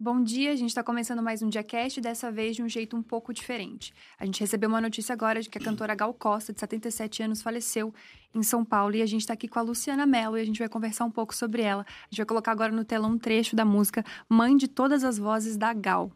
[0.00, 3.02] Bom dia, a gente está começando mais um Diacast, dessa vez de um jeito um
[3.02, 3.92] pouco diferente.
[4.16, 7.42] A gente recebeu uma notícia agora de que a cantora Gal Costa, de 77 anos,
[7.42, 7.92] faleceu
[8.32, 10.60] em São Paulo e a gente está aqui com a Luciana Mello e a gente
[10.60, 11.82] vai conversar um pouco sobre ela.
[11.82, 15.18] A gente vai colocar agora no telão um trecho da música Mãe de Todas as
[15.18, 16.12] Vozes da Gal.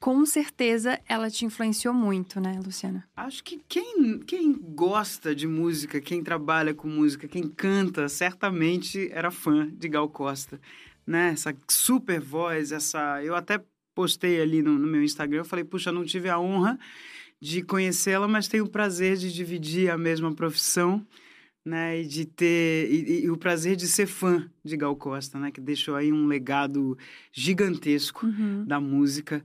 [0.00, 3.08] Com certeza ela te influenciou muito, né, Luciana?
[3.16, 9.30] Acho que quem, quem gosta de música, quem trabalha com música, quem canta, certamente era
[9.30, 10.60] fã de Gal Costa
[11.08, 11.30] né?
[11.30, 13.24] Essa super voz, essa.
[13.24, 13.60] Eu até
[13.94, 16.78] postei ali no, no meu Instagram, eu falei, puxa, não tive a honra
[17.40, 21.04] de conhecê-la, mas tenho o prazer de dividir a mesma profissão,
[21.64, 22.02] né?
[22.02, 22.92] E de ter.
[22.92, 25.50] E, e, o prazer de ser fã de Gal Costa, né?
[25.50, 26.96] Que deixou aí um legado
[27.32, 28.64] gigantesco uhum.
[28.66, 29.42] da música.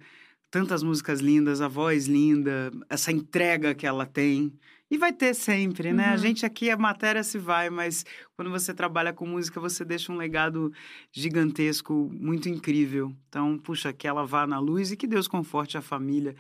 [0.52, 4.54] Tantas músicas lindas, a voz linda, essa entrega que ela tem.
[4.94, 6.10] E vai ter sempre, né?
[6.10, 6.14] Uhum.
[6.14, 10.14] A gente aqui, a matéria se vai, mas quando você trabalha com música, você deixa
[10.14, 10.72] um legado
[11.12, 13.12] gigantesco, muito incrível.
[13.28, 16.36] Então, puxa, que ela vá na luz e que Deus conforte a família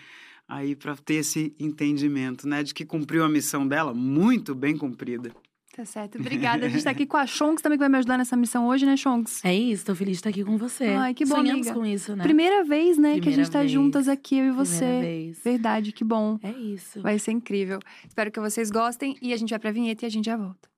[0.47, 2.61] aí para ter esse entendimento, né?
[2.61, 5.31] De que cumpriu a missão dela, muito bem cumprida.
[5.75, 6.67] Tá certo, obrigada.
[6.67, 8.85] A gente tá aqui com a Shonks também, que vai me ajudar nessa missão hoje,
[8.85, 9.43] né, Shonks?
[9.43, 10.85] É isso, tô feliz de estar aqui com você.
[10.89, 11.73] Ai, que bom, Sonhamos amiga.
[11.73, 12.21] com isso, né?
[12.23, 13.71] Primeira vez, né, Primeira que a gente tá vez.
[13.71, 14.77] juntas aqui, eu e você.
[14.85, 15.39] Primeira vez.
[15.43, 16.37] Verdade, que bom.
[16.43, 17.01] É isso.
[17.01, 17.79] Vai ser incrível.
[18.07, 20.69] Espero que vocês gostem e a gente vai pra vinheta e a gente já volta.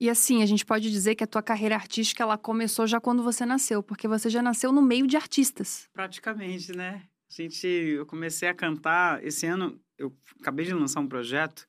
[0.00, 3.22] E assim, a gente pode dizer que a tua carreira artística ela começou já quando
[3.22, 5.88] você nasceu, porque você já nasceu no meio de artistas.
[5.92, 7.02] Praticamente, né?
[7.30, 11.66] A gente, eu comecei a cantar esse ano, eu acabei de lançar um projeto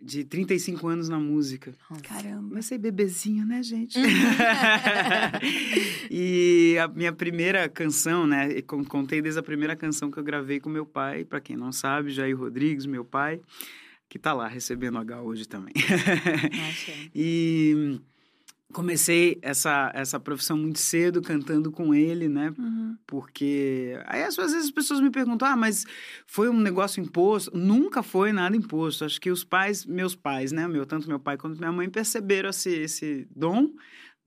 [0.00, 1.74] de 35 anos na música.
[2.02, 2.48] Caramba.
[2.48, 3.98] Comecei bebezinho, né, gente?
[3.98, 4.04] Uhum.
[6.10, 8.62] e a minha primeira canção, né?
[8.62, 11.72] con- Contei desde a primeira canção que eu gravei com meu pai, para quem não
[11.72, 13.40] sabe, Jair Rodrigues, meu pai,
[14.08, 15.74] que tá lá recebendo H hoje também.
[17.14, 18.00] E
[18.72, 22.52] comecei essa, essa profissão muito cedo, cantando com ele, né?
[22.58, 22.96] Uhum.
[23.06, 25.84] Porque aí às vezes as pessoas me perguntam: ah, mas
[26.26, 27.56] foi um negócio imposto?
[27.56, 29.04] Nunca foi nada imposto.
[29.04, 30.68] Acho que os pais, meus pais, né?
[30.68, 33.70] Meu, tanto meu pai quanto minha mãe perceberam esse, esse dom.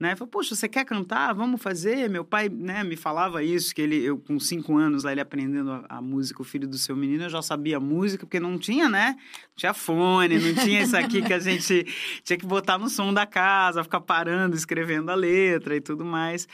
[0.00, 0.16] Né?
[0.16, 1.32] Falou, poxa, você quer cantar?
[1.32, 2.10] Vamos fazer.
[2.10, 5.70] Meu pai né, me falava isso, que ele, eu com cinco anos, lá ele aprendendo
[5.70, 8.88] a, a música, o filho do seu menino, eu já sabia música, porque não tinha,
[8.88, 9.14] né?
[9.16, 11.86] Não tinha fone, não tinha isso aqui que a gente
[12.24, 16.48] tinha que botar no som da casa, ficar parando, escrevendo a letra e tudo mais.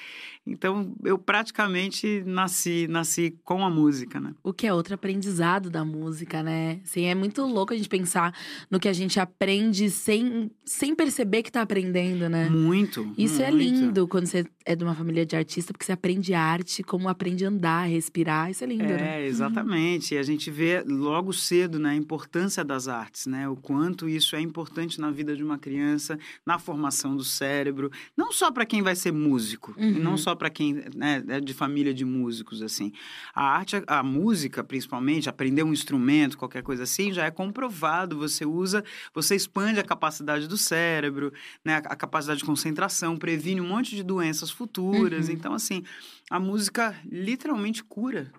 [0.50, 4.34] Então, eu praticamente nasci, nasci com a música, né?
[4.42, 6.80] O que é outro aprendizado da música, né?
[6.82, 8.34] Assim, é muito louco a gente pensar
[8.70, 12.48] no que a gente aprende sem, sem perceber que tá aprendendo, né?
[12.48, 13.12] Muito.
[13.16, 13.62] Isso é muito.
[13.62, 17.44] lindo quando você é de uma família de artista, porque você aprende arte, como aprende
[17.44, 18.50] a andar, respirar.
[18.50, 19.22] Isso é lindo, né?
[19.22, 20.14] É, exatamente.
[20.14, 23.48] E a gente vê logo cedo né, a importância das artes, né?
[23.48, 27.90] O quanto isso é importante na vida de uma criança, na formação do cérebro.
[28.16, 29.98] Não só para quem vai ser músico, e Uhum.
[30.00, 32.92] não só para quem né, é de família de músicos, assim.
[33.34, 38.18] A arte, a música, principalmente, aprender um instrumento, qualquer coisa assim, já é comprovado.
[38.18, 38.84] Você usa,
[39.14, 41.32] você expande a capacidade do cérebro,
[41.64, 41.76] né?
[41.76, 45.28] A capacidade de concentração, previne um monte de doenças futuras.
[45.28, 45.34] Uhum.
[45.34, 45.82] Então, assim,
[46.30, 48.32] a música literalmente cura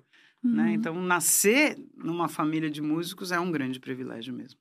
[0.43, 0.63] né?
[0.63, 0.69] Uhum.
[0.69, 4.59] Então, nascer numa família de músicos é um grande privilégio mesmo.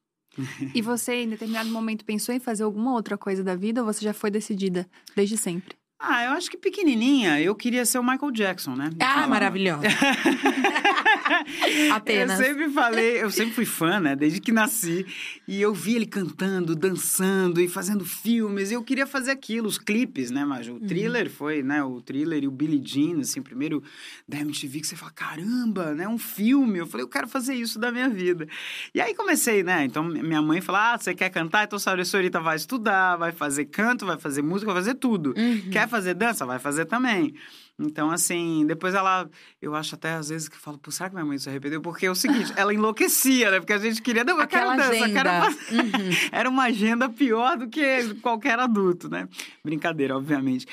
[0.74, 4.04] E você, em determinado momento, pensou em fazer alguma outra coisa da vida ou você
[4.04, 5.76] já foi decidida desde sempre?
[6.00, 8.91] Ah, eu acho que pequenininha eu queria ser o Michael Jackson, né?
[9.00, 9.28] Ah, falava.
[9.28, 9.88] maravilhosa.
[11.92, 12.38] Apenas.
[12.38, 14.14] Eu sempre falei, eu sempre fui fã, né?
[14.14, 15.04] Desde que nasci.
[15.47, 18.70] E eu vi ele cantando, dançando e fazendo filmes.
[18.70, 20.72] E eu queria fazer aquilo, os clipes, né, Maju?
[20.72, 20.78] Uhum.
[20.78, 21.82] O thriller foi, né?
[21.82, 23.82] O thriller e o Billie Jean, assim, primeiro
[24.26, 26.06] da MTV, que você fala, caramba, né?
[26.06, 26.78] Um filme.
[26.78, 28.47] Eu falei, eu quero fazer isso da minha vida.
[28.94, 29.84] E aí comecei, né?
[29.84, 31.64] Então minha mãe falou: ah, você quer cantar?
[31.64, 35.34] Então a senhorita vai estudar, vai fazer canto, vai fazer música, vai fazer tudo.
[35.37, 35.70] Uhum.
[35.70, 36.47] Quer fazer dança?
[36.47, 37.34] Vai fazer também.
[37.81, 39.31] Então, assim, depois ela.
[39.62, 41.81] Eu acho até às vezes que eu falo, será que minha mãe se arrependeu?
[41.81, 43.61] Porque é o seguinte, ela enlouquecia, né?
[43.61, 44.25] Porque a gente queria.
[44.25, 45.75] Não, eu Aquela quero dança, quero fazer.
[45.75, 46.11] Uhum.
[46.32, 49.29] Era uma agenda pior do que qualquer adulto, né?
[49.64, 50.67] Brincadeira, obviamente.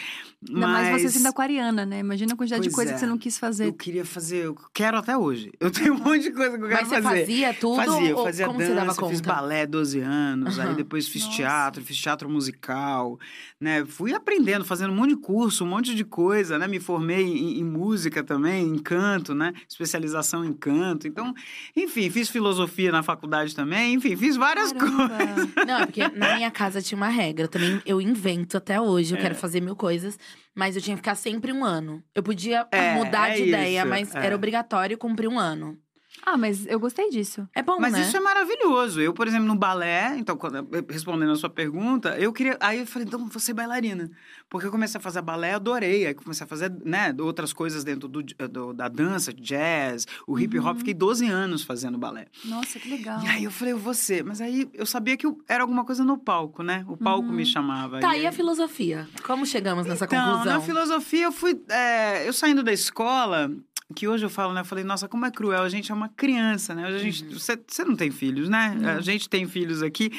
[0.47, 1.99] Ainda Mas mais você sendo aquariana, né?
[1.99, 2.93] Imagina a quantidade de Pois coisa é.
[2.93, 3.65] que você não quis fazer.
[3.67, 5.51] eu queria fazer, eu quero até hoje.
[5.59, 7.19] Eu tenho um monte de coisa que eu quero Mas você fazer.
[7.21, 7.75] fazia tudo?
[7.77, 9.11] Fazia, eu fazia como dança, você dava eu conta?
[9.11, 10.75] fiz balé 12 anos, aí Aham.
[10.75, 11.35] depois fiz Nossa.
[11.35, 13.19] teatro, fiz teatro musical,
[13.59, 13.85] né?
[13.85, 16.67] Fui aprendendo, fazendo um monte de curso, um monte de coisa, né?
[16.67, 19.53] Me formei em, em música também, em canto, né?
[19.67, 21.07] Especialização em canto.
[21.07, 21.33] Então,
[21.75, 24.95] enfim, fiz filosofia na faculdade também, enfim, fiz várias coisas.
[24.95, 25.65] Caramba.
[25.65, 27.47] Não, é porque na minha casa tinha uma regra.
[27.47, 29.21] Também eu invento até hoje, eu É.
[29.21, 30.17] quero fazer mil coisas.
[30.53, 32.03] Mas eu tinha que ficar sempre um ano.
[32.13, 34.25] Eu podia É, mudar é de ideia, isso, mas é.
[34.25, 35.77] era obrigatório cumprir um ano.
[36.25, 37.47] Ah, mas eu gostei disso.
[37.53, 38.01] É bom, Mas né?
[38.01, 38.99] isso é maravilhoso.
[38.99, 42.57] Eu, por exemplo, no balé, então, quando, respondendo a sua pergunta, eu queria.
[42.59, 44.09] Aí eu falei, então, vou ser bailarina.
[44.49, 46.07] Porque eu comecei a fazer balé, adorei.
[46.07, 50.57] Aí comecei a fazer, né, outras coisas dentro do, do- da dança, jazz, o hip
[50.59, 50.67] hop.
[50.67, 50.75] Uhum.
[50.79, 52.25] Fiquei 12 anos fazendo balé.
[52.45, 53.21] Nossa, que legal.
[53.23, 54.23] E aí eu falei, eu vou ser.
[54.23, 56.83] Mas aí eu sabia que eu- era alguma coisa no palco, né?
[56.87, 57.99] O palco me chamava.
[57.99, 59.07] Tá, E e a aí- filosofia?
[59.23, 60.53] Como chegamos nessa então, conclusão?
[60.53, 61.61] na filosofia, eu fui.
[61.69, 63.51] é, eu saindo da escola,
[63.93, 64.61] que hoje eu falo, né?
[64.61, 65.61] Eu falei, nossa, como é cruel.
[65.61, 66.87] A gente é uma criança, né?
[66.87, 67.23] Hoje a gente.
[67.25, 67.31] Uhum.
[67.39, 68.75] Você você não tem filhos, né?
[68.97, 70.11] A gente tem filhos aqui.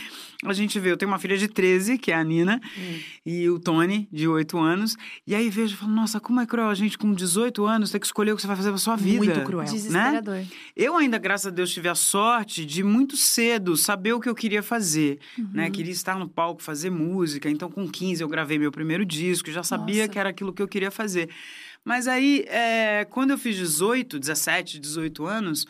[0.45, 2.99] A gente vê, eu tenho uma filha de 13, que é a Nina, Hum.
[3.25, 4.97] e o Tony, de 8 anos.
[5.27, 7.99] E aí vejo e falo, nossa, como é cruel a gente com 18 anos ter
[7.99, 9.25] que escolher o que você vai fazer pra sua vida.
[9.25, 9.65] Muito cruel.
[9.67, 9.73] Né?
[9.73, 10.45] Desesperador.
[10.77, 14.35] Eu ainda, graças a Deus, tive a sorte de muito cedo saber o que eu
[14.35, 15.49] queria fazer, Uhum.
[15.53, 15.71] né?
[15.71, 17.51] Queria estar no palco, fazer música.
[17.51, 20.09] Então, com 15 eu gravei meu primeiro disco, já sabia Nossa.
[20.09, 21.29] que era aquilo que eu queria fazer.
[21.87, 25.65] Mas aí, é, quando eu fiz 18, 17, 18 anos,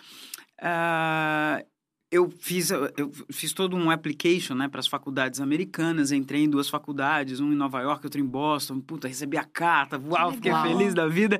[0.58, 1.62] ah,
[2.10, 6.12] eu fiz, eu fiz todo um application né, para as faculdades americanas.
[6.12, 8.80] Entrei em duas faculdades, um em Nova York, outro em Boston.
[8.80, 11.38] Puta, recebi a carta, uau, fiquei feliz da vida.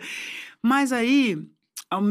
[0.62, 1.38] Mas aí,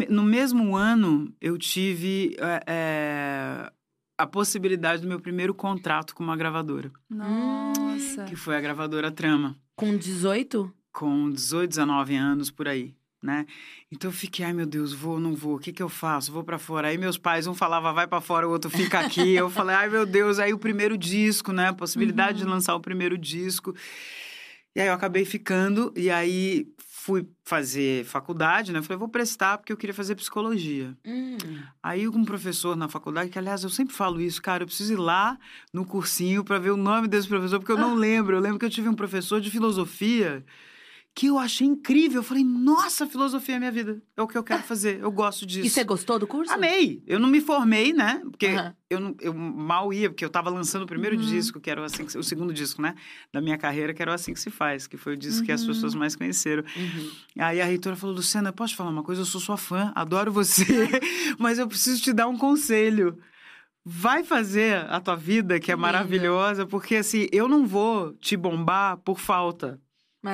[0.10, 3.72] no mesmo ano, eu tive é, é,
[4.18, 8.24] a possibilidade do meu primeiro contrato com uma gravadora, Nossa.
[8.24, 10.74] que foi a gravadora Trama, Com 18?
[10.96, 12.96] Com 18, 19 anos por aí.
[13.22, 13.46] Né?
[13.92, 16.32] Então eu fiquei, ai meu Deus, vou, não vou, o que que eu faço?
[16.32, 16.90] Vou pra fora.
[16.90, 19.34] Aí meus pais, um falava vai pra fora, o outro fica aqui.
[19.34, 21.70] eu falei, ai meu Deus, aí o primeiro disco, né?
[21.70, 23.76] A possibilidade de lançar o primeiro disco.
[24.76, 28.82] E aí eu acabei ficando, e aí fui fazer faculdade, né?
[28.82, 30.96] Falei, vou prestar porque eu queria fazer psicologia.
[31.04, 31.38] Hum.
[31.82, 34.98] Aí um professor na faculdade, que aliás eu sempre falo isso, cara, eu preciso ir
[34.98, 35.38] lá
[35.74, 38.36] no cursinho para ver o nome desse professor, porque eu não lembro.
[38.36, 40.46] Eu lembro que eu tive um professor de filosofia
[41.18, 42.20] que eu achei incrível.
[42.20, 44.02] Eu falei, nossa, filosofia é minha vida.
[44.18, 45.00] É o que eu quero fazer.
[45.00, 45.66] Eu gosto disso.
[45.66, 46.52] E você gostou do curso?
[46.52, 47.02] Amei.
[47.08, 48.22] Eu não me formei, né?
[48.30, 48.76] Porque Aham.
[48.90, 51.22] eu, não- eu mal ia, porque eu tava lançando o primeiro Uhum.
[51.22, 52.96] disco, que era o, assim que, se- o segundo disco, né?
[53.32, 55.54] Da minha carreira, que era o Assim Que Se Faz, que foi o disco que
[55.54, 55.68] as Uhum.
[55.68, 56.64] pessoas mais conheceram.
[56.76, 57.10] Uhum.
[57.40, 59.22] Aí a reitora falou, Luciana, posso te falar uma coisa?
[59.22, 60.66] Eu sou sua fã, adoro você,
[61.40, 63.18] mas eu preciso te dar um conselho.
[63.86, 68.98] Vai fazer a tua vida, que é maravilhosa, porque assim, eu não vou te bombar
[68.98, 69.80] por falta.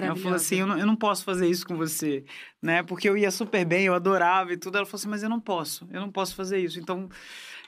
[0.08, 2.24] Ela falou assim, eu não, eu não posso fazer isso com você,
[2.62, 2.84] né?
[2.84, 4.78] Porque eu ia super bem, eu adorava e tudo.
[4.78, 6.80] Ela falou assim, mas eu não posso, eu não posso fazer isso.
[6.80, 7.10] Então,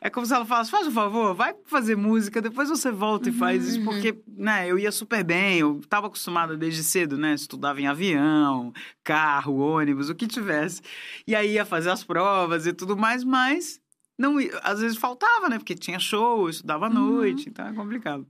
[0.02, 3.32] é como se ela falasse, faz um favor, vai fazer música, depois você volta e
[3.32, 3.80] faz isso.
[3.80, 3.86] Uhum.
[3.86, 7.34] Porque, né, eu ia super bem, eu estava acostumada desde cedo, né?
[7.34, 8.74] Estudava em avião,
[9.04, 10.82] carro, ônibus, o que tivesse.
[11.28, 13.83] E aí ia fazer as provas e tudo mais, mas...
[14.18, 15.58] Não, às vezes faltava, né?
[15.58, 16.96] Porque tinha show, eu estudava à Uhum.
[17.16, 18.26] noite, então é complicado.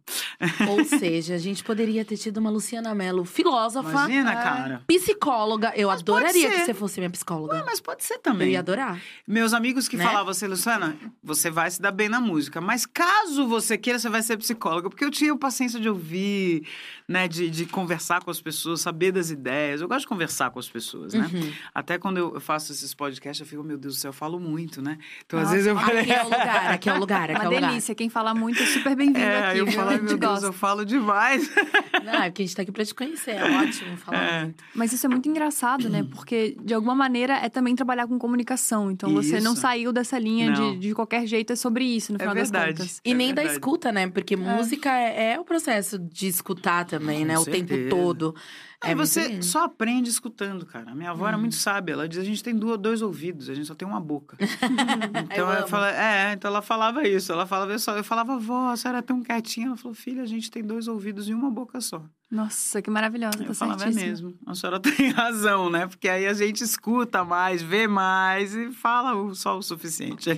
[0.70, 4.36] Ou seja, a gente poderia ter tido uma Luciana Mello, filósofa, Imagina, é.
[4.36, 4.84] cara.
[4.88, 5.74] psicóloga.
[5.76, 7.64] Eu Mas adoraria que você fosse minha psicóloga.
[7.66, 8.52] Mas pode ser Eu também.
[8.52, 9.02] ia adorar.
[9.28, 10.04] Meus amigos que Né?
[10.06, 14.10] falavam assim, Luciana, você vai se dar bem na música, mas caso você queira, você
[14.10, 16.66] vai ser psicóloga, porque eu tinha paciência de ouvir,
[17.08, 19.82] né, de, de conversar com as pessoas, saber das ideias.
[19.82, 21.30] Eu gosto de conversar com as pessoas, né?
[21.34, 21.52] Uhum.
[21.74, 24.82] Até quando eu faço esses podcasts, eu fico, meu Deus do céu, eu falo muito,
[24.82, 24.98] né?
[25.26, 26.02] Então, às Nossa, vezes eu falei.
[26.02, 27.70] Aqui é o lugar, aqui é o lugar, aqui Uma é o lugar.
[27.70, 27.96] delícia.
[27.96, 29.58] Quem fala muito é super bem-vindo É, aqui.
[29.60, 30.46] eu falo, meu Deus, gosta.
[30.48, 31.50] eu falo demais.
[32.04, 33.32] Não, é porque a gente tá aqui pra te conhecer.
[33.32, 34.44] É ótimo falar É.
[34.44, 34.64] muito.
[34.76, 36.06] Mas isso é muito engraçado, né?
[36.12, 38.92] Porque, de alguma maneira, é também trabalhar com comunicação.
[38.92, 39.62] Então, você não Isso.
[39.62, 42.74] saiu dessa linha de, de qualquer jeito, é sobre isso, no É final verdade.
[42.74, 43.02] das contas.
[43.06, 43.54] E É nem da verdade.
[43.54, 44.08] escuta, né?
[44.10, 47.38] Porque música é, é o processo de escutar também, Com né?
[47.40, 47.90] O tempo certeza.
[47.90, 48.36] todo.
[48.84, 50.92] Aí É você só aprende escutando, cara.
[50.92, 51.94] A minha avó era muito sábia.
[51.94, 54.38] Ela diz: a gente tem duas, dois ouvidos, a gente só tem uma boca.
[55.24, 57.32] então, Eu ela fala, é, então ela falava isso.
[57.32, 57.96] Ela falava eu só.
[57.96, 59.68] Eu falava, vó, a senhora é tão quietinha.
[59.68, 62.04] Ela falou, filha, a gente tem dois ouvidos e uma boca só.
[62.30, 64.34] Nossa, que maravilhosa, Eu tá falava, é mesmo.
[64.46, 65.88] A senhora tem razão, né?
[65.88, 70.30] Porque aí a gente escuta mais, vê mais e fala só o suficiente.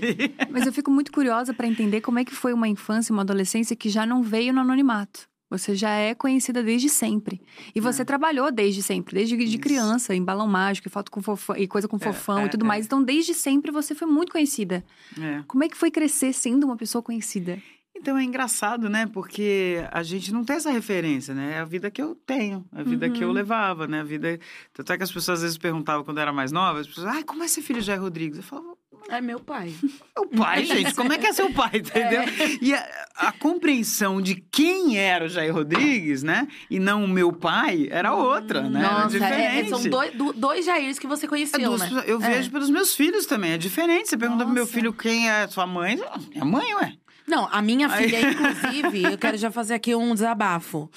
[0.51, 3.75] Mas eu fico muito curiosa pra entender como é que foi uma infância, uma adolescência
[3.75, 5.27] que já não veio no anonimato.
[5.49, 7.39] Você já é conhecida desde sempre.
[7.75, 8.05] E você É.
[8.05, 11.87] trabalhou desde sempre, desde de criança, em balão mágico, e foto com fofão, e coisa
[11.87, 12.67] com fofão é, e tudo é.
[12.67, 12.85] mais.
[12.85, 14.83] Então, desde sempre você foi muito conhecida.
[15.21, 15.43] é.
[15.47, 17.61] Como é que foi crescer sendo uma pessoa conhecida?
[17.97, 19.07] Então é engraçado, né?
[19.07, 21.53] Porque a gente não tem essa referência, né?
[21.53, 23.33] É a vida que eu tenho, a vida que eu Uhum.
[23.33, 24.01] levava, né?
[24.01, 24.37] A vida.
[24.73, 27.07] Tanto é que as pessoas às vezes perguntavam quando eu era mais nova, as pessoas,
[27.07, 28.37] ai, como é ser filho de Jair Rodrigues?
[28.37, 28.75] Eu falava,
[29.09, 29.73] É meu pai.
[30.15, 32.23] meu pai, gente, como é que é seu pai, entendeu?
[32.61, 32.87] E a,
[33.17, 36.47] a compreensão de quem era o Jair Rodrigues, né?
[36.69, 38.79] E não o meu pai, era outra, né?
[38.83, 39.69] era Nossa, é- diferente.
[39.69, 41.87] são dois, do- dois Jairs que você É conheceu, duas né?
[41.87, 42.29] pessoas- Eu É.
[42.29, 44.09] vejo pelos meus filhos também, é diferente.
[44.09, 44.73] Você pergunta pro meu Nossa.
[44.73, 45.99] filho quem é sua mãe,
[46.31, 46.93] minha mãe, ué.
[47.27, 50.89] Não, a minha filha, inclusive, eu quero já fazer aqui um desabafo.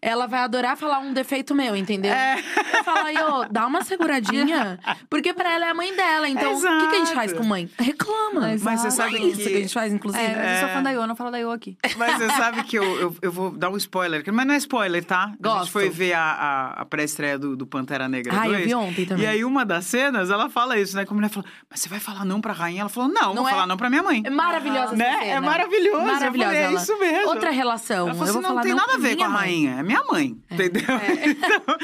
[0.00, 2.12] Ela vai adorar falar um defeito meu, entendeu?
[2.12, 2.38] É.
[2.74, 4.78] Eu falo, aí, ô, dá uma seguradinha.
[5.08, 6.28] Porque pra ela é a mãe dela.
[6.28, 7.42] Então, o que, que a gente faz Exato.
[7.42, 7.68] com mãe?
[7.78, 8.40] Reclama.
[8.40, 10.22] Mas Mas você Não sabe é isso que- que a gente faz, inclusive.
[10.24, 10.72] É, mas eu sou É.
[10.74, 11.76] fã da Iô, não falo da Iô aqui.
[11.96, 15.04] Mas você sabe que eu, eu, eu vou dar um spoiler, mas não é spoiler,
[15.04, 15.24] tá?
[15.24, 15.70] A gente Gosto.
[15.72, 18.60] foi ver a, a, a pré-estreia do, do Pantera Negra Ah, 2.
[18.60, 19.24] eu vi ontem também.
[19.24, 21.04] E aí, uma das cenas, ela fala isso, né?
[21.04, 22.80] Como a mulher falou, mas você vai falar não pra rainha?
[22.82, 23.50] Ela falou, não, Não vou é?
[23.50, 24.22] falar não pra minha mãe.
[24.24, 25.04] É maravilhosa né?
[25.08, 25.32] essa cena.
[25.36, 26.06] É maravilhoso.
[26.06, 26.24] Maravilhosa.
[26.26, 26.80] Eu falei, é ela.
[26.82, 27.28] isso mesmo.
[27.28, 28.08] Outra relação.
[28.08, 29.70] Ela falou eu assim, vou não falar tem não nada a ver com a rainha,
[29.78, 30.82] é minha mãe, entendeu?
[30.88, 31.30] É.
[31.30, 31.76] Então,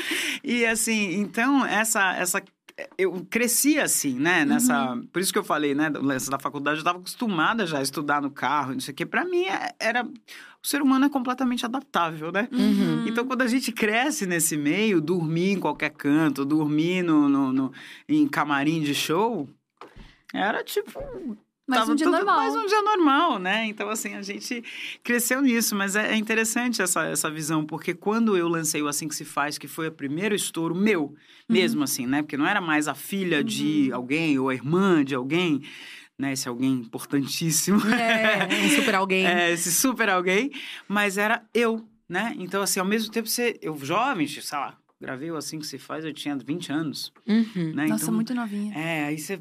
[0.45, 2.43] e assim, então, essa, essa
[2.99, 4.45] eu cresci assim, né?
[4.45, 5.07] Nessa, Uhum.
[5.07, 5.88] por isso que eu falei, né?
[5.95, 9.07] lance da faculdade, eu estava acostumada já a estudar no carro, não sei o quê.
[9.07, 12.49] Para mim é- era o ser humano é completamente adaptável, né?
[12.52, 13.07] Uhum.
[13.07, 17.73] Então, quando a gente cresce nesse meio, dormir em qualquer canto, dormir no, no, no-
[18.09, 19.49] em camarim de show,
[20.35, 20.90] era tipo
[21.69, 22.37] Mais Tava um dia tudo- normal.
[22.37, 23.67] Mais um dia normal, né?
[23.67, 24.63] Então, assim, a gente
[25.03, 25.75] cresceu nisso.
[25.75, 29.25] Mas é, é interessante essa, essa visão, porque quando eu lancei o Assim Que Se
[29.25, 31.15] Faz, que foi o primeiro estouro meu,
[31.49, 32.23] mesmo assim, né?
[32.23, 35.61] Porque não era mais a filha de alguém ou a irmã de alguém,
[36.17, 36.33] né?
[36.35, 37.81] Esse alguém importantíssimo.
[37.91, 39.27] É, um super alguém.
[39.27, 40.53] É, esse super alguém,
[40.87, 42.33] mas era eu, né?
[42.39, 45.79] Então, assim, ao mesmo tempo, você, eu jovem, sei lá, gravei o Assim Que Se
[45.79, 47.73] Faz, eu tinha 20 anos, Uhum.
[47.75, 47.87] né?
[47.89, 48.73] Nossa, então, muito novinha.
[48.73, 49.41] é, aí você.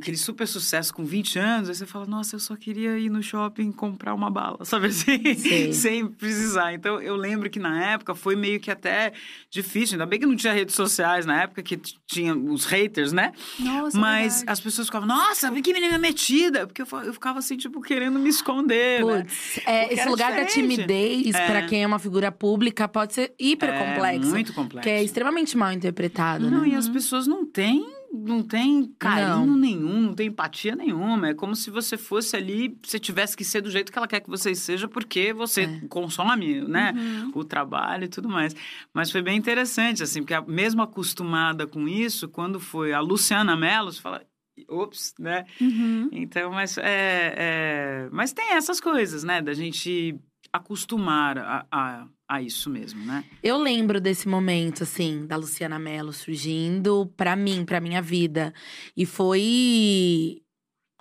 [0.00, 3.22] Aquele super sucesso com 20 anos, aí você fala, nossa, eu só queria ir no
[3.22, 5.72] shopping comprar uma bala, sabe assim?
[5.72, 6.72] Sem precisar.
[6.72, 9.12] Então, eu lembro que na época foi meio que até
[9.50, 9.94] difícil.
[9.94, 13.32] Ainda bem que não tinha redes sociais na época, que tinha os haters, né?
[13.58, 14.52] Nossa, é Mas verdade.
[14.52, 16.66] as pessoas ficavam, nossa, que menina metida!
[16.66, 19.22] Porque eu, ficava assim, tipo, querendo me esconder, né?
[19.22, 20.74] Putz, é, esse lugar da diferente.
[20.76, 21.46] timidez, É.
[21.46, 24.30] pra quem é uma figura pública, pode ser hiper É, complexo.
[24.30, 24.82] muito complexo.
[24.82, 26.68] Que é extremamente mal interpretado, Não, né?
[26.68, 29.56] e as pessoas não têm, não têm carinho Não.
[29.56, 31.28] nenhum, não têm empatia nenhuma.
[31.28, 34.20] É como se você fosse ali, você tivesse que ser do jeito que ela quer
[34.20, 35.80] que você seja, porque você É.
[35.88, 36.92] consome, né?
[36.96, 37.32] Uhum.
[37.34, 38.54] O trabalho e tudo mais.
[38.92, 43.92] Mas foi bem interessante, assim, porque mesmo acostumada com isso, quando foi a Luciana Mello,
[43.92, 44.24] você fala.
[44.68, 45.44] Ops, né?
[45.60, 46.08] Uhum.
[46.10, 49.40] Então, mas é, é- Mas tem essas coisas, né?
[49.40, 50.18] Da gente
[50.52, 53.24] acostumar a, a, a isso mesmo, né?
[53.42, 58.52] Eu lembro desse momento, assim, da Luciana Mello surgindo pra mim, pra minha vida.
[58.96, 60.42] E foi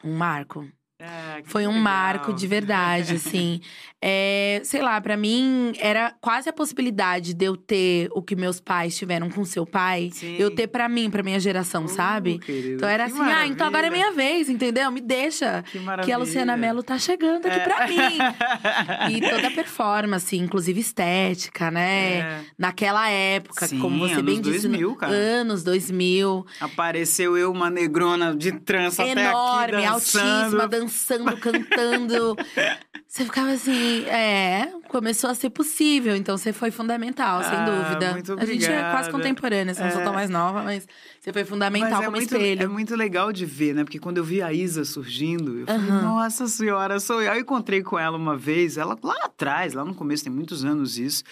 [0.04, 0.68] um marco.
[1.00, 1.84] É, Foi um legal.
[1.84, 3.62] marco de verdade, assim.
[4.00, 8.60] É, sei lá, pra mim era quase a possibilidade de eu ter o que meus
[8.60, 10.36] pais tiveram com seu pai, Sim.
[10.38, 13.66] eu ter pra mim, pra minha geração, Uh, sahe querido, Então era assim, ah, então
[13.66, 14.12] agora é maravilha.
[14.12, 14.92] minha vez, entendeu?
[14.92, 15.64] Me deixa.
[15.64, 16.06] Que maravilha.
[16.06, 17.64] Que a Luciana Mello tá chegando aqui É.
[17.64, 17.96] pra mim.
[19.18, 22.14] E toda a performance, inclusive estética, né?
[22.20, 22.42] É.
[22.58, 24.68] Naquela época, Sim, como você bem disse.
[24.68, 25.14] 2000, cara.
[25.14, 26.46] Anos 2000.
[26.60, 30.28] Apareceu eu, uma negrona de trança até aqui enorme, dançando.
[30.28, 32.36] altíssima, dançando, cantando.
[33.18, 38.12] Você ficava assim, é, começou a ser possível, então você foi fundamental, sem Ah, dúvida.
[38.12, 39.12] muito a gente é quase obrigada.
[39.12, 40.04] contemporânea, você não sou É.
[40.04, 40.88] tão mais nova, mas
[41.20, 42.62] você foi fundamental Mas é como muito, espelho.
[42.62, 43.84] é muito legal de ver, né?
[43.84, 46.02] Porque quando eu vi a Isa surgindo, eu falei, Aham.
[46.04, 47.32] nossa senhora, sou eu.
[47.32, 50.64] Aí eu encontrei com ela uma vez, ela lá atrás, lá no começo, tem muitos
[50.64, 51.24] anos isso.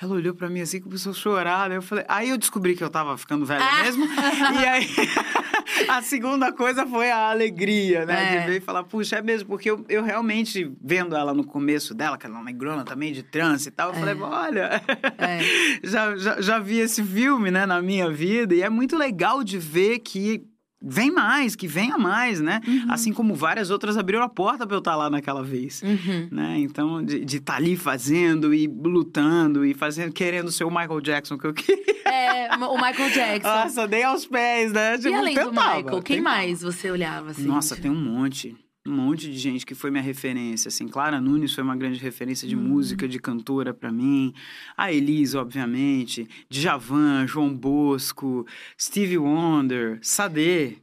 [0.00, 1.68] Ela olhou pra mim assim, começou a chorar.
[1.68, 1.76] Né?
[1.76, 3.82] Eu falei, aí eu descobri que eu tava ficando velha Ah.
[3.84, 4.06] mesmo.
[4.06, 4.88] E aí
[5.86, 8.22] a segunda coisa foi a alegria, né?
[8.36, 8.40] É.
[8.40, 11.94] De ver e falar, puxa, é mesmo, porque eu, eu realmente, vendo ela no começo
[11.94, 13.98] dela, que ela é uma negrona também de trance e tal, eu É.
[14.00, 14.82] falei, olha.
[15.18, 15.40] É.
[15.86, 19.58] já, já, já vi esse filme, né, na minha vida, e é muito legal de
[19.58, 20.42] ver que
[20.88, 22.60] vem mais, que venha mais, né?
[22.88, 25.82] Assim como várias outras abriram a porta pra eu estar lá naquela vez.
[25.82, 26.28] Uhum.
[26.30, 26.58] Né?
[26.60, 31.46] Então, de estar ali fazendo e lutando e fazendo, querendo ser o Michael Jackson que
[31.46, 31.96] eu queria.
[32.04, 33.48] É, o Michael Jackson.
[33.48, 34.94] Nossa, dei aos pés, né?
[34.94, 36.36] e Tipo, além do tentava, Michael, quem tentava.
[36.36, 37.46] mais você olhava assim?
[37.46, 38.54] Nossa, tem um monte.
[38.86, 40.86] Um monte de gente que foi minha referência, assim.
[40.88, 42.60] Clara Nunes foi uma grande referência de Hum.
[42.60, 44.32] música, de cantora pra mim.
[44.76, 46.28] A Elise, obviamente.
[46.48, 48.46] Djavan, João Bosco,
[48.80, 50.78] Stevie Wonder, Sade,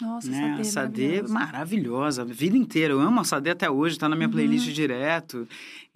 [0.00, 0.40] Nossa, né?
[0.48, 1.32] Sade, a Sade maravilhosa.
[1.34, 2.22] maravilhosa.
[2.22, 2.92] A vida inteira.
[2.92, 4.32] Eu amo a Sade até hoje, tá na minha Uhum.
[4.34, 5.48] playlist direto.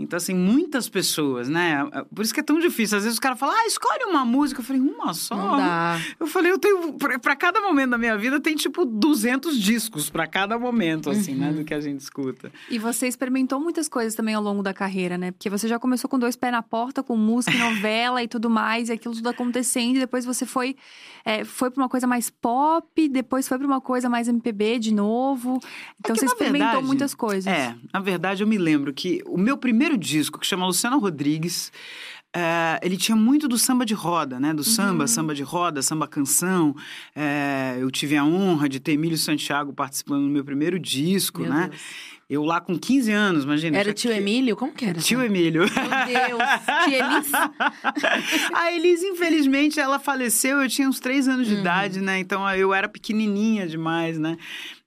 [0.03, 1.85] Então, assim, muitas pessoas, né?
[2.15, 2.97] Por isso que é tão difícil.
[2.97, 4.61] Às vezes os caras falam, ah, escolhe uma música.
[4.61, 5.37] Eu falei, uma só?
[5.37, 5.99] Não dá.
[6.19, 6.95] Eu falei, eu tenho.
[6.95, 11.49] Pra cada momento da minha vida tem tipo 200 discos pra cada momento, assim, né?
[11.49, 11.57] Uhum.
[11.57, 12.51] Do que a gente escuta.
[12.71, 15.33] E você experimentou muitas coisas também ao longo da carreira, né?
[15.33, 18.49] Porque você já começou com dois pés na porta, com música, e novela e tudo
[18.49, 20.77] mais, e aquilo tudo acontecendo, e depois você foi,
[21.25, 24.95] é, foi pra uma coisa mais pop, depois foi pra uma coisa mais MPB de
[24.95, 25.61] novo.
[25.99, 27.47] Então que, você experimentou verdade, muitas coisas.
[27.47, 31.73] É, na verdade, eu me lembro que o meu primeiro disco, que chama Luciana Rodrigues.
[32.35, 34.55] é, ele tinha muito do samba de roda, né?
[34.55, 36.77] Do samba, samba de roda, samba canção.
[37.17, 41.51] É, eu tive a honra de ter Emílio Santiago participando no meu primeiro disco, Meu
[41.53, 41.69] né?
[41.71, 41.83] Deus.
[42.31, 43.77] Eu lá com 15 anos, imagina.
[43.77, 44.55] Era o tio que- Emílio?
[44.57, 45.01] Como que era?
[45.01, 45.63] Tio Emílio.
[45.63, 45.69] Meu
[46.29, 46.43] Deus.
[46.85, 47.33] Tia Elis?
[48.55, 51.61] A Elise, infelizmente, ela faleceu, eu tinha uns três anos de Uhum.
[51.61, 52.21] idade, né?
[52.21, 54.37] Então eu era pequenininha demais, né?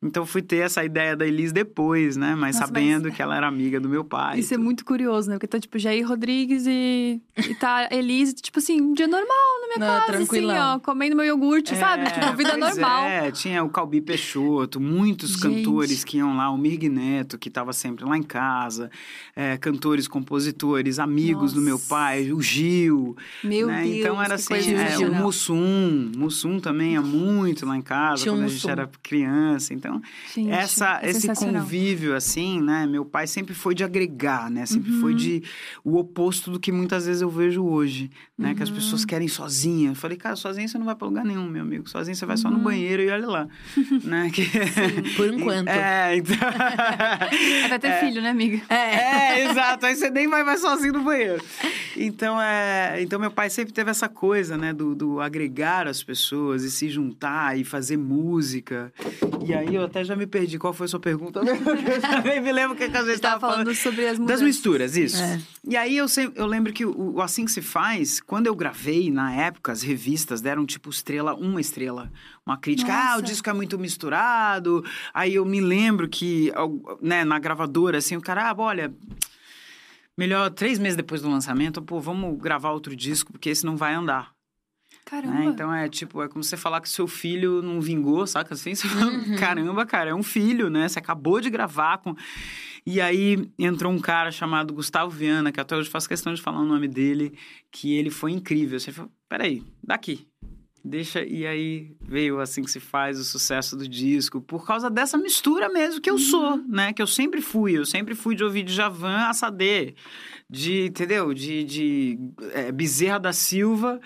[0.04, 2.36] Então fui ter essa ideia da Elise depois, né?
[2.36, 4.40] Mas Nossa, sabendo mas- que ela era amiga do meu pai.
[4.40, 5.36] Isso é muito curioso, né?
[5.36, 9.28] Porque tá, tipo, Jair Rodrigues e, e tá Elise, tipo assim, um dia normal
[9.62, 10.56] na minha Não, casa, tranquilão.
[10.56, 12.06] assim, ó, comendo meu iogurte, sabe?
[12.12, 13.04] Tipo, vida normal.
[13.06, 15.42] É, tinha o Calbi Peixoto, muitos Gente.
[15.64, 18.90] cantores que iam lá, o Mirg Neto, que estava sempre lá em casa,
[19.36, 21.88] é, cantores, compositores, amigos do meu Nossa.
[21.90, 23.16] pai, o Gil.
[23.44, 23.84] Meu né?
[23.84, 25.14] Deus, Então era que assim, coisa é, o.
[25.14, 28.70] Mussum, Mussum também ia muito lá em casa, Tinha um quando a gente Mussum.
[28.70, 29.74] era criança.
[29.74, 29.93] Então,
[30.34, 32.86] Gente, essa, é esse convívio, assim, né?
[32.86, 34.66] Meu pai sempre foi de agregar, né?
[34.66, 35.02] Sempre Uhum.
[35.02, 35.44] foi de
[35.84, 38.54] o oposto do que muitas vezes eu vejo hoje, né?
[38.56, 38.76] Que as Uhum.
[38.76, 39.92] pessoas querem sozinha.
[39.92, 41.88] Eu falei, cara, sozinha você não vai pra lugar nenhum, meu amigo.
[41.90, 42.64] Sozinha você vai só no Uhum.
[42.64, 43.48] banheiro e olha lá,
[44.04, 44.30] né?
[44.34, 44.44] Que...
[45.16, 45.68] Por enquanto.
[45.70, 46.36] É, então...
[47.66, 48.62] Até ter filho, né, amiga?
[48.74, 49.86] É, exato.
[49.86, 51.44] Aí você nem vai mais sozinho no banheiro.
[51.96, 53.02] Então, é...
[53.02, 54.74] então meu pai sempre teve essa coisa, né?
[54.74, 58.92] Do, do agregar as pessoas e se juntar e fazer música.
[59.46, 60.58] E aí eu até já me perdi.
[60.58, 61.40] Qual foi a sua pergunta?
[61.46, 63.58] eu já nem me lembro o que, a gente estava falando.
[63.58, 64.42] falando sobre as Das mudanças.
[64.44, 65.22] misturas, isso.
[65.22, 65.42] É.
[65.68, 68.56] E aí eu, sempre, eu lembro que o, o Assim Que Se Faz, quando eu
[68.56, 72.12] gravei, na época, as revistas deram tipo estrela, uma estrela.
[72.46, 73.22] Uma crítica, ah, o Nossa.
[73.24, 74.84] disco é muito misturado.
[75.14, 76.52] Aí eu me lembro que,
[77.02, 78.94] né, na gravadora, assim, o cara, ah, olha...
[80.16, 83.96] Melhor, três meses depois do lançamento, pô, vamos gravar outro disco, porque esse não vai
[83.96, 84.32] andar.
[85.06, 85.34] Caramba.
[85.34, 85.46] né?
[85.46, 88.54] Então é tipo, é como você falar que seu filho não vingou, saca?
[88.54, 89.36] Assim, você fala, Uhum.
[89.38, 90.88] caramba, cara, é um filho, né?
[90.88, 92.16] Você acabou de gravar com.
[92.86, 96.60] E aí entrou um cara chamado Gustavo Viana, que até hoje faço questão de falar
[96.62, 97.34] o nome dele,
[97.72, 98.80] que ele foi incrível.
[98.80, 100.28] Você falou, peraí, daqui.
[100.86, 105.18] Deixa, e aí veio assim que se faz o sucesso do disco, por causa dessa
[105.18, 106.92] mistura mesmo que eu sou, né?
[106.92, 107.78] Que eu sempre fui.
[107.78, 109.96] Eu sempre fui de ouvir de Javan a Sade,
[110.50, 111.34] de, entendeu?
[111.34, 112.20] De, de
[112.52, 114.02] é, Bezerra da Silva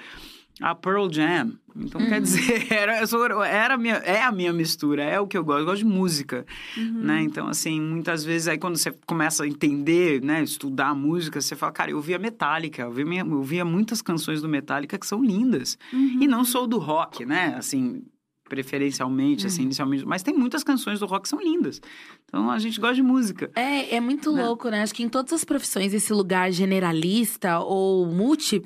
[0.61, 1.53] a Pearl Jam.
[1.75, 5.37] Então, quer dizer, era, sou- era a minha, é a minha mistura, é o que
[5.37, 5.59] eu gosto.
[5.59, 6.45] Eu gosto de música,
[6.75, 7.01] Uhum.
[7.03, 7.21] né?
[7.21, 10.41] Então, assim, muitas vezes, aí quando você começa a entender, né?
[10.41, 12.87] Estudar a música, você fala, cara, eu ouvia Metallica, eu
[13.37, 15.77] ouvia, eu muitas canções do Metallica que são lindas.
[15.93, 16.17] Uhum.
[16.21, 17.53] E não sou do rock, né?
[17.57, 18.01] Assim,
[18.49, 20.05] preferencialmente, assim, inicialmente.
[20.05, 21.79] Mas tem muitas canções do rock que são lindas.
[22.25, 23.51] Então, a gente gosta de música.
[23.55, 24.43] É, é muito Né?
[24.43, 24.81] louco, né?
[24.81, 28.63] Acho que em todas as profissões esse lugar generalista ou multi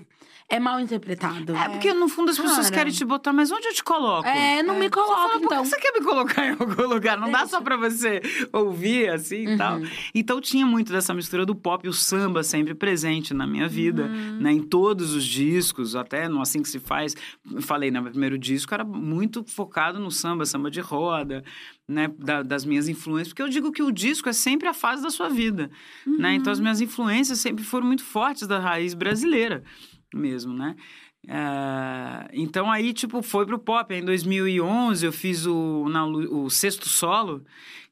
[0.51, 1.55] é mal interpretado.
[1.55, 2.83] É, porque no fundo as pessoas Cara.
[2.83, 4.27] querem te botar, mas onde eu te coloco?
[4.27, 5.63] É, não me Você coloca, fala, por então.
[5.63, 7.17] que você quer me colocar em algum lugar?
[7.19, 9.77] Não dá só pra você ouvir assim e tal.
[9.79, 9.87] Uhum.
[10.13, 14.03] Então tinha muito dessa mistura do pop e o samba sempre presente na minha vida,
[14.03, 14.37] Uhum.
[14.41, 14.51] né?
[14.51, 17.15] Em todos os discos, até no Assim Que Se Faz.
[17.61, 21.43] Falei, no meu primeiro disco era muito focado no samba, samba de roda,
[21.87, 22.09] né?
[22.19, 23.29] Da- das minhas influências.
[23.29, 25.71] Porque eu digo que o disco é sempre a fase da sua vida,
[26.05, 26.33] né?
[26.35, 29.63] Então as minhas influências sempre foram muito fortes da raiz brasileira
[30.13, 30.75] mesmo, né?
[31.27, 33.93] É, então aí, tipo, foi pro pop.
[33.93, 37.43] Em 2011 eu fiz o, na o Sexto Solo,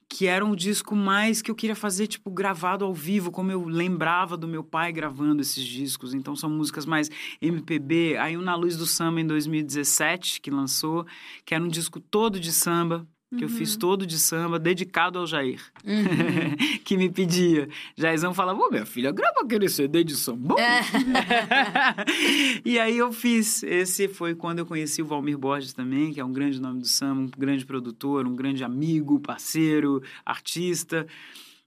[0.10, 3.64] que era um disco mais que eu queria fazer, tipo, gravado ao vivo, como eu
[3.64, 6.14] lembrava do meu pai gravando esses discos.
[6.14, 8.18] Então são músicas mais MPB.
[8.18, 11.06] Aí o Na Luz do Samba em 2017, que lançou,
[11.46, 13.08] que era um disco todo de samba.
[13.38, 16.80] Que eu fiz todo de samba, dedicado ao Jair, Uhum.
[16.84, 17.70] que me pedia.
[17.96, 20.56] Jairzão falava, ô minha filha, grava aquele CD de samba.
[20.60, 20.82] É.
[22.66, 23.64] e aí eu fiz.
[23.64, 26.88] Esse foi quando eu conheci o Valmir Borges também, que é um grande nome do
[26.88, 31.06] samba, um grande produtor, um grande amigo, parceiro, artista.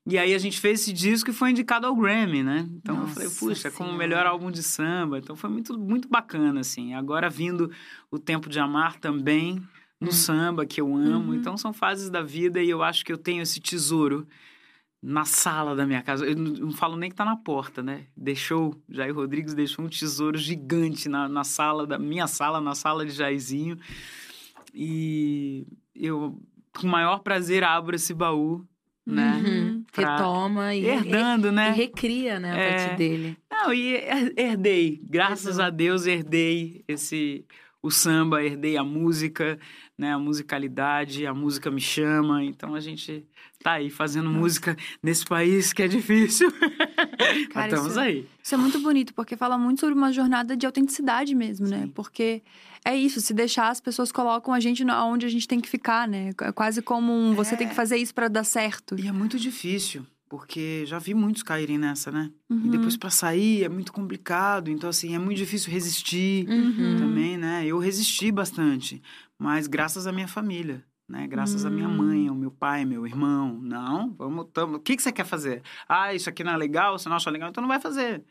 [0.04, 2.68] E aí a gente fez esse disco e foi indicado ao Grammy, né?
[2.74, 4.08] Então eu falei, Nossa puxa, como o Senhora.
[4.08, 5.18] melhor álbum de samba.
[5.18, 6.92] Então foi muito, muito bacana, assim.
[6.94, 7.70] Agora vindo
[8.10, 9.62] o Tempo de Amar também,
[10.02, 10.12] no Hum.
[10.12, 11.30] samba, que eu amo.
[11.30, 11.34] Uhum.
[11.34, 14.26] Então são fases da vida e eu acho que eu tenho esse tesouro
[15.02, 16.24] na sala da minha casa.
[16.24, 18.06] Eu não, não falo nem que tá na porta, né?
[18.16, 23.04] Deixou, Jair Rodrigues deixou um tesouro gigante na, na sala, da minha sala, na sala
[23.04, 23.76] de Jairzinho.
[24.74, 26.40] E eu,
[26.78, 28.64] com o maior prazer, abro esse baú,
[29.04, 29.42] né?
[29.44, 29.84] Uhum.
[29.92, 31.70] Pra- Retoma e, Herdando, e né?
[31.70, 32.76] recria, né, a É.
[32.86, 33.36] partir dele.
[33.50, 35.00] Não, e her- herdei.
[35.04, 35.64] Graças Herdou.
[35.66, 37.44] a Deus, herdei esse
[37.82, 39.58] o samba, herdei a música,
[40.02, 40.12] né?
[40.12, 42.44] A musicalidade, a música me chama.
[42.44, 43.24] Então a gente
[43.62, 46.52] tá aí fazendo música nesse país que é difícil.
[46.52, 48.26] Mas Cara, estamos isso- aí.
[48.42, 51.82] Isso é muito bonito, porque fala muito sobre uma jornada de autenticidade mesmo, né?
[51.82, 51.88] Sim.
[51.88, 52.42] Porque
[52.84, 56.08] é isso, se deixar, as pessoas colocam a gente onde a gente tem que ficar,
[56.08, 56.30] né?
[56.40, 57.56] É quase como um, você É.
[57.58, 58.96] tem que fazer isso pra dar certo.
[58.98, 62.30] E é muito difícil, porque já vi muitos caírem nessa, né?
[62.50, 62.62] Uhum.
[62.64, 64.68] E depois pra sair é muito complicado.
[64.70, 66.96] Então, assim, é muito difícil resistir Uhum.
[66.98, 67.64] também, né?
[67.64, 69.00] Eu resisti bastante,
[69.42, 70.84] mas graças à minha família.
[71.08, 71.26] né?
[71.26, 71.96] Graças à minha Hum.
[71.96, 73.58] mãe, ao meu pai, meu irmão.
[73.60, 74.76] Não, vamos, tamo...
[74.76, 75.60] o que, que você quer fazer?
[75.86, 78.22] Ah, isso aqui não é legal, você não acha legal, então não vai fazer.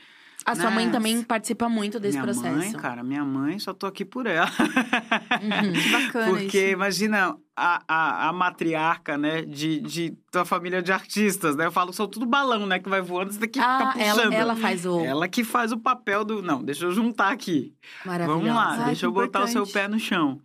[0.43, 0.91] A sua mãe Né?
[0.91, 2.58] também participa muito desse minha processo.
[2.58, 4.50] mãe, cara, minha mãe, só tô aqui por ela.
[4.50, 5.74] Uhum.
[5.74, 6.74] Que bacana Porque isso.
[6.74, 11.67] imagina a, a, a matriarca, né, de, de tua família de artistas, né?
[11.67, 14.15] Eu falo, são tudo balão, né, que vai voando, você tem que Ah, ficar ela,
[14.15, 14.34] puxando.
[14.34, 15.00] ela faz o.
[15.02, 16.41] Ela que faz o papel do.
[16.41, 17.76] Não, deixa eu juntar aqui.
[18.04, 18.39] Maravilhosa.
[18.39, 19.74] Vamos lá, Ai, deixa eu botar o seu importante.
[19.74, 20.39] pé no chão.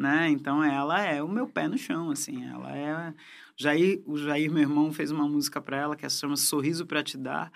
[0.00, 0.30] Né?
[0.30, 2.42] Então ela é o meu pé no chão, assim.
[2.48, 3.14] Ela é.
[3.54, 7.02] Jair, o Jair, meu irmão, fez uma música para ela que se chama Sorriso para
[7.02, 7.52] Te Dar.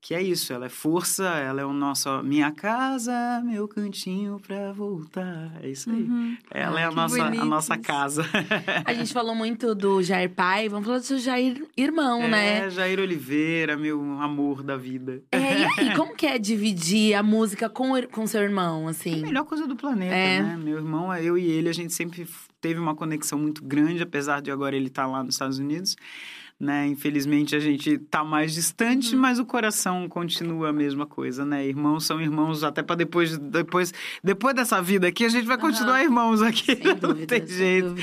[0.00, 2.22] Que é isso, ela é força, ela é o nosso.
[2.22, 5.52] Minha casa, meu cantinho pra voltar.
[5.60, 6.02] É isso aí.
[6.04, 6.36] Uhum.
[6.52, 8.24] Ela Ah, é a nossa, a nossa casa.
[8.84, 12.66] A gente falou muito do Jair pai, vamos falar do seu Jair irmão, né?
[12.66, 15.20] É, Jair Oliveira, meu amor da vida.
[15.32, 18.90] É, e aí, como que é dividir a música com, com seu irmão, É a
[18.90, 19.20] assim?
[19.22, 20.40] melhor coisa do planeta, É.
[20.40, 20.56] né?
[20.56, 22.26] Meu irmão, eu e ele, a gente sempre
[22.60, 25.96] teve uma conexão muito grande, apesar de agora ele estar lá nos Estados Unidos.
[26.60, 26.88] Né?
[26.88, 29.20] Infelizmente a gente tá mais distante, Uhum.
[29.20, 31.64] mas o coração continua a mesma coisa, né?
[31.64, 33.94] Irmãos são irmãos até para depois, depois,
[34.24, 37.94] depois dessa vida aqui a gente vai continuar irmãos aqui, Sem não dúvida, tem jeito.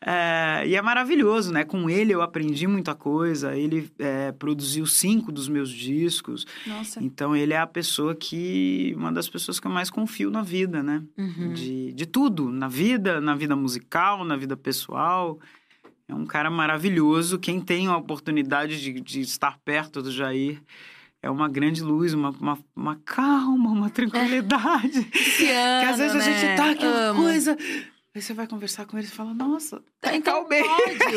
[0.00, 1.62] É, e é maravilhoso, né?
[1.62, 3.56] Com ele eu aprendi muita coisa.
[3.56, 6.44] Ele é, produziu cinco dos meus discos.
[6.66, 7.00] Nossa.
[7.00, 8.92] Então ele é a pessoa que.
[8.96, 11.04] Uma das pessoas que eu mais confio na vida, né?
[11.16, 11.52] Uhum.
[11.52, 12.50] De, de tudo.
[12.50, 15.38] Na vida, na vida musical, na vida pessoal.
[16.08, 17.38] É um cara maravilhoso.
[17.38, 20.62] Quem tem a oportunidade de, de estar perto do Jair.
[21.22, 25.08] É uma grande luz, uma, uma, uma calma, uma tranquilidade.
[25.14, 26.56] Esse que às vezes a ano, gente né?
[26.56, 27.22] tá aquela Amo.
[27.22, 27.56] coisa.
[28.14, 30.62] Aí você vai conversar com ele e fala, nossa, tá Então calmei.
[30.62, 31.16] pode.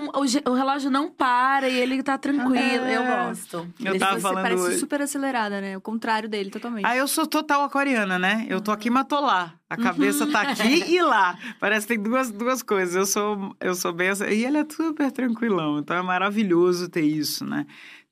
[0.00, 2.84] Um- o, o relógio não para e ele tá tranquilo.
[2.84, 2.96] É.
[2.98, 3.56] Eu gosto.
[3.80, 4.78] Eu Deixa- tava Você falando parece hoje.
[4.78, 5.76] super acelerada, né?
[5.76, 6.86] O contrário dele, totalmente.
[6.86, 8.46] Ah, eu sou total aquariana, né?
[8.48, 9.54] Eu tô aqui, mas tô lá.
[9.68, 11.36] A cabeça tá aqui e lá.
[11.58, 12.94] Parece que tem duas, duas coisas.
[12.94, 14.08] Eu sou, eu sou bem...
[14.30, 15.80] E ele é super tranquilão.
[15.80, 17.66] Então é maravilhoso ter isso, né?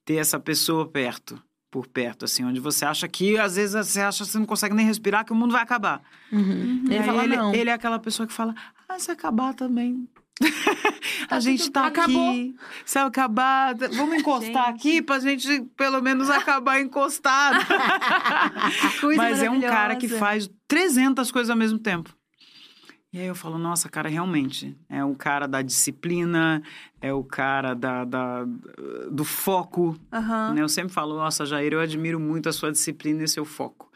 [0.05, 1.41] Ter essa pessoa perto.
[1.71, 2.45] Por perto, assim.
[2.45, 5.33] Onde você acha que, às vezes, você acha que você não consegue nem respirar, que
[5.33, 6.01] o mundo vai acabar.
[6.33, 6.85] Uhum.
[6.89, 7.55] E Ele fala, ele, não.
[7.55, 8.55] ele é aquela pessoa que fala,
[8.89, 10.09] ah, se acabar também...
[11.31, 12.29] a gente tudo- tá acabou.
[12.31, 12.55] aqui.
[12.85, 14.75] Se acabar, vamos encostar Gente.
[14.77, 17.57] aqui pra gente, pelo menos, acabar encostado.
[19.17, 22.15] Mas é um cara que faz 300 coisas ao mesmo tempo.
[23.17, 24.77] E aí eu falo, nossa, cara, realmente.
[24.91, 26.63] É o cara da disciplina,
[27.01, 28.45] é o cara da, da-
[29.11, 29.99] do foco.
[30.13, 30.53] Aham.
[30.53, 30.61] né?
[30.61, 33.91] Eu sempre falo, nossa, Jair, eu admiro muito a sua disciplina e seu foco.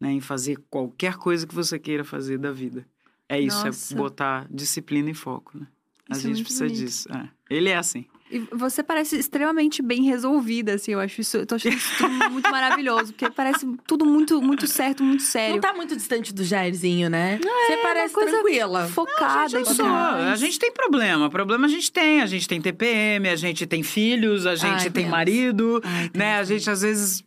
[0.00, 0.12] Né?
[0.12, 2.86] Em fazer qualquer coisa que você queira fazer da vida.
[3.28, 3.92] É isso, Nossa.
[3.92, 5.66] é botar disciplina e foco, né?
[6.08, 6.78] A Isso é gente muito precisa bonito.
[6.80, 7.12] disso.
[7.12, 7.28] é.
[7.50, 8.06] Ele é assim.
[8.30, 10.92] E você parece extremamente bem resolvida, assim.
[10.92, 11.38] Eu acho isso.
[11.38, 13.12] Eu tô achando isso tudo muito maravilhoso.
[13.12, 15.54] Porque parece tudo muito, muito certo, muito sério.
[15.54, 17.38] Não tá muito distante do Jairzinho, né?
[17.42, 18.86] Você parece coisa tranquila.
[18.86, 19.74] Focada Eu e sou.
[19.76, 20.26] tudo mais.
[20.32, 21.28] A gente tem problema.
[21.28, 22.20] Problema a gente tem.
[22.22, 25.10] A gente tem TPM, a gente tem filhos, a gente Ai, tem temos.
[25.10, 26.32] marido, Ai, né?
[26.32, 26.48] A temos.
[26.48, 27.24] gente às vezes.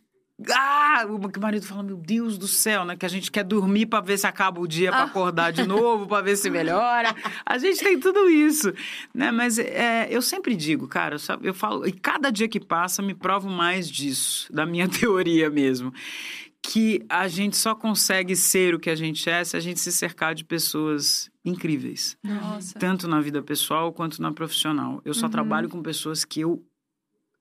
[0.50, 1.06] Ah!
[1.08, 2.96] O marido fala, meu Deus do céu, né?
[2.96, 5.04] Que a gente quer dormir pra ver se acaba o dia, pra Ah.
[5.04, 7.14] acordar de novo, pra ver se melhora.
[7.46, 8.72] A gente tem tudo isso,
[9.14, 9.30] né?
[9.30, 13.48] Mas é, eu sempre digo, cara, eu falo, e cada dia que passa me provo
[13.48, 15.92] mais disso, da minha teoria mesmo.
[16.60, 19.92] Que a gente só consegue ser o que a gente é se a gente se
[19.92, 22.78] cercar de pessoas incríveis Nossa.
[22.78, 25.00] tanto na vida pessoal quanto na profissional.
[25.04, 25.30] Eu só Uhum.
[25.32, 26.64] trabalho com pessoas que eu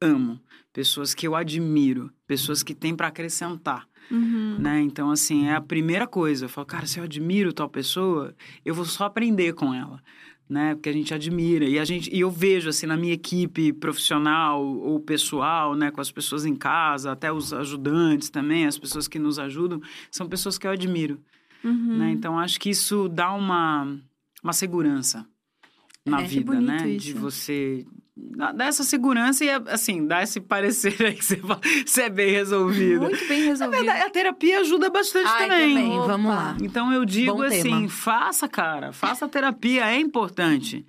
[0.02, 0.38] amo,
[0.74, 4.58] pessoas que eu admiro, pessoas que têm para acrescentar, Uhum.
[4.60, 4.82] né?
[4.82, 6.46] Então assim, é a primeira coisa.
[6.46, 10.02] Eu falo, cara, se eu admiro tal pessoa, eu vou só aprender com ela.
[10.50, 10.76] Né?
[10.76, 14.62] Porque a gente admira e a gente e eu vejo assim na minha equipe profissional
[14.62, 19.18] ou pessoal, né, com as pessoas em casa, até os ajudantes também, as pessoas que
[19.18, 19.82] nos ajudam,
[20.12, 21.18] são pessoas que eu admiro
[21.64, 21.98] Uhum.
[21.98, 22.12] né?
[22.12, 23.98] Então acho que isso dá uma,
[24.44, 25.26] uma segurança
[26.06, 26.90] na É, vida, né?
[26.90, 27.06] isso.
[27.06, 32.04] De você dá essa segurança e assim, dá esse parecer aí que você, fala, você
[32.04, 33.02] é bem resolvido.
[33.02, 33.78] Muito bem Na resolvido.
[33.84, 35.76] verdade, a terapia ajuda bastante Ai, também.
[35.76, 36.58] também, vamos lá.
[36.62, 37.90] Então eu digo Bom assim, tema.
[37.90, 40.86] faça, cara, faça a terapia, é importante.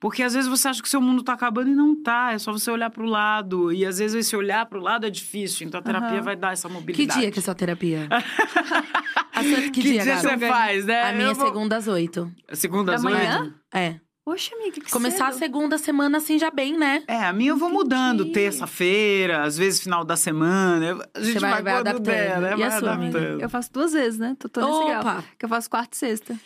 [0.00, 2.52] Porque às vezes você acha que seu mundo tá acabando e não tá, é só
[2.52, 3.72] você olhar pro lado.
[3.72, 6.22] E às vezes esse olhar pro lado é difícil, então a terapia Aham.
[6.22, 7.20] vai dar essa Que mobilidade.
[7.20, 8.08] dia que é sua terapia?
[9.32, 11.08] a sua, que, Que dia, dia você faz, né?
[11.08, 12.30] A minha é vou- segunda às oito.
[12.52, 13.54] Segunda Da às oito?
[13.72, 13.96] É.
[14.24, 15.38] Poxa, amiga, que Começar a cedo.
[15.40, 17.02] segunda semana assim já bem, né?
[17.06, 18.32] É, a minha eu vou mudando, Entendi.
[18.32, 21.06] terça-feira, às vezes final da semana.
[21.12, 22.04] A gente Você vai- vai, vai adaptando.
[22.04, 22.50] der, né?
[22.56, 23.18] E a vai sua, amiga?
[23.18, 23.40] adaptando.
[23.42, 24.34] Eu faço duas vezes, né?
[24.38, 25.00] Tô, tô nesse grau.
[25.02, 25.24] Opa!
[25.38, 26.40] Que eu faço quarta e sexta.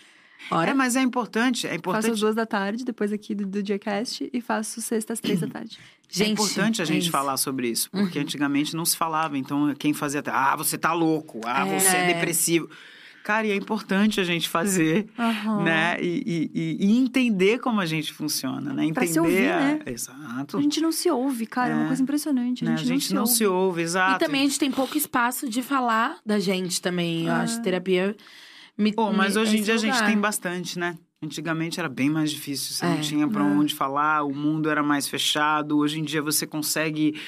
[0.50, 3.44] Ora, É, mas é importante, é Faço importante, às duas da tarde, depois aqui do,
[3.46, 5.78] do Diacast, e faço sexta às três da tarde.
[6.10, 7.10] gente, é importante a é gente isso.
[7.12, 9.36] falar sobre isso, porque antigamente não se falava.
[9.38, 11.78] Então, quem fazia até, ah, você tá louco, ah, É.
[11.78, 12.68] você é depressivo.
[13.28, 15.62] Cara, e é importante a gente fazer, Aham.
[15.62, 15.98] né?
[16.00, 18.84] E, e- e- entender como a gente funciona, né?
[18.84, 18.94] Entender.
[18.94, 19.80] Pra se ouvir, a- né?
[19.84, 20.56] Exato.
[20.56, 21.72] A gente não se ouve, cara.
[21.72, 21.86] É, uma É.
[21.88, 22.64] coisa impressionante.
[22.66, 22.76] A né?
[22.78, 24.16] gente, não, se, se ouve, exato.
[24.16, 27.26] E também a gente tem pouco espaço de falar da gente também.
[27.26, 27.42] Eu Ah.
[27.42, 28.16] acho terapia.
[28.78, 30.06] Me, Pô, mas me- hoje em esse dia a gente lugar.
[30.08, 30.96] tem bastante, né?
[31.28, 33.44] Antigamente era bem mais difícil, você não É, tinha pra é.
[33.44, 35.76] onde falar, o mundo era mais fechado.
[35.76, 37.20] Hoje em dia você consegue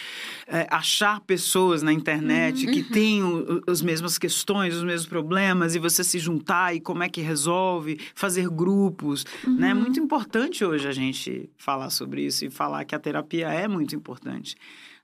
[0.47, 2.73] é, achar pessoas na internet Uhum.
[2.73, 7.03] que têm o- as mesmas questões, os mesmos problemas, e você se juntar e como
[7.03, 9.71] é que resolve, fazer grupos, né?
[9.71, 9.81] É Uhum.
[9.81, 13.97] muito importante hoje a gente falar sobre isso e falar que a terapia é muito
[13.97, 14.55] importante.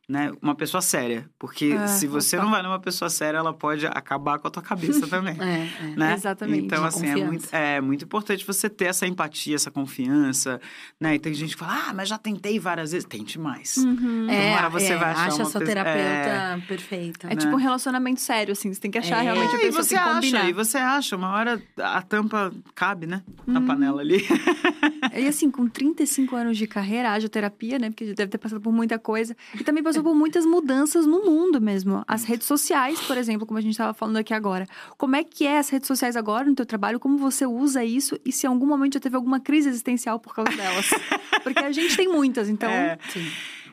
[0.09, 0.31] Né?
[0.41, 4.39] Uma pessoa séria, porque É, se você não vai numa pessoa séria, ela pode acabar
[4.39, 5.97] com a tua cabeça também É, é.
[5.97, 6.15] né?
[6.15, 6.65] Exatamente.
[6.65, 10.61] Então, assim, é muito, é muito importante você ter essa empatia, essa confiança,
[11.01, 11.17] né?
[11.17, 13.05] E tem gente que fala, ah, mas já tentei várias vezes.
[13.05, 13.79] Tente mais.
[13.79, 14.31] Uhum.
[14.31, 17.27] É, Uma hora você é, vai achar acha uma sua pessoa- terapeuta perfeita.
[17.27, 17.37] É né?
[17.41, 18.73] tipo um relacionamento sério, assim.
[18.73, 19.23] Você tem que achar É.
[19.23, 23.09] realmente a É, e pessoa você acha, e você acha, uma hora a tampa cabe,
[23.09, 23.25] né?
[23.45, 23.67] Na Uhum.
[23.67, 24.25] panela ali.
[25.19, 27.91] E assim, com 35 anos de carreira, haja terapia, né?
[27.91, 29.37] Porque já deve ter passado por muita coisa.
[29.59, 32.03] E também passou por muitas mudanças no mundo mesmo.
[32.07, 34.67] As redes sociais, por exemplo, como a gente estava falando aqui agora.
[34.97, 37.01] Como é que é as redes sociais agora no teu trabalho?
[37.01, 38.19] Como você usa isso?
[38.25, 40.91] E se em algum momento já teve alguma crise existencial por causa delas?
[41.43, 42.69] Porque a gente tem muitas, então...
[42.71, 43.27] É, Sim.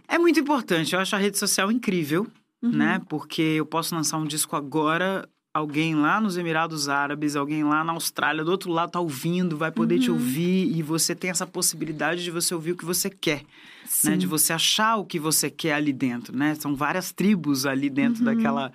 [0.07, 0.93] é muito importante.
[0.93, 2.27] Eu acho a rede social incrível,
[2.61, 2.71] Uhum.
[2.71, 3.01] né?
[3.09, 5.27] Porque eu posso lançar um disco agora.
[5.57, 9.71] Alguém lá nos Emirados Árabes, alguém lá na Austrália, do outro lado tá ouvindo, vai
[9.71, 10.15] poder te Uhum.
[10.17, 13.43] ouvir e você tem essa possibilidade de você ouvir o que você quer.
[13.85, 14.09] Sim.
[14.11, 14.17] né?
[14.17, 16.55] De você achar o que você quer ali dentro, né?
[16.55, 18.33] São várias tribos ali dentro Uhum.
[18.33, 18.71] daquela...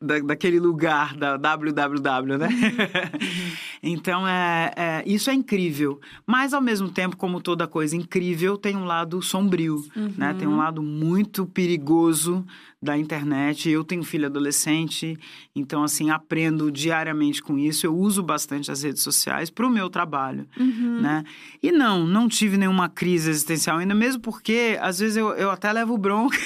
[0.00, 2.48] da- daquele lugar da www, né?
[3.82, 6.00] então, é, é, isso é incrível.
[6.26, 9.84] Mas, ao mesmo tempo, como toda coisa incrível, tem um lado sombrio,
[10.16, 10.34] né?
[10.34, 10.56] Tem um Uhum.
[10.58, 12.44] lado muito perigoso
[12.80, 13.68] da internet.
[13.68, 15.18] Eu tenho filho adolescente,
[15.54, 17.84] então, assim, aprendo diariamente com isso.
[17.86, 21.00] Eu uso bastante as redes sociais para o meu trabalho Uhum.
[21.00, 21.24] né?
[21.62, 25.72] E não, não tive nenhuma crise existencial ainda, mesmo porque às vezes eu, eu até
[25.72, 26.38] levo bronca.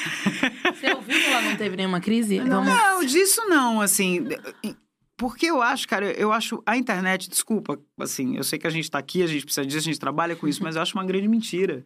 [0.74, 2.38] Você ouviu que ela não teve nenhuma crise?
[2.40, 2.66] Vamos...
[2.66, 4.26] Não, disso não, assim.
[5.22, 8.90] Porque eu acho, cara, eu acho a internet, desculpa, assim, eu sei que a gente
[8.90, 11.04] tá aqui, a gente precisa disso, a gente trabalha com isso, mas eu acho uma
[11.04, 11.84] grande mentira.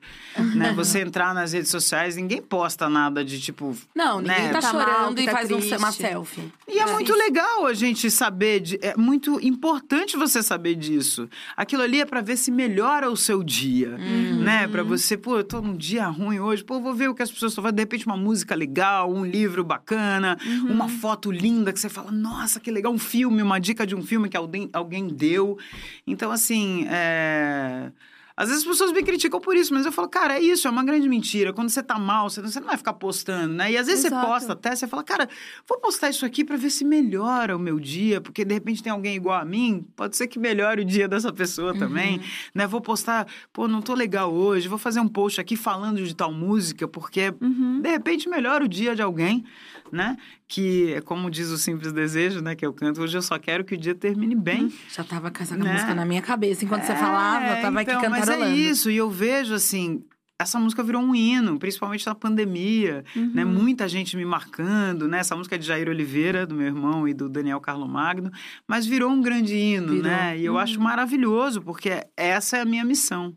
[0.55, 0.73] né?
[0.77, 3.77] Você entrar nas redes sociais, ninguém posta nada de tipo.
[3.95, 4.53] Não, ninguém né?
[4.53, 5.77] tá, Tá mal, chorando que e tá faz um- triste.
[5.77, 6.53] uma selfie.
[6.69, 11.29] E é, muito legal a gente saber, de- é muito importante você saber disso.
[11.57, 14.43] Aquilo ali é pra ver se melhora o seu dia, Uhum.
[14.43, 14.67] né?
[14.69, 17.31] Pra você, pô, eu tô num dia ruim hoje, pô, vou ver o que as
[17.31, 20.73] pessoas estão fazendo, de repente uma música legal, um livro bacana, Uhum.
[20.73, 24.03] uma foto linda que você fala, nossa, que legal, um filme, uma dica de um
[24.03, 25.59] filme que alguém, alguém deu.
[26.07, 27.91] Então, assim, é...
[28.39, 30.71] Às vezes as pessoas me criticam por isso, mas eu falo, cara, é isso, é
[30.71, 31.55] uma grande mentira.
[31.55, 33.73] Quando você tá mal, você não, você não vai ficar postando, né?
[33.73, 34.21] E às vezes Exato.
[34.27, 35.27] você posta até, você fala, cara,
[35.67, 38.93] vou postar isso aqui pra ver se melhora o meu dia, porque de repente tem
[38.93, 42.21] alguém igual a mim, pode ser que melhore o dia dessa pessoa também,
[42.55, 42.67] né?
[42.67, 46.31] Vou postar, pô, não tô legal hoje, vou fazer um post aqui falando de tal
[46.31, 47.81] música, porque Uhum.
[47.81, 49.47] de repente melhora o dia de alguém,
[49.93, 50.17] né?
[50.49, 52.55] Que é como diz o simples desejo, né?
[52.55, 54.73] Que eu canto, hoje eu só quero que o dia termine bem.
[54.95, 55.73] Já tava com essa Né?
[55.73, 56.65] música na minha cabeça.
[56.65, 58.53] Enquanto você falava, tava então, aqui Mas cantarolando.
[58.53, 60.03] é isso, e eu vejo assim.
[60.39, 63.43] Essa música virou um hino, principalmente na pandemia, né?
[63.43, 63.53] Uhum.
[63.55, 65.21] Muita gente me marcando, né?
[65.21, 68.31] Essa música é de Jair Oliveira, do meu irmão, e do Daniel Carlo Magno,
[68.69, 70.03] mas virou um grande hino, Virou.
[70.03, 70.39] né?
[70.39, 70.59] E eu Uhum.
[70.59, 73.35] acho maravilhoso, porque essa é a minha missão.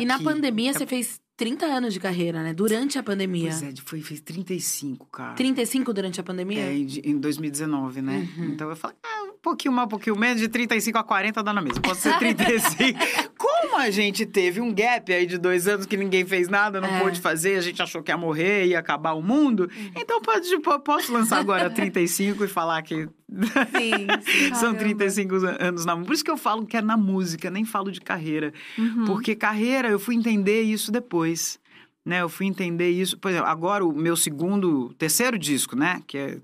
[0.00, 0.24] E na aqui.
[0.24, 2.54] pandemia É- você fez 30 anos de carreira, né?
[2.54, 3.50] Durante a pandemia.
[3.50, 5.32] Pois é, foi, fez 35, cara.
[5.34, 6.60] 35 durante a pandemia?
[6.60, 8.28] É, em, em 2019, né?
[8.38, 8.44] Uhum.
[8.44, 11.52] Então eu falo, ah, um pouquinho mais, um pouquinho menos, de 35 a 40 dá
[11.52, 11.82] na mesma.
[11.82, 12.96] Pode ser 35.
[13.36, 16.88] Como a gente teve um gap aí de dois anos que ninguém fez nada, não
[16.88, 17.00] É.
[17.00, 19.68] pôde fazer, a gente achou que ia morrer, ia acabar o mundo.
[19.96, 20.48] Então pode,
[20.84, 24.06] posso lançar agora 35 e falar que Sim,
[24.48, 24.54] sim.
[24.54, 24.78] são Caramba.
[24.78, 26.06] 35 anos na música.
[26.06, 28.52] Por isso que eu falo que é na música, nem falo de carreira.
[28.78, 29.04] Uhum.
[29.06, 31.60] Porque carreira, eu fui entender isso depois.
[32.04, 33.16] Né, eu fui entender isso.
[33.16, 36.02] Por exemplo, agora o meu segundo, terceiro disco, né?
[36.04, 36.38] Que é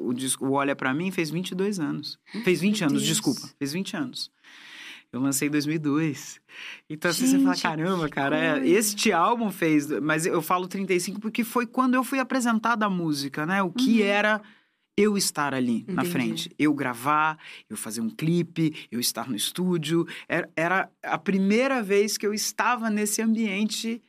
[0.00, 2.18] o disco o Olha Pra Mim, fez 22 anos.
[2.42, 3.14] Fez 20 Meu anos, Deus.
[3.14, 3.48] desculpa.
[3.56, 4.30] Fez 20 anos.
[5.12, 6.40] Eu lancei em 2002.
[6.90, 9.86] Então, assim, você fala, caramba, cara, é, este álbum fez...
[10.02, 13.62] Mas eu falo 35 porque foi quando eu fui apresentada a música, né?
[13.62, 14.06] O que Uhum.
[14.08, 14.42] era
[14.96, 16.10] eu estar ali na Entendi.
[16.10, 16.50] frente.
[16.58, 20.06] Eu gravar, eu fazer um clipe, eu estar no estúdio.
[20.28, 24.02] Era, era a primeira vez que eu estava nesse ambiente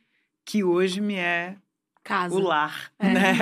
[0.45, 1.58] que hoje me é
[2.04, 2.34] Casa.
[2.34, 3.10] o lar, É.
[3.13, 3.34] né?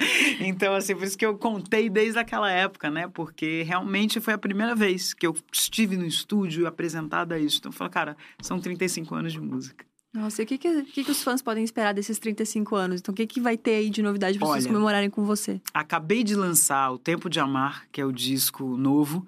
[0.40, 3.06] então, assim, por isso que eu contei desde aquela época, né?
[3.06, 7.58] Porque realmente foi a primeira vez que eu estive no estúdio apresentada a isso.
[7.58, 9.86] Então, eu falo, cara, são 35 anos de música.
[10.14, 13.00] Nossa, e o que, que, o que, que os fãs podem esperar desses 35 anos?
[13.00, 15.60] Então, o que, que vai ter aí de novidade pra vocês comemorarem com você?
[15.74, 19.26] Acabei de lançar O Tempo de Amar, que é o disco novo,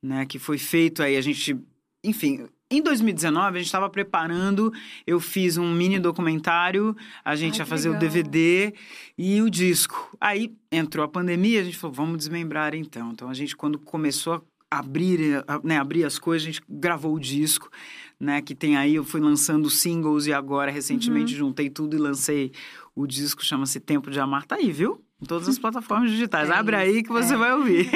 [0.00, 0.24] né?
[0.24, 1.58] Que foi feito aí, a gente.
[2.04, 4.72] Enfim, em 2019, a gente estava preparando,
[5.04, 8.08] eu fiz um mini documentário, a gente Ai, ia fazer o legal.
[8.08, 8.72] DVD
[9.18, 10.16] e o disco.
[10.20, 13.10] Aí entrou a pandemia, a gente falou, vamos desmembrar então.
[13.10, 14.34] Então a gente, quando começou
[14.70, 17.68] a abrir, né, abrir as coisas, a gente gravou o disco,
[18.20, 18.42] né?
[18.42, 22.52] Que tem aí, eu fui lançando singles e agora, recentemente, juntei tudo e lancei
[22.94, 24.44] o disco, chama-se Tempo de Amar.
[24.46, 25.02] Tá aí, viu?
[25.20, 26.50] Em todas as plataformas digitais.
[26.50, 27.36] É Abre aí que você é.
[27.36, 27.88] vai ouvir.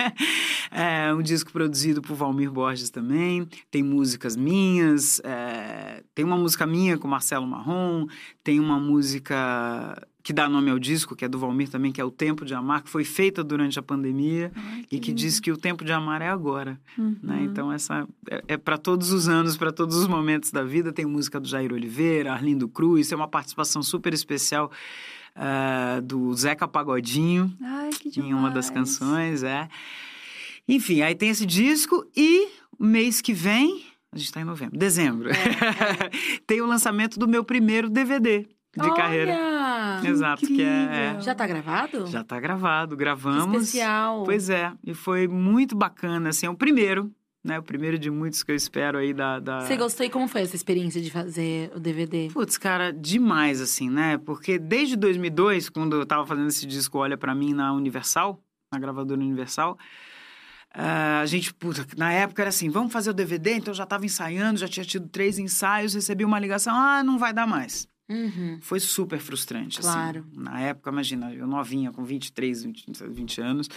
[0.72, 3.46] é um disco produzido por Valmir Borges também.
[3.70, 5.20] Tem músicas minhas.
[5.24, 8.06] é, Tem uma música minha com Marcelo Marrom.
[8.42, 12.04] Tem uma música que dá nome ao disco, que é do Valmir também, que é
[12.04, 15.20] O Tempo de Amar, que foi feita durante a pandemia Ai, e que lindo.
[15.20, 16.78] diz que o tempo de amar é agora.
[16.98, 17.16] Uhum.
[17.22, 17.42] Né?
[17.44, 20.92] Então, essa é, é para todos os anos, para todos os momentos da vida.
[20.92, 24.70] Tem música do Jair Oliveira, Arlindo Cruz, tem uma participação super especial
[25.40, 29.68] ah, do Zeca Pagodinho Ai, que em uma das canções, é.
[30.66, 35.30] Enfim, aí tem esse disco e mês que vem, a gente tá em novembro, dezembro,
[36.44, 39.32] tem o lançamento do meu primeiro DVD de carreira.
[40.00, 40.08] Olha!
[40.08, 41.20] Exato, que é, incrível.
[41.20, 42.06] Já tá gravado?
[42.06, 43.62] já tá gravado, Que gravamos.
[43.62, 44.24] especial.
[44.24, 47.12] Pois é, e foi muito bacana, assim, é o primeiro,
[47.44, 47.58] né?
[47.58, 49.38] O primeiro de muitos que eu espero aí da.
[49.38, 49.60] da...
[49.60, 52.28] Você gostou e como foi essa experiência de fazer o DVD?
[52.32, 54.18] Putz, cara, demais, assim, né?
[54.18, 58.78] Porque desde 2002, quando eu tava fazendo esse disco Olha Pra Mim na Universal, na
[58.78, 59.78] gravadora Universal,
[60.74, 63.86] ah, a gente, puta, na época era assim, vamos fazer o DVD, então eu já
[63.86, 67.88] tava ensaiando, já tinha tido três ensaios, recebi uma ligação, ah, não vai dar mais.
[68.08, 68.58] Uhum.
[68.60, 70.24] Foi super frustrante, Claro.
[70.30, 70.40] assim.
[70.42, 73.68] Na época, imagina, eu novinha, com 23, 20, 20 anos,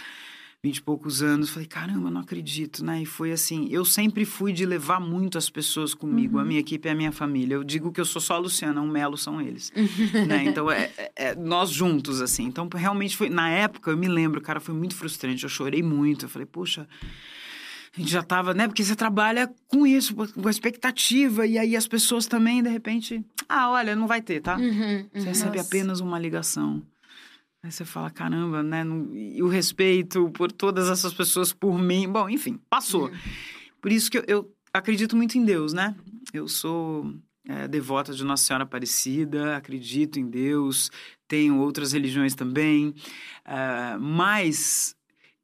[0.64, 3.02] 20 e poucos anos, falei, caramba, não acredito, né?
[3.02, 6.42] E foi assim, eu sempre fui de levar muito as pessoas comigo, Uhum.
[6.44, 7.56] a minha equipe é a minha família.
[7.56, 9.72] Eu digo que eu sou só a Luciana, o Melo são eles,
[10.28, 10.44] né?
[10.46, 12.44] Então, é, é- é nós juntos, assim.
[12.46, 16.26] Então, realmente foi, na época, eu me lembro, cara, foi muito frustrante, eu chorei muito,
[16.26, 16.88] eu falei, poxa...
[17.96, 18.68] A gente já tava, né?
[18.68, 23.24] Porque você trabalha com isso, com a expectativa, e aí as pessoas também, de repente,
[23.50, 24.56] ah, olha, não vai ter, tá?
[24.58, 25.26] Uhum, Você uhum.
[25.26, 25.68] recebe Nossa.
[25.68, 26.82] apenas uma ligação.
[27.64, 28.84] Aí você fala, caramba, né?
[29.14, 32.10] E o respeito por todas essas pessoas, por mim.
[32.10, 33.08] Bom, enfim, passou.
[33.10, 33.18] Uhum.
[33.82, 35.94] Por isso que eu, eu acredito muito em Deus, né?
[36.34, 37.14] Eu sou
[37.48, 40.90] é, devota de Nossa Senhora Aparecida, acredito em Deus,
[41.28, 42.96] tenho outras religiões também.
[43.46, 44.96] é, mas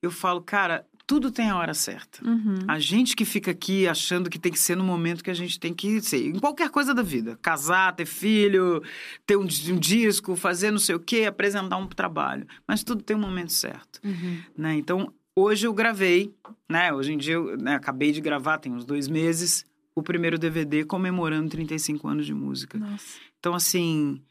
[0.02, 2.20] eu falo, cara, tudo tem a hora certa.
[2.28, 2.58] Uhum.
[2.68, 5.58] A gente que fica aqui achando que tem que ser no momento que a gente
[5.58, 6.28] tem que ser.
[6.28, 7.40] Em qualquer coisa da vida.
[7.42, 8.84] Casar, ter filho,
[9.26, 12.46] ter um, um disco, fazer não sei o quê, apresentar um trabalho.
[12.68, 14.02] Mas tudo tem um momento certo.
[14.04, 14.44] Uhum.
[14.58, 14.76] Né?
[14.76, 16.36] Então, hoje eu gravei,
[16.70, 16.94] né?
[16.94, 19.66] Hoje em dia eu né, acabei de gravar, tem uns dois meses,
[19.96, 22.78] o primeiro DVD comemorando 35 anos de música.
[22.78, 23.18] Nossa.
[23.40, 24.22] Então, assim.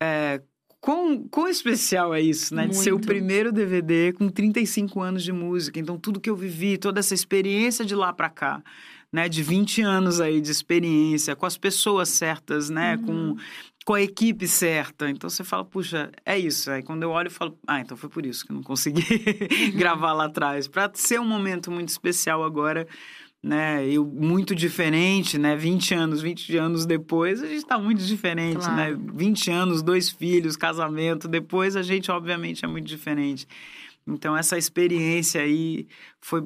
[0.00, 0.40] É,
[0.80, 2.66] quão, quão especial é isso, né?
[2.66, 3.06] De ser o Muito.
[3.06, 5.78] primeiro DVD com 35 anos de música.
[5.78, 8.62] Então, tudo que eu vivi, toda essa experiência de lá pra cá,
[9.12, 9.28] né?
[9.28, 12.96] De 20 anos aí de experiência, com as pessoas certas, né?
[12.98, 13.36] Com,
[13.84, 15.10] com a equipe certa.
[15.10, 16.70] Então, você fala, puxa, é isso.
[16.70, 19.02] Aí, quando eu olho, eu falo, ah, então foi por isso que eu não consegui
[19.76, 20.66] gravar lá atrás.
[20.66, 22.86] Pra ser um momento muito especial agora
[23.42, 23.86] né?
[23.88, 25.56] Eu muito diferente, né?
[25.56, 28.76] 20 anos, 20 anos depois, a gente tá muito diferente, Claro.
[28.98, 29.12] né?
[29.14, 33.46] 20 anos, dois filhos, casamento, depois a gente obviamente é muito diferente.
[34.06, 35.86] Então essa experiência aí
[36.20, 36.42] foi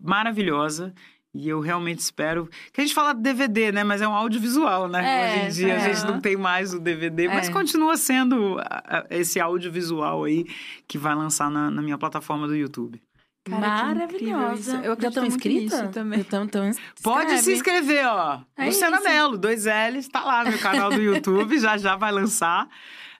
[0.00, 0.92] maravilhosa.
[1.36, 2.48] E eu realmente espero.
[2.72, 3.82] Que a gente fala DVD, né?
[3.82, 5.02] Mas é um audiovisual, né?
[5.04, 5.92] É, Hoje em dia a é.
[5.92, 7.52] gente não tem mais o DVD, mas É.
[7.52, 10.46] continua sendo a- a- esse audiovisual aí
[10.86, 13.02] que vai lançar na, na minha plataforma do YouTube.
[13.44, 14.24] Cara, que.
[14.24, 14.76] Maravilhosa.
[14.76, 15.80] Eu Já acredito estão muito inscritas?
[15.80, 16.20] nisso também.
[16.20, 16.70] Então, então,
[17.02, 17.80] Pode se inscreve.
[17.80, 18.40] inscrever, ó.
[18.56, 19.04] É Luciana isso.
[19.08, 22.68] Mello, dois L's, tá lá meu canal do YouTube, já já vai lançar,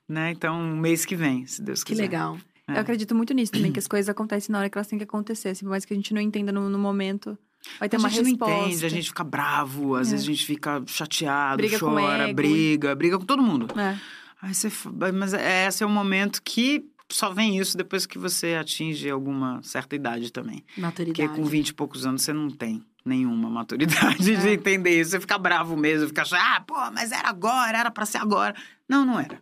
[0.08, 0.30] né?
[0.30, 2.02] Então, mês que vem, se Deus Que quiser.
[2.02, 2.38] legal.
[2.66, 2.72] É.
[2.76, 5.04] Eu acredito muito nisso também, que as coisas acontecem na hora que elas têm que
[5.04, 5.50] acontecer.
[5.50, 7.36] Assim, por mais que a gente não entenda no, no momento,
[7.78, 8.54] vai ter a uma gente resposta.
[8.54, 10.10] não entende, a gente fica bravo, às É.
[10.12, 12.34] vezes a gente fica chateado, Briga chora, ego.
[12.34, 13.66] briga, briga com todo mundo.
[13.78, 13.98] É.
[14.40, 14.70] Aí você,
[15.14, 19.62] mas é- esse é o momento que só vem isso depois que você atinge alguma
[19.62, 20.64] certa idade também.
[20.76, 21.28] Maturidade.
[21.28, 24.52] Porque com 20 e poucos anos você não tem nenhuma maturidade de É.
[24.54, 25.10] entender isso.
[25.10, 28.54] Você fica bravo mesmo, fica achando, ah, pô, mas era agora, era pra ser agora.
[28.88, 29.40] Não, não era.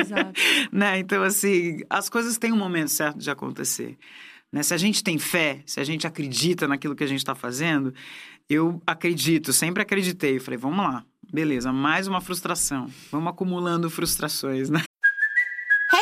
[0.00, 0.32] Exato.
[0.70, 0.98] né?
[0.98, 3.96] Então, assim, as coisas têm um momento certo de acontecer.
[4.52, 4.62] Né?
[4.62, 7.94] Se a gente tem fé, se a gente acredita naquilo que a gente está fazendo,
[8.48, 10.36] eu acredito, sempre acreditei.
[10.36, 12.90] Eu falei, vamos lá, beleza, mais uma frustração.
[13.10, 14.82] Vamos acumulando frustrações, né?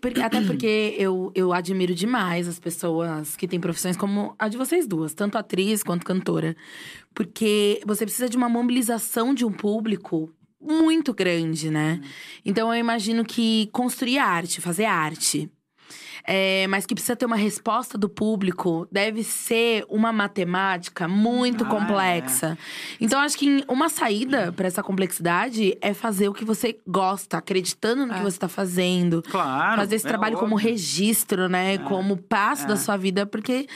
[0.00, 4.56] Por- até porque eu, eu admiro demais as pessoas que têm profissões como a de
[4.56, 6.56] vocês duas, tanto atriz quanto cantora.
[7.14, 10.30] Porque você precisa de uma mobilização de um público
[10.60, 12.00] muito grande, né?
[12.44, 15.50] Então eu imagino que construir arte, fazer arte.
[16.26, 21.68] É, mas que precisa ter uma resposta do público, deve ser uma matemática muito Ah,
[21.68, 22.58] complexa.
[23.00, 28.06] Então, acho que uma saída para essa complexidade é fazer o que você gosta, acreditando
[28.06, 28.22] no que É.
[28.22, 29.76] você tá fazendo Claro.
[29.76, 30.70] fazer esse é trabalho como óbvio.
[30.70, 31.78] registro, né?
[31.78, 32.66] como passo é.
[32.68, 33.66] da sua vida, porque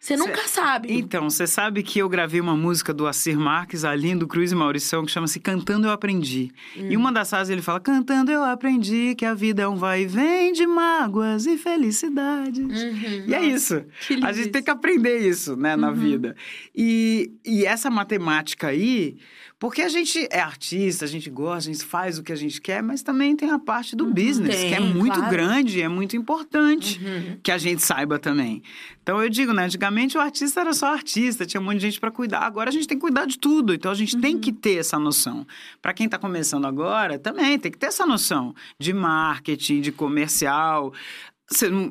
[0.00, 0.90] você nunca sabe.
[0.90, 5.04] Então, você sabe que eu gravei uma música do Assir Marques, Alindo Cruz e Maurição,
[5.04, 6.50] que chama-se Cantando Eu Aprendi.
[6.74, 7.00] E Hum.
[7.00, 10.06] uma das frases ele fala: Cantando eu aprendi que a vida é um vai e
[10.06, 12.58] vem de mágoas e felicidades.
[12.82, 13.24] Uhum.
[13.26, 13.84] E é isso.
[14.22, 16.34] A gente tem que aprender isso, né, na vida.
[16.74, 19.18] E, e essa matemática aí,
[19.60, 22.60] porque a gente é artista, a gente gosta, a gente faz o que a gente
[22.60, 25.30] quer, mas também tem a parte do business, que é Tem, muito claro.
[25.30, 27.38] grande, é muito importante Uhum.
[27.42, 28.62] que a gente saiba também.
[29.02, 32.00] Então eu digo, né, antigamente o artista era só artista, tinha um monte de gente
[32.00, 32.40] para cuidar.
[32.40, 34.40] Agora a gente tem que cuidar de tudo, então a gente tem Uhum.
[34.40, 35.46] que ter essa noção.
[35.82, 40.92] Para quem está começando agora, também tem que ter essa noção de marketing, de comercial.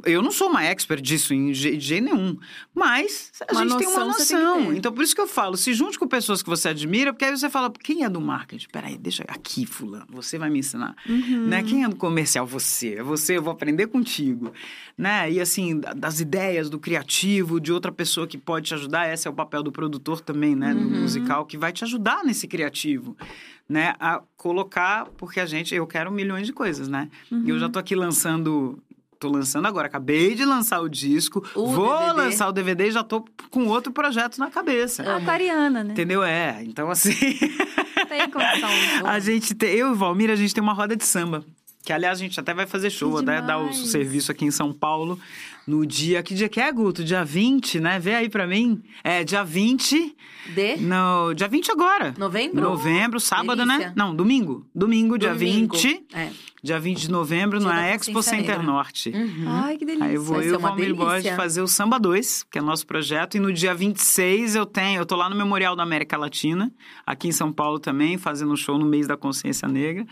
[0.05, 2.37] Eu não sou uma expert disso em jeito nenhum,
[2.73, 4.77] mas a Uma gente tem uma noção tem.
[4.77, 7.37] Então por isso que eu falo, se junte com pessoas que você admira, porque aí
[7.37, 8.67] você fala, quem é do marketing?
[8.71, 10.95] Peraí, deixa aqui, fulano, você vai me ensinar.
[11.07, 11.47] Uhum.
[11.47, 11.61] Né?
[11.61, 12.47] Quem é do comercial?
[12.47, 12.95] Você.
[12.95, 14.53] É você, eu vou aprender contigo.
[14.97, 15.29] Né?
[15.33, 19.11] E assim, da- das ideias, do criativo, de outra pessoa que pode te ajudar.
[19.13, 20.73] Esse é o papel do produtor também, né?
[20.73, 21.01] Do Uhum.
[21.01, 23.15] musical, que vai te ajudar nesse criativo.
[23.67, 23.93] Né?
[23.99, 27.07] A colocar, porque a gente, eu quero milhões de coisas, né?
[27.31, 28.81] E eu já tô aqui lançando.
[29.19, 32.13] Tô lançando agora, acabei de lançar o disco, O vou DVD.
[32.13, 35.03] lançar o DVD e já tô com outro projeto na cabeça.
[35.17, 35.91] Aquariana, né?
[35.91, 36.23] Entendeu?
[36.23, 36.63] É.
[36.63, 37.11] Então, assim.
[38.07, 38.69] Tem condição.
[39.05, 41.43] A gente tem, eu e o Valmir, a gente tem uma roda de samba.
[41.89, 44.71] Que, aliás, a gente até vai fazer show, até dar o serviço aqui em São
[44.71, 45.19] Paulo
[45.65, 46.21] no dia.
[46.21, 47.03] Que dia que é, Guto?
[47.03, 47.97] Dia 20, né?
[47.97, 48.79] Vê aí pra mim.
[49.03, 50.15] É, dia 20.
[50.53, 52.13] De No, dia 20 agora.
[52.15, 52.61] novembro?
[52.61, 53.87] Novembro, sábado, Delícia.
[53.87, 53.93] né?
[53.95, 54.67] Não, domingo.
[54.73, 55.75] Domingo, dia Domingo.
[55.75, 56.05] 20.
[56.13, 56.29] É.
[56.61, 58.61] Dia 20 de novembro, Dia da Expo Center Negra.
[58.61, 59.09] Norte.
[59.09, 59.45] Uhum.
[59.47, 60.05] Ai, que delícia.
[60.09, 62.61] Aí eu vou Vai eu e o Valmir Borges fazer o Samba 2, que é
[62.61, 63.35] nosso projeto.
[63.35, 66.71] E no dia 26 eu tenho, eu tô lá no Memorial da América Latina,
[67.03, 70.05] aqui em São Paulo também, fazendo um show no mês da Consciência Negra.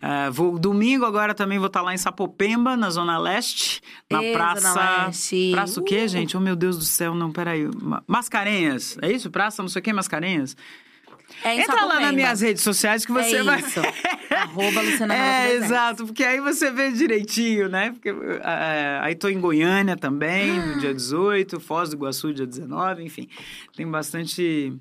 [0.00, 3.80] Ah, vou, domingo agora também vou estar lá em Sapopemba, na Zona Leste,
[4.10, 5.06] na Ê, praça.
[5.06, 5.50] Leste.
[5.52, 6.08] Praça o quê, Uh.
[6.08, 6.36] gente?
[6.36, 7.68] Oh, meu Deus do céu, não, peraí.
[7.82, 8.98] Ma- Mascarenhas.
[9.02, 9.30] É isso?
[9.30, 10.56] Praça, não sei o quê, Mascarenhas?
[11.42, 12.12] É Entra lá nas Sapopemba.
[12.12, 13.58] minhas redes sociais que você é vai.
[13.60, 13.80] isso.
[14.30, 17.90] Arroba Luciana É, exato, porque aí você vê direitinho, né?
[17.90, 23.02] Porque, é, aí tô em Goiânia também, no dia 18, Foz do Iguaçu, dia 19,
[23.02, 23.28] enfim.
[23.74, 24.72] Tem bastante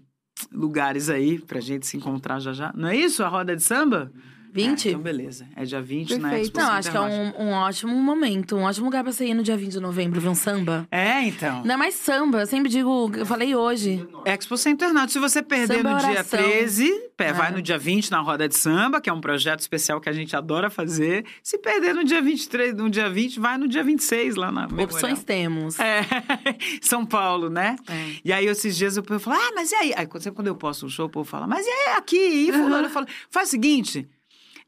[0.51, 2.72] lugares aí pra gente se encontrar já já.
[2.76, 3.24] Não é isso?
[3.24, 4.11] A roda de samba?
[4.56, 4.88] 20?
[4.88, 5.45] É, então, beleza.
[5.53, 6.45] É dia 20 na Perfeito.
[6.45, 9.34] Expo Não, acho que é um, um ótimo momento, um ótimo lugar pra você ir
[9.34, 10.88] no dia 20 de novembro, ver um samba.
[10.89, 11.58] É, então.
[11.58, 14.08] Ainda mais samba, eu sempre digo, eu falei hoje.
[14.24, 15.12] Expo Center Norte.
[15.12, 16.39] Se você perder Samba no dia oração.
[16.39, 17.51] 13, pé, vai É.
[17.51, 20.34] no dia 20 na Roda de Samba, que é um projeto especial que a gente
[20.36, 21.26] adora fazer.
[21.43, 24.86] Se perder no dia 23, no dia 20, vai no dia 26 lá na Memorial.
[24.86, 25.78] Opções temos.
[25.80, 26.01] É,
[26.82, 27.76] São Paulo, né?
[27.89, 28.06] É.
[28.24, 29.93] E aí, esses dias, eu falo, ah, mas e aí?
[29.97, 32.18] Aí, sempre quando eu posto um show, o povo fala, mas e aí, aqui?
[32.18, 32.86] E fulano?
[32.88, 34.08] Eu falo, faz o seguinte,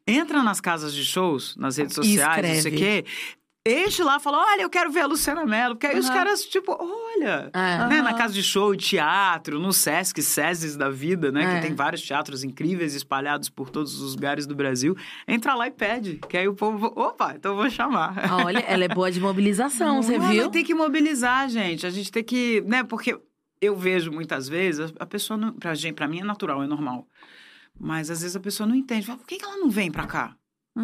[0.07, 3.05] entra nas casas de shows, nas redes sociais, não sei o quê,
[3.67, 5.75] enche lá, fala, olha, eu quero ver a Luciana Mello.
[5.75, 6.15] Porque aí os Aham.
[6.15, 7.49] caras, tipo, olha...
[7.53, 7.87] É.
[7.87, 8.01] Né?
[8.01, 11.43] Na casa de show, teatro, no Sesc, SESIS da vida, né?
[11.43, 11.55] É.
[11.55, 14.95] Que tem vários teatros incríveis espalhados por todos os lugares do Brasil.
[15.27, 18.15] Entra lá e pede, que aí o povo, opa, então eu vou chamar.
[18.45, 20.43] Olha, ela é boa de mobilização, você Não, viu?
[20.43, 21.85] mas tem que mobilizar, gente.
[21.85, 22.83] A gente tem que, né?
[22.83, 23.19] Porque
[23.59, 27.07] eu vejo muitas vezes a pessoa não, pra gente, para mim é natural, é normal.
[27.79, 29.05] Mas às vezes a pessoa não entende.
[29.05, 30.35] Fala, por que que ela não vem pra cá?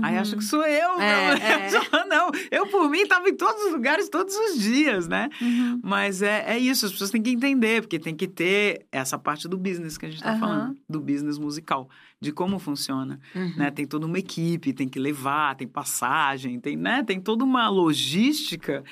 [0.02, 1.00] Aí acha que sou eu.
[1.00, 1.46] É, meu.
[1.46, 1.70] é.
[2.10, 5.30] Não, eu por mim tava em todos os lugares todos os dias, né?
[5.40, 5.80] Uhum.
[5.84, 9.48] Mas é, é isso, as pessoas têm que entender, porque tem que ter essa parte
[9.48, 10.40] do business que a gente tá Aham.
[10.40, 11.88] falando, do business musical,
[12.20, 13.54] de como funciona Uhum.
[13.56, 13.70] né?
[13.70, 17.04] Tem toda uma equipe, tem que levar, tem passagem, tem, né?
[17.04, 18.84] Tem toda uma logística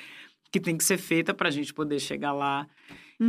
[0.52, 2.68] que tem que ser feita para a gente poder chegar lá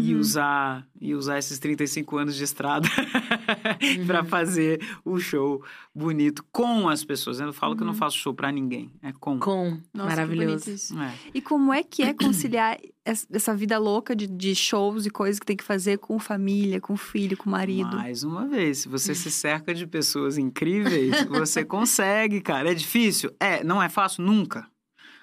[0.02, 0.20] e Uhum.
[0.20, 2.88] usar e usar esses 35 anos de estrada
[4.00, 4.06] Uhum.
[4.08, 5.64] para fazer o show
[5.94, 7.40] bonito com as pessoas.
[7.40, 9.40] Eu falo que eu não faço show para ninguém, é com.
[9.40, 9.80] Com.
[9.94, 10.98] Nossa, Maravilhoso.
[11.00, 11.14] É.
[11.34, 15.40] E como é que é conciliar es- essa vida louca de, de shows e coisas
[15.40, 17.96] que tem que fazer com família, com filho, com marido?
[17.98, 22.72] Mais uma vez, se você se cerca de pessoas incríveis, você consegue, cara.
[22.72, 23.32] É difícil?
[23.40, 24.24] É, não é fácil?
[24.24, 24.68] Nunca.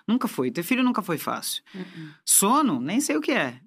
[0.09, 0.51] Nunca foi.
[0.51, 1.63] Ter filho nunca foi fácil.
[1.73, 2.09] Uhum.
[2.25, 3.61] Sono, nem sei o que é.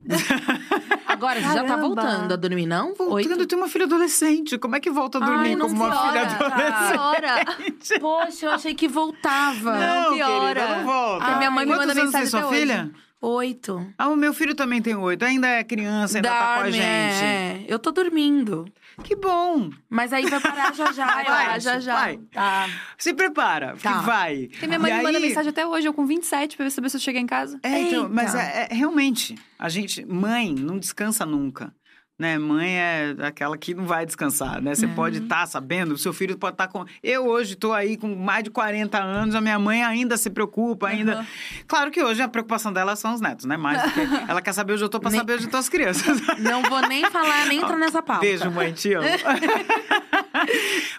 [1.24, 1.82] Agora, você já tá Caramba.
[1.88, 2.93] voltando a dormir, não?
[2.95, 4.57] Voltando, eu tenho uma filha adolescente.
[4.57, 6.91] Como é que volta a dormir Ai, não como uma filha adolescente?
[6.91, 7.45] Piora.
[8.01, 9.74] Poxa, eu achei que voltava.
[9.78, 10.53] Não, piora.
[10.61, 11.26] querida, não volta.
[11.26, 12.59] Porque minha mãe me Quantos manda anos tem mensagem sua hoje.
[12.59, 12.91] filha?
[13.21, 13.88] Oito.
[13.97, 15.24] Ah, o meu filho também tem oito.
[15.24, 16.84] Ainda é criança, ainda tá com a Dorme, gente.
[16.84, 18.65] É, eu tô dormindo.
[19.03, 19.69] Que bom.
[19.89, 21.61] Mas aí vai parar já já, Vai, acho.
[21.61, 21.95] já, já.
[21.95, 22.17] Vai.
[22.31, 22.67] Tá.
[22.97, 23.99] Se prepara, Tá.
[23.99, 24.47] que vai.
[24.51, 26.89] Porque minha mãe E me manda aí- mensagem até hoje, eu com 27, pra saber
[26.89, 27.59] se eu cheguei em casa.
[27.63, 31.73] É, então, mas é, é- realmente, a gente, mãe, não descansa nunca.
[32.18, 32.38] Né?
[32.38, 34.76] Mãe é aquela que não vai descansar, né?
[34.76, 36.86] Você pode estar sabendo, o seu filho pode estar com.
[37.01, 40.88] Eu hoje estou aí com mais de 40 anos, a minha mãe ainda se preocupa,
[40.89, 41.26] ainda.
[41.68, 43.57] Claro que hoje a preocupação dela são os netos, né?
[43.57, 43.99] Mais do que
[44.30, 46.22] ela quer saber onde eu tô pra Nem- saber onde estão as crianças.
[46.38, 48.22] Não vou nem falar, nem entrar nessa pauta.
[48.22, 49.07] Beijo, mãe, te amo.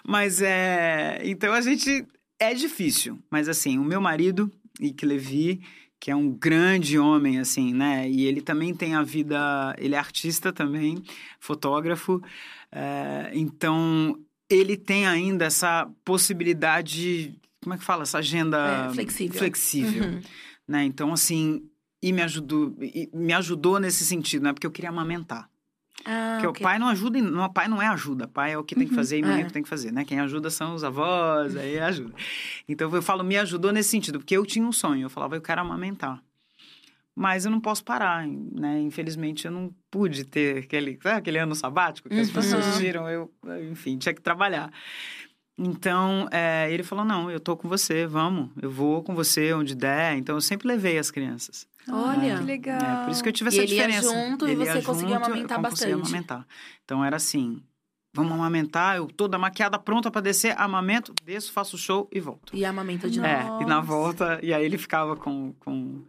[0.05, 1.21] mas é.
[1.23, 2.05] Então a gente.
[2.37, 4.51] É difícil, mas assim, o meu marido,
[4.81, 5.61] Ike Levi,
[6.05, 8.07] que é um grande homem, assim, né?
[8.07, 9.75] E ele também tem a vida.
[9.79, 11.01] Ele é artista também,
[11.39, 12.21] fotógrafo.
[12.71, 14.15] é, então,
[14.47, 17.35] ele tem ainda essa possibilidade.
[17.63, 18.03] Como é que fala?
[18.03, 19.39] Essa agenda É, flexível.
[19.39, 20.21] flexível, Uhum.
[20.67, 20.83] né?
[20.85, 21.63] Então, assim.
[22.03, 24.53] E me ajudou, e me ajudou nesse sentido, né?
[24.53, 25.49] Porque eu queria amamentar.
[26.03, 26.61] Ah, Porque ok.
[26.61, 28.93] o pai não ajuda, não, pai não é ajuda, pai é o que tem que
[28.93, 29.43] fazer e mãe é é.
[29.43, 30.03] o que tem que fazer, né?
[30.05, 32.13] Quem ajuda são os avós, aí ajuda.
[32.67, 35.41] Então eu falo, me ajudou nesse sentido, porque eu tinha um sonho, eu falava, eu
[35.41, 36.21] quero amamentar.
[37.15, 38.81] Mas eu não posso parar, né?
[38.81, 42.33] Infelizmente eu não pude ter aquele, sabe aquele ano sabático que as Uhum.
[42.33, 43.31] pessoas tiram, eu,
[43.71, 44.69] enfim, tinha que trabalhar.
[45.57, 49.73] Então, é, ele falou: não, eu tô com você, vamos, eu vou com você onde
[49.73, 50.17] der.
[50.17, 51.65] Então, eu sempre levei as crianças.
[51.89, 52.37] Olha.
[52.37, 52.79] que legal.
[53.01, 54.09] É, por isso que eu tive E essa ele ia diferença.
[54.13, 56.09] junto e Ele você ia conseguia junto, amamentar eu conseguia bastante.
[56.15, 56.47] amamentar.
[56.83, 57.61] Então era assim:
[58.13, 62.55] vamos amamentar, eu toda maquiada, pronta pra descer, amamento, desço, faço show e volto.
[62.55, 63.29] E amamenta de novo.
[63.29, 66.03] É, e na volta, e aí ele ficava com, com,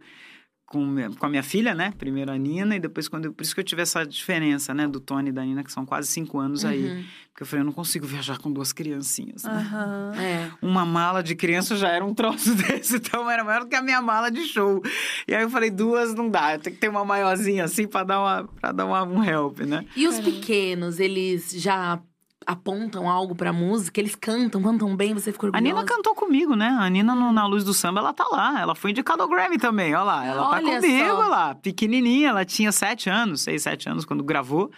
[0.67, 1.93] com, com a minha filha, né?
[1.97, 3.25] Primeiro a Nina, e depois quando.
[3.25, 4.87] eu- Por isso que eu tive essa diferença, né?
[4.87, 6.85] Do Tony e da Nina, que são quase cinco anos aí.
[6.85, 7.03] Uhum.
[7.31, 9.43] Porque eu falei, eu não consigo viajar com duas criancinhas.
[9.43, 9.51] né?
[9.51, 10.13] Aham.
[10.19, 10.51] É.
[10.61, 13.81] Uma mala de criança já era um troço desse, então era maior do que a
[13.81, 14.81] minha mala de show.
[15.27, 18.19] E aí eu falei, duas não dá, tenho que ter uma maiorzinha assim pra dar,
[18.19, 19.85] uma, pra dar uma, um help, né?
[19.95, 21.99] E os pequenos, eles já
[22.47, 23.99] apontam algo pra música?
[23.99, 25.75] Eles cantam, cantam bem, você ficou A orgulhosa?
[25.75, 26.67] Nina cantou comigo, né?
[26.79, 28.61] A Nina no- na Luz do Samba, ela tá lá.
[28.61, 30.25] Ela foi indicada ao Grammy também, olha lá.
[30.25, 31.27] Ela Olha tá comigo só.
[31.27, 32.29] lá, pequenininha.
[32.29, 34.71] Ela tinha sete anos, seis, sete anos, quando gravou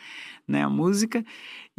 [0.48, 1.24] né, a música.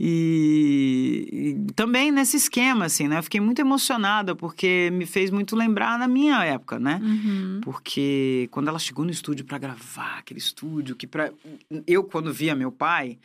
[0.02, 3.18] E, e também nesse esquema, assim, né?
[3.18, 7.00] Eu fiquei muito emocionada, porque me fez muito lembrar da minha época, né?
[7.02, 7.60] Uhum.
[7.62, 11.30] Porque quando ela chegou no estúdio pra gravar, aquele estúdio que para
[11.86, 13.18] eu quando via meu pai,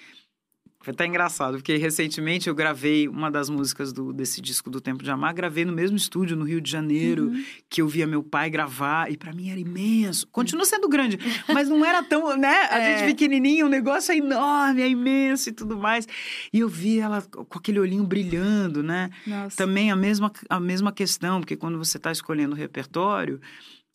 [0.86, 5.04] foi até engraçado, porque recentemente eu gravei uma das músicas do, desse disco do Tempo
[5.04, 7.32] de Amar, gravei no mesmo estúdio no Rio de Janeiro,
[7.68, 10.28] que eu via meu pai gravar e pra mim era imenso.
[10.28, 11.18] Continua sendo grande,
[11.52, 12.54] mas não era tão, né?
[12.70, 13.00] A É.
[13.00, 16.08] gente pequenininho, o negócio é enorme, é imenso e tudo mais.
[16.54, 19.10] E eu vi ela com aquele olhinho brilhando, né?
[19.26, 19.58] Nossa.
[19.58, 23.42] Também a mesma, a mesma questão, porque quando você está escolhendo o repertório,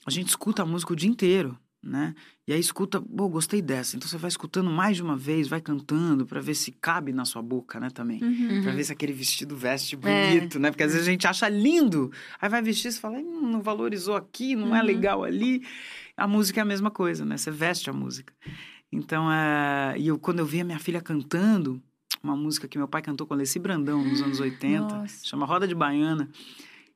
[0.05, 2.15] a gente escuta a música o dia inteiro, né?
[2.51, 3.95] E aí escuta, pô, gostei dessa.
[3.97, 7.25] Então você vai escutando mais de uma vez, vai cantando para ver se cabe na
[7.25, 8.21] sua boca, né, também.
[8.21, 8.61] Uhum.
[8.65, 10.35] Pra ver se aquele vestido veste É.
[10.35, 10.73] bonito, né?
[10.73, 14.17] Porque às vezes a gente acha lindo, aí vai vestir e fala, hum, não valorizou
[14.17, 14.85] aqui, não é Uhum.
[14.85, 15.63] legal ali.
[16.17, 17.37] A música é a mesma coisa, né?
[17.37, 18.33] Você veste a música.
[18.91, 19.95] Então, é...
[19.97, 21.81] e eu, quando eu vi a minha filha cantando,
[22.21, 25.25] uma música que meu pai cantou com Alessi Brandão nos anos 80, Nossa.
[25.25, 26.29] chama Roda de Baiana.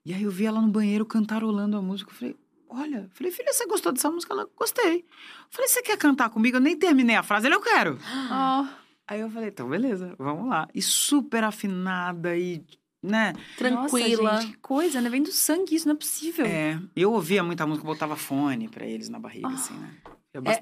[0.04, 2.10] E aí eu vi ela no banheiro cantarolando a música.
[2.10, 2.36] Eu falei,
[2.74, 4.32] olha, falei, filha, você gostou dessa música?
[4.34, 5.04] Ela, gostei.
[5.50, 6.56] Falei, você quer cantar comigo?
[6.56, 7.98] Eu nem terminei a frase, ele, eu quero.
[8.30, 8.66] Ó,
[9.06, 10.66] Aí eu falei, então beleza, vamos lá.
[10.74, 12.64] E super afinada e,
[13.02, 13.34] né?
[13.58, 14.22] Tranquila.
[14.32, 15.10] Nossa, gente, que coisa, né?
[15.10, 16.46] Vem do sangue isso, não é possível.
[16.46, 19.90] É, eu ouvia muita música, botava fone pra eles na barriga, assim, né?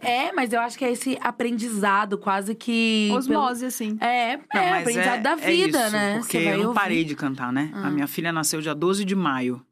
[0.03, 3.09] É, é, mas eu acho que é esse aprendizado quase que.
[3.15, 3.97] Osmose, assim.
[3.97, 6.19] pelo- É, Não, é, aprendizado da é vida, isso, né?
[6.19, 7.71] Porque eu não parei de cantar, né?
[7.73, 7.87] Ah.
[7.87, 9.65] A minha filha nasceu dia 12 de maio.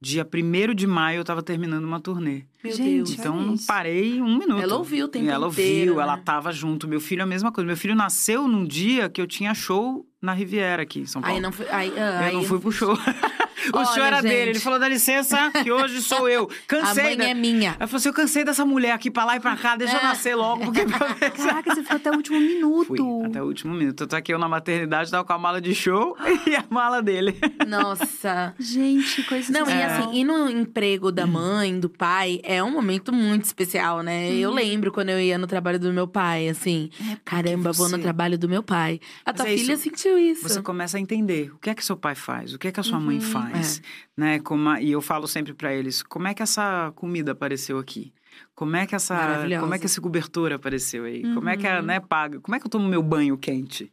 [0.00, 2.44] Dia 1 de maio eu tava terminando uma turnê.
[2.62, 3.10] Meu Gente, Deus.
[3.12, 3.66] Então isso.
[3.66, 4.62] parei um minuto.
[4.62, 6.22] Ela ouviu o tempo ela inteiro, ouviu, ela né?
[6.24, 6.86] tava junto.
[6.86, 7.66] Meu filho é a mesma coisa.
[7.66, 11.34] Meu filho nasceu num dia que eu tinha show na Riviera aqui em São Paulo.
[11.34, 11.66] Aí não foi.
[11.70, 12.96] Aí, ah, Eu aí não fui pro show.
[13.72, 14.30] o Olha, show era gente.
[14.30, 14.50] dele.
[14.50, 16.44] Ele falou: dá licença, que hoje sou eu.
[16.66, 17.04] A Cansei.
[17.04, 17.24] mãe da...
[17.28, 17.76] é minha.
[17.78, 20.00] Ela falou assim: eu cansei dessa mulher aqui pra lá e pra cá, deixa eu
[20.00, 20.02] É.
[20.02, 20.84] nascer logo, porque
[21.36, 22.86] Caraca, você ficou até o último minuto.
[22.86, 24.02] Fui, até o último minuto.
[24.02, 27.02] Eu tô aqui eu na maternidade, tava com a mala de show e a mala
[27.02, 27.36] dele.
[27.66, 28.54] Nossa.
[28.58, 29.90] Gente, coisa Não, e surreal.
[30.08, 34.32] assim, e no emprego da mãe, do pai, é um momento muito especial, né?
[34.32, 36.90] Eu lembro quando eu ia no trabalho do meu pai, assim.
[37.24, 39.00] Caramba, vou no você- trabalho do meu pai.
[39.24, 40.42] A Mas tua é isso, filha sentiu isso.
[40.48, 42.80] Você começa a entender o que é que seu pai faz, o que é que
[42.80, 43.45] a sua mãe faz.
[43.48, 43.82] Demais,
[44.16, 44.38] né?
[44.40, 48.12] Como e eu falo sempre pra eles, como é que essa comida apareceu aqui?
[48.54, 51.22] Como é que essa, como é que esse cobertor apareceu aí?
[51.34, 51.82] Como é que Uhum.
[51.82, 52.38] né, paga?
[52.40, 53.90] Como é que eu tomo meu banho quente?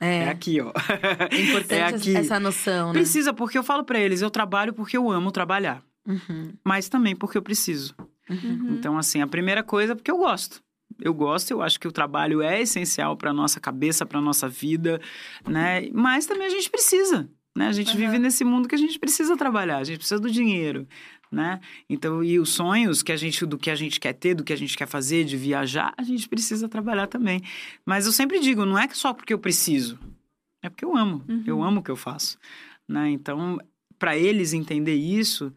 [0.00, 0.72] É, É, aqui, ó.
[1.30, 2.16] é importante é aqui.
[2.16, 2.92] essa noção, né?
[2.94, 7.14] Precisa, porque eu falo pra eles, eu trabalho porque eu amo trabalhar, Uhum, mas também
[7.14, 7.94] porque eu preciso.
[8.28, 8.68] Uhum.
[8.78, 10.62] Então, assim, a primeira coisa é porque eu gosto.
[11.00, 15.00] Eu gosto, eu acho que o trabalho é essencial para nossa cabeça, para nossa vida,
[15.46, 15.88] né?
[15.92, 17.68] Mas também a gente precisa, né?
[17.68, 17.98] A gente Aham.
[17.98, 20.86] vive nesse mundo que a gente precisa trabalhar, a gente precisa do dinheiro,
[21.30, 21.60] né?
[21.88, 24.52] Então, e os sonhos que a gente do que a gente quer ter, do que
[24.52, 27.42] a gente quer fazer, de viajar, a gente precisa trabalhar também.
[27.84, 29.98] Mas eu sempre digo, não é só porque eu preciso,
[30.62, 31.24] é porque eu amo.
[31.28, 31.44] Uhum.
[31.46, 32.38] Eu amo o que eu faço,
[32.88, 33.10] né?
[33.10, 33.58] Então,
[34.02, 35.52] para eles entender isso,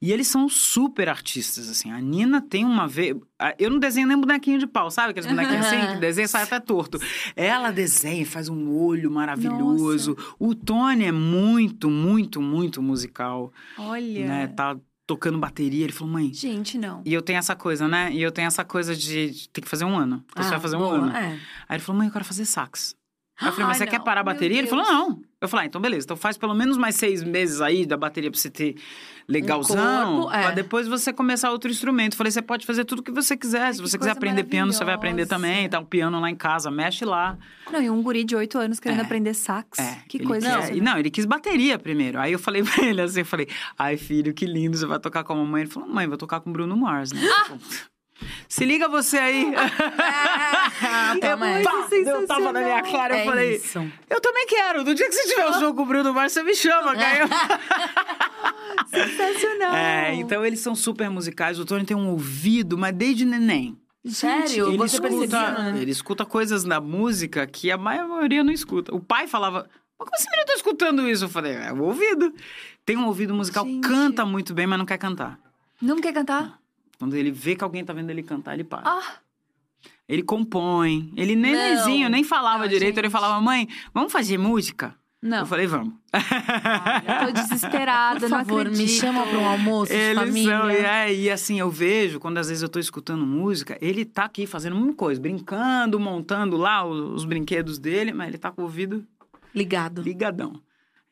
[0.00, 1.90] e eles são super artistas, assim.
[1.90, 3.16] A Nina tem uma vez.
[3.58, 5.10] Eu não desenho nem bonequinho de pau, sabe?
[5.10, 7.00] Aqueles bonequinhos assim, que desenha sai até torto.
[7.34, 10.16] Ela desenha, faz um olho maravilhoso.
[10.38, 14.26] O Tony é muito, muito, muito musical, Olha.
[14.28, 14.46] né?
[14.46, 15.82] Tá tocando bateria.
[15.82, 16.32] Ele falou, mãe.
[16.32, 17.02] Gente, não.
[17.04, 18.12] E eu tenho essa coisa, né?
[18.12, 20.22] E eu tenho essa coisa de, de ter que fazer um ano.
[20.36, 21.16] Você Ah, vai fazer um boa, ano.
[21.16, 21.32] é.
[21.68, 22.94] Aí ele falou, mãe, eu quero fazer sax.
[23.40, 24.04] Aí eu falei, mas Ai, você quer não.
[24.04, 24.58] parar a bateria?
[24.58, 25.22] Ele falou, não.
[25.40, 26.04] Eu falei, ah, então beleza.
[26.04, 28.74] Então faz pelo menos mais seis meses aí da bateria pra você ter
[29.28, 30.22] legalzão.
[30.22, 30.42] corpo, é.
[30.42, 32.14] Pra depois você começar outro instrumento.
[32.14, 33.60] Eu falei, você pode fazer tudo o que você quiser.
[33.62, 35.68] Ai, Se você quiser aprender piano, você vai aprender também.
[35.68, 37.38] Tá um piano lá em casa, mexe lá.
[37.70, 39.02] Não, e um guri de 8 anos querendo É.
[39.04, 39.78] aprender sax.
[39.78, 40.72] É, que ele coisa quis- é essa?
[40.74, 42.18] e Não, ele quis bateria primeiro.
[42.18, 43.46] Aí eu falei pra ele assim, eu falei,
[43.78, 45.62] ai filho, que lindo, você vai tocar com a mamãe.
[45.62, 47.20] Ele falou, mãe, vou tocar com o Bruno Mars, né?
[47.24, 47.52] Ah!
[48.48, 49.52] Se liga você aí.
[50.80, 53.78] Ah, eu, pá, eu tava na minha cara, eu É falei, isso.
[54.08, 54.84] eu também quero.
[54.84, 57.26] No dia que você tiver o jogo com o Bruno Mars, você me chama, cara.
[58.88, 59.74] Sensacional.
[59.74, 61.58] É, então eles são super musicais.
[61.58, 63.76] O Tony tem um ouvido, mas desde neném.
[64.06, 64.68] Sério?
[64.68, 65.78] Ele Você escuta, né?
[65.80, 68.94] ele escuta coisas na música que a maioria não escuta.
[68.94, 71.24] O pai falava, mas como esse menino tá escutando isso?
[71.24, 72.32] Eu falei, é o ouvido.
[72.86, 73.86] Tem um ouvido musical, Gente.
[73.86, 75.38] canta muito bem, mas não quer cantar.
[75.82, 76.58] Não quer cantar?
[76.98, 78.82] Quando ele vê que alguém tá vendo ele cantar, ele para.
[78.88, 79.16] Ah,
[80.08, 81.12] Ele compõe.
[81.16, 82.98] Ele nenenzinho, nem falava Não, direito.
[82.98, 83.12] Ele gente.
[83.12, 84.94] falava, mãe, vamos fazer música?
[85.20, 85.38] não.
[85.40, 85.94] Eu falei, vamos.
[86.12, 89.00] Eu tô desesperada, Por não favor, me acredito.
[89.00, 90.58] chama pra um almoço de Eles família.
[90.58, 94.04] são, e, é, e assim, eu vejo, quando às vezes eu tô escutando música, ele
[94.04, 98.50] tá aqui fazendo uma coisa, brincando, montando lá os, os brinquedos dele, mas ele tá
[98.52, 99.04] com o ouvido
[99.54, 100.02] Ligado.
[100.02, 100.60] ligadão.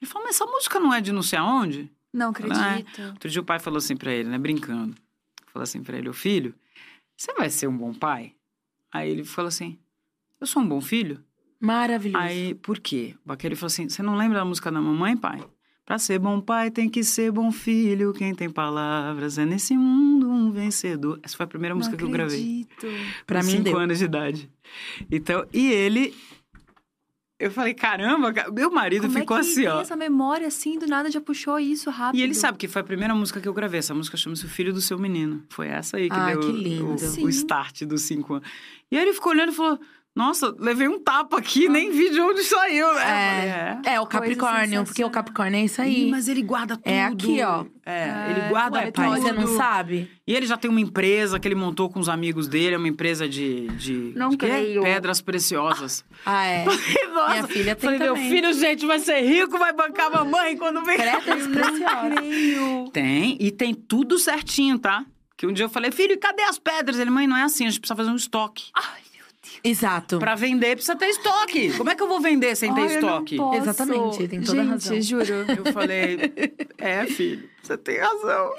[0.00, 1.90] Ele falou, mas essa música não é de não sei aonde?
[2.12, 3.02] Não acredito.
[3.10, 4.94] Outro dia o pai falou assim pra ele, né, brincando.
[5.56, 6.54] Falou assim pra ele, ô filho,
[7.16, 8.34] você vai ser um bom pai?
[8.92, 9.78] Aí ele falou assim,
[10.38, 11.24] eu sou um bom filho?
[11.58, 12.22] Maravilhoso.
[12.22, 13.14] Aí, por quê?
[13.24, 15.42] O Baqueiro falou assim: você não lembra da música da mamãe, pai?
[15.86, 18.12] Pra ser bom pai tem que ser bom filho.
[18.12, 21.18] Quem tem palavras é nesse mundo um vencedor.
[21.22, 22.66] Essa foi a primeira música não que eu gravei.
[23.26, 23.78] Pra com mim cinco deu.
[23.78, 24.50] anos de idade.
[25.10, 26.14] Então, e ele.
[27.38, 29.80] Eu falei, caramba, ca- meu marido Como ficou é que assim, tem ó.
[29.82, 32.18] essa memória assim, do nada já puxou isso rápido.
[32.18, 33.78] E ele sabe que foi a primeira música que eu gravei.
[33.78, 35.44] Essa música chama-se O Filho do Seu Menino.
[35.50, 36.80] Foi essa aí que Ah, deu que
[37.20, 38.48] o- o start dos cinco anos.
[38.90, 39.78] E aí ele ficou olhando e falou:
[40.16, 43.78] Nossa, levei um tapa aqui, nem vi de onde saiu, né?
[43.84, 43.94] É, é.
[43.96, 45.10] é o Capricórnio, porque o.
[45.10, 46.10] Capricórnio é isso Ih, aí.
[46.10, 46.88] mas ele guarda tudo.
[46.90, 47.66] É aqui, ó.
[47.84, 49.10] É, ele É, guarda ué, tudo.
[49.10, 50.10] Você não sabe?
[50.26, 52.88] E ele já tem uma empresa que ele montou com os amigos dele, é uma
[52.88, 54.46] empresa de, de, Não de quê?
[54.46, 54.82] creio.
[54.82, 56.02] pedras preciosas.
[56.24, 56.64] Ah, é.
[57.12, 58.30] Nossa, Minha filha tem falei, meu também.
[58.30, 60.96] filho, gente, vai ser rico, vai bancar a mamãe quando vem.
[60.96, 62.18] Pedras preciosas.
[62.18, 62.88] Creio.
[62.90, 65.04] Tem, e tem tudo certinho, tá?
[65.36, 66.98] Que um dia eu falei, filho, e cadê as pedras?
[66.98, 68.70] Ele, mãe, não é assim, a gente precisa fazer um estoque.
[68.74, 69.02] Ai,
[69.62, 70.18] Exato.
[70.18, 71.72] Pra vender, precisa ter estoque.
[71.76, 73.36] Como é que eu vou vender sem ter Ai, eu não estoque?
[73.36, 73.58] posso.
[73.58, 75.00] Exatamente, tem toda a Gente, razão.
[75.02, 75.44] juro.
[75.64, 76.32] Eu falei,
[76.78, 78.50] é, filho, você tem razão.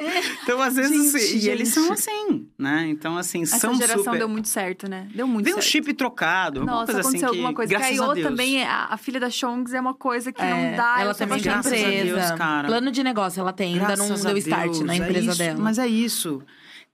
[0.44, 1.86] Então, às vezes, Gente, assim, e eles gente.
[1.86, 2.88] são assim, né?
[2.90, 4.18] Então, assim, Essa são geração super...
[4.18, 5.08] deu muito certo, né?
[5.14, 5.70] Deu muito Vem um certo.
[5.72, 7.74] chip trocado, Nossa, coisa assim aconteceu que, alguma coisa.
[7.74, 8.28] Que graças a Deus.
[8.28, 10.98] também, é- a, a filha da Chongs é uma coisa que É, não dá.
[11.02, 11.98] ela também tem graças a apaixonada.
[12.06, 12.28] empresa.
[12.28, 12.68] Deus, cara.
[12.68, 15.38] Plano de negócio ela tem, ainda não Graças deu start Deus, na é empresa isso,
[15.38, 15.60] dela.
[15.60, 16.42] Mas é isso.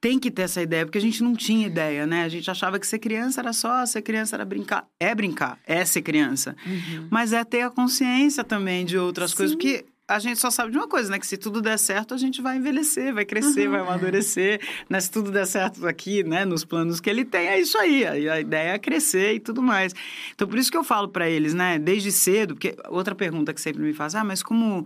[0.04, 2.26] Tem que ter essa ideia, porque a gente não tinha ideia, né?
[2.26, 4.86] A gente achava que ser criança era só ser criança era brincar.
[5.00, 6.58] É brincar, é ser criança.
[6.66, 7.08] Uhum.
[7.10, 9.38] Mas é ter a consciência também de outras Sim.
[9.38, 11.18] coisas, porque a gente só sabe de uma coisa, né?
[11.18, 13.72] Que se tudo der certo, a gente vai envelhecer, vai crescer, Uhum.
[13.72, 14.60] vai amadurecer.
[14.90, 15.00] Né?
[15.00, 16.44] Se tudo der certo aqui, né?
[16.44, 18.06] Nos planos que ele tem, é isso aí.
[18.06, 19.96] A ideia é crescer e tudo mais.
[20.36, 21.80] Então, por isso que eu falo pra eles, né?
[21.80, 24.86] Desde cedo, porque outra pergunta que sempre me faz, ah, mas como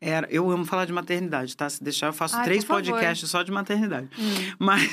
[0.00, 0.26] era...
[0.30, 1.68] Eu amo falar de maternidade, tá?
[1.68, 4.08] Se deixar, eu faço Ai, três podcasts só de maternidade.
[4.18, 4.52] Hum.
[4.58, 4.90] Mas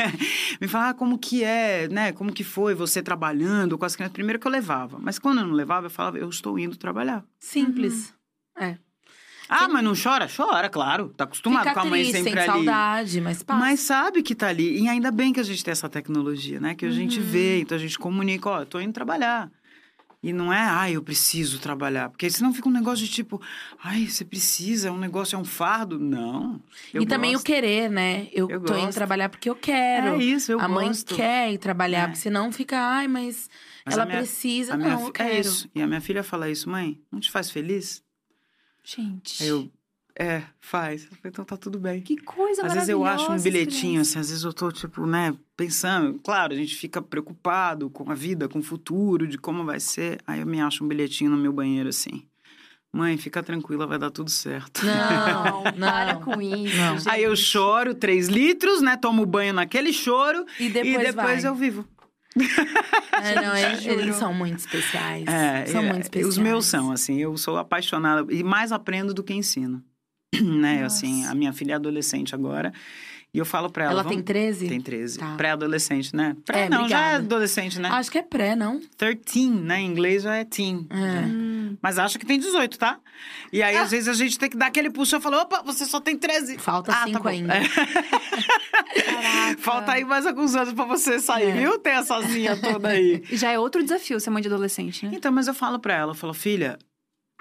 [0.60, 2.12] me fala ah, como que é, né?
[2.12, 4.12] Como que foi você trabalhando com as crianças?
[4.14, 7.24] Primeiro que eu levava, mas quando eu não levava, eu falava, eu estou indo trabalhar.
[7.38, 8.12] Simples.
[8.58, 8.76] É.
[9.50, 10.28] Ah, mas não chora?
[10.28, 11.08] Chora, claro.
[11.16, 12.52] Tá acostumado Fica com a mãe triste, sempre tem ali.
[12.66, 13.58] saudade, mas passa.
[13.58, 14.78] Mas sabe que tá ali.
[14.82, 16.74] E ainda bem que a gente tem essa tecnologia, né?
[16.74, 17.24] Que a gente Uhum.
[17.26, 19.50] vê, então a gente comunica, ó, eu tô indo trabalhar.
[20.20, 22.08] E não é, ai, eu preciso trabalhar.
[22.10, 23.40] Porque senão fica um negócio de tipo,
[23.82, 25.96] ai, você precisa, é um negócio, é um fardo.
[25.98, 26.60] Não.
[26.92, 27.46] e também o gosto.
[27.46, 28.26] querer, né?
[28.32, 28.94] Eu, Eu tô indo gosto.
[28.96, 30.16] trabalhar porque eu quero.
[30.20, 31.14] É isso, eu a mãe gosto.
[31.14, 32.06] quer ir trabalhar, É.
[32.06, 33.48] porque senão fica, ai, mas,
[33.86, 34.74] Mas ela a minha- precisa.
[34.74, 35.28] A minha Não, quero.
[35.30, 35.70] É isso.
[35.72, 38.02] E a minha filha fala isso, mãe, não te faz feliz?
[38.82, 39.42] Gente.
[39.42, 39.70] Aí eu,
[40.18, 41.08] é, faz.
[41.24, 42.00] Então tá tudo bem.
[42.00, 45.32] Que coisa Às vezes eu acho um bilhetinho, assim, às vezes eu tô, tipo, né,
[45.56, 46.18] pensando.
[46.18, 50.20] Claro, a gente fica preocupado com a vida, com o futuro, de como vai ser.
[50.26, 52.24] Aí eu me acho um bilhetinho no meu banheiro, assim.
[52.92, 54.84] Mãe, fica tranquila, vai dar tudo certo.
[54.84, 56.76] Não, Não, para com isso.
[56.76, 56.96] Não.
[57.06, 58.96] Aí eu choro três litros, né?
[58.96, 61.50] Tomo banho naquele choro E depois, e depois vai.
[61.50, 61.86] eu vivo.
[63.22, 64.00] É, não, eles, Juro.
[64.00, 65.28] eles são muito especiais.
[65.28, 66.28] É, são é, muito especiais.
[66.28, 69.80] Os meus são, assim, eu sou apaixonada e mais aprendo do que ensino.
[70.42, 70.82] né?
[70.82, 70.96] Nossa.
[70.98, 72.72] Assim, a minha filha é adolescente agora
[73.32, 73.92] e eu falo pra ela.
[73.92, 74.68] Ela vamos- tem 13?
[74.68, 75.18] Tem 13.
[75.18, 75.34] Tá.
[75.36, 76.34] Pré-adolescente, né?
[76.44, 77.24] Pré, É, não, já é obrigada.
[77.24, 77.88] adolescente, né?
[77.90, 78.80] Acho que é pré, não?
[78.96, 79.80] 13, né?
[79.80, 80.86] Em inglês já é teen.
[80.90, 81.26] É.
[81.26, 82.98] Hum, Mas acha que tem 18, tá?
[83.52, 85.14] E aí, às vezes, a gente tem que dar aquele puxo.
[85.16, 86.56] Eu falo, opa, você só tem 13.
[86.58, 87.54] Falta Ah, tá ainda.
[87.54, 87.68] É.
[87.68, 87.98] caraca.
[89.58, 91.52] Falta aí mais alguns anos pra você sair, É.
[91.52, 91.78] viu?
[91.78, 93.22] Ter essazinha toda aí.
[93.30, 95.12] E Já é outro desafio ser mãe de adolescente, né?
[95.14, 96.78] Então, mas eu falo pra ela, eu falo, filha,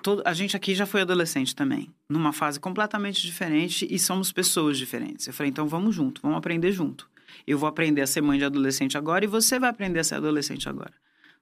[0.08, 4.78] todo- a gente aqui já foi adolescente também, numa fase completamente diferente e somos pessoas
[4.78, 5.28] diferentes.
[5.28, 7.10] Eu falei, então vamos junto, vamos aprender junto.
[7.46, 10.16] Eu vou aprender a ser mãe de adolescente agora e você vai aprender a ser
[10.16, 10.94] adolescente agora.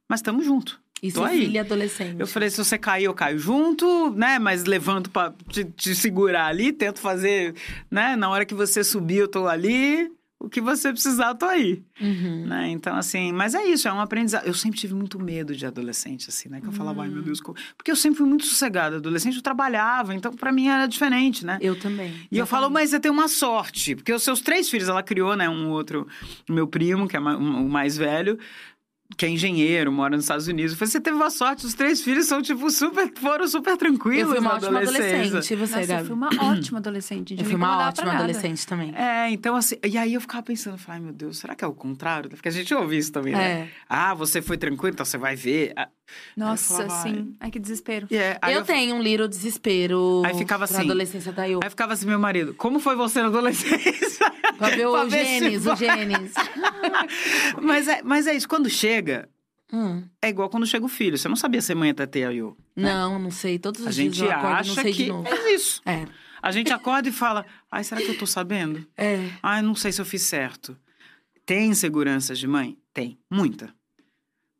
[0.10, 0.80] Mas estamos junto.
[1.04, 1.46] E Tô aí.
[1.46, 2.16] filha adolescente.
[2.20, 4.40] Eu falei, se você cair, eu caio junto, né?
[4.40, 7.54] Mas levanto pra te, te segurar ali, tento fazer,
[7.92, 8.16] né?
[8.16, 10.10] Na hora que você subir, eu tô ali.
[10.40, 11.82] O que você precisar, eu tô aí.
[12.00, 12.46] Uhum.
[12.46, 12.70] Né?
[12.70, 14.46] Então, assim, mas é isso, é um aprendizado.
[14.46, 16.60] Eu sempre tive muito medo de adolescente, assim, né?
[16.62, 17.58] Que eu falava, ai meu Deus, como...
[17.78, 18.98] porque eu sempre fui muito sossegada.
[18.98, 21.58] Adolescente eu trabalhava, então pra mim era diferente, né?
[21.62, 22.14] Eu também.
[22.32, 25.36] E eu falo, mas você tem uma sorte, porque os seus três filhos, ela criou,
[25.36, 25.50] né?
[25.50, 26.08] Um outro,
[26.50, 28.38] o meu primo, que é o mais velho,
[29.18, 30.72] que é engenheiro, mora nos Estados Unidos.
[30.72, 34.20] Eu falei, você teve uma sorte, os três filhos são, tipo, super, foram super tranquilos
[34.22, 35.30] Eu fui uma na ótima adolescente.
[35.30, 37.36] Você, Nossa, eu fui uma ótima adolescente.
[37.38, 38.24] Eu fui uma ótima nada.
[38.24, 38.94] adolescente também.
[38.96, 41.68] É, então assim, e aí eu ficava pensando, falei, ai meu Deus, será que é
[41.68, 42.30] o contrário?
[42.30, 43.44] Porque a gente ouve isso também, né?
[43.44, 43.70] É.
[43.88, 45.74] Ah, você foi tranquilo, então você vai ver.
[46.38, 47.36] Nossa, Eu falava, sim.
[47.40, 48.08] Ai, que desespero.
[48.12, 50.86] e é, aí eu, tenho um little desespero Aí ficava pra assim.
[50.86, 51.60] adolescência da eu.
[51.64, 54.26] Aí ficava assim, meu marido, como foi você na adolescência?
[54.58, 56.34] Pra ver Pra o genes, o genes.
[57.62, 59.28] mas, é, mas é isso, quando chega,
[59.74, 60.04] Hum.
[60.22, 61.18] é igual quando chega o filho.
[61.18, 62.56] Você não sabia ser mãe até ter a Yu.
[62.76, 63.58] Não, não sei.
[63.60, 65.28] Todos os A dias gente eu acordo acha não sei que de novo.
[65.28, 65.82] é isso.
[65.86, 66.06] É.
[66.42, 68.86] A gente acorda e fala, ai, será que eu tô sabendo?
[68.96, 69.28] É.
[69.42, 70.78] Ai, não sei se eu fiz certo.
[71.46, 72.78] Tem inseguranças de mãe?
[72.94, 73.74] Tem, muita.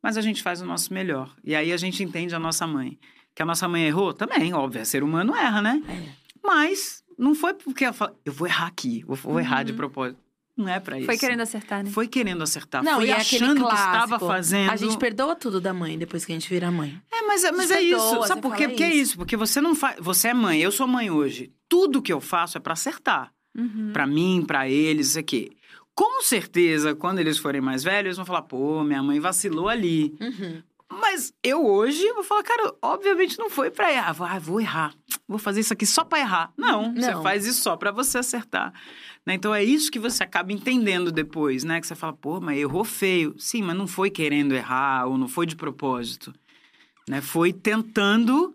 [0.06, 1.34] Mas a gente faz o nosso melhor.
[1.42, 2.96] E aí a gente entende a nossa mãe.
[3.34, 4.12] Que a nossa mãe errou?
[4.14, 5.82] Também, óbvio, é ser humano erra, né?
[5.88, 6.12] É.
[6.44, 10.20] Mas não foi porque ela fala, eu vou errar aqui, vou, vou errar de propósito.
[10.56, 11.06] Não é pra isso.
[11.06, 11.90] Foi querendo acertar, né?
[11.90, 12.84] Foi querendo acertar.
[12.84, 14.70] Não, foi e é achando que estava fazendo.
[14.70, 17.02] A gente perdoa tudo da mãe depois que a gente vira mãe.
[17.12, 18.22] É, mas, é- mas é isso.
[18.28, 18.68] Sabe por quê?
[18.68, 18.98] Porque é isso.
[19.02, 19.16] isso.
[19.18, 19.96] Porque você não faz.
[19.98, 21.52] Você é mãe, eu sou mãe hoje.
[21.68, 23.32] Tudo que eu faço é pra acertar.
[23.58, 23.90] Uhum.
[23.92, 25.50] Pra mim, pra eles, isso aqui.
[25.96, 30.14] Com certeza, quando eles forem mais velhos, eles vão falar, pô, minha mãe vacilou ali.
[30.20, 30.62] Uhum.
[30.88, 34.14] Mas eu hoje vou falar, cara, obviamente não foi pra errar.
[34.20, 34.94] Ah, vou errar.
[35.26, 36.52] Vou fazer isso aqui só pra errar.
[36.56, 37.22] Não, você Não.
[37.22, 38.72] faz isso só pra você acertar.
[39.24, 39.34] Né?
[39.34, 41.80] Então é isso que você acaba entendendo depois, né?
[41.80, 43.34] Que você fala, pô, mas errou feio.
[43.38, 46.32] Sim, mas não foi querendo errar ou não foi de propósito.
[47.08, 47.20] Né?
[47.20, 48.54] Foi tentando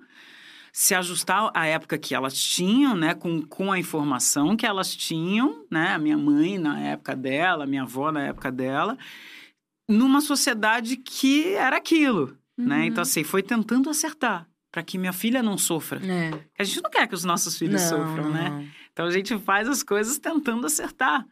[0.71, 3.13] se ajustar à época que elas tinham, né?
[3.13, 5.93] Com, com a informação que elas tinham, né?
[5.93, 8.97] A minha mãe na época dela, a minha avó na época dela,
[9.89, 12.77] numa sociedade que era aquilo, né?
[12.77, 12.83] Uhum.
[12.83, 15.99] Então, assim, foi tentando acertar para que minha filha não sofra.
[16.05, 16.31] É.
[16.57, 18.71] A gente não quer que os nossos filhos não, sofram, não, né?
[18.93, 21.25] Então a gente faz as coisas tentando acertar.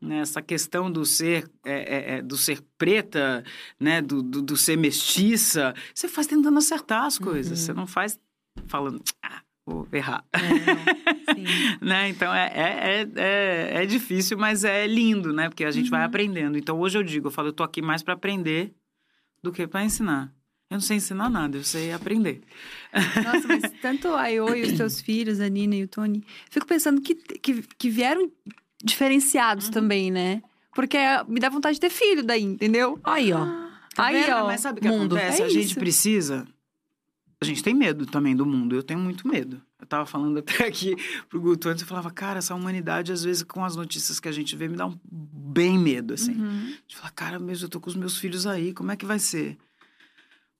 [0.00, 0.18] Né?
[0.18, 3.44] Essa questão do ser, é, é, é, do ser preta,
[3.78, 4.00] né?
[4.00, 7.58] Do, do, do ser mestiça, você faz tentando acertar as coisas.
[7.58, 7.66] Uhum.
[7.66, 8.18] Você não faz
[8.66, 10.24] falando, ah, vou errar.
[10.32, 10.38] É,
[11.84, 12.08] né?
[12.08, 15.48] Então é, é, é, é, é difícil, mas é lindo, né?
[15.48, 15.90] Porque a gente Uhum.
[15.90, 16.56] vai aprendendo.
[16.58, 18.72] Então hoje eu digo, eu falo, eu tô aqui mais para aprender
[19.42, 20.32] do que para ensinar.
[20.70, 22.40] Eu não sei ensinar nada, eu sei aprender.
[23.24, 26.66] Nossa, mas tanto a Io e os teus filhos, a Nina e o Tony, fico
[26.66, 28.30] pensando que, que, que vieram
[28.82, 29.72] diferenciados Uhum.
[29.72, 30.42] também, né?
[30.74, 30.96] Porque
[31.28, 32.98] me dá vontade de ter filho daí, entendeu?
[33.04, 33.44] Aí, ó.
[33.94, 34.32] Tá Aí, vendo?
[34.34, 34.46] ó.
[34.46, 35.14] Mas sabe o que mundo.
[35.14, 35.42] acontece?
[35.42, 36.46] É a gente precisa.
[37.42, 38.74] A gente tem medo também do mundo.
[38.74, 39.60] Eu tenho muito medo.
[39.80, 40.94] Eu tava falando até aqui
[41.28, 44.32] pro Guto antes, eu falava, cara, essa humanidade, às vezes, com as notícias que a
[44.32, 46.34] gente vê, me dá um bem medo, assim.
[46.34, 46.74] Uhum.
[46.86, 49.18] De falar, cara, mesmo eu tô com os meus filhos aí, como é que vai
[49.18, 49.58] ser?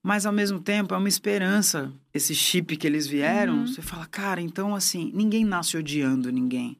[0.03, 1.93] Mas, ao mesmo tempo, é uma esperança.
[2.13, 3.67] Esse chip que eles vieram, Uhum.
[3.69, 6.77] você fala, cara, então, assim, ninguém nasce odiando ninguém.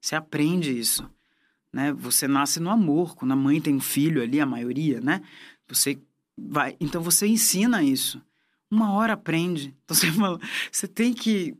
[0.00, 1.08] Você aprende isso,
[1.72, 1.92] né?
[1.94, 3.16] Você nasce no amor.
[3.16, 5.22] Quando a mãe tem um filho ali, a maioria, né?
[5.66, 5.98] Você
[6.36, 6.76] vai.
[6.78, 8.22] Então você ensina isso.
[8.70, 9.74] Uma hora aprende.
[9.84, 10.38] Então você fala,
[10.70, 11.54] você tem que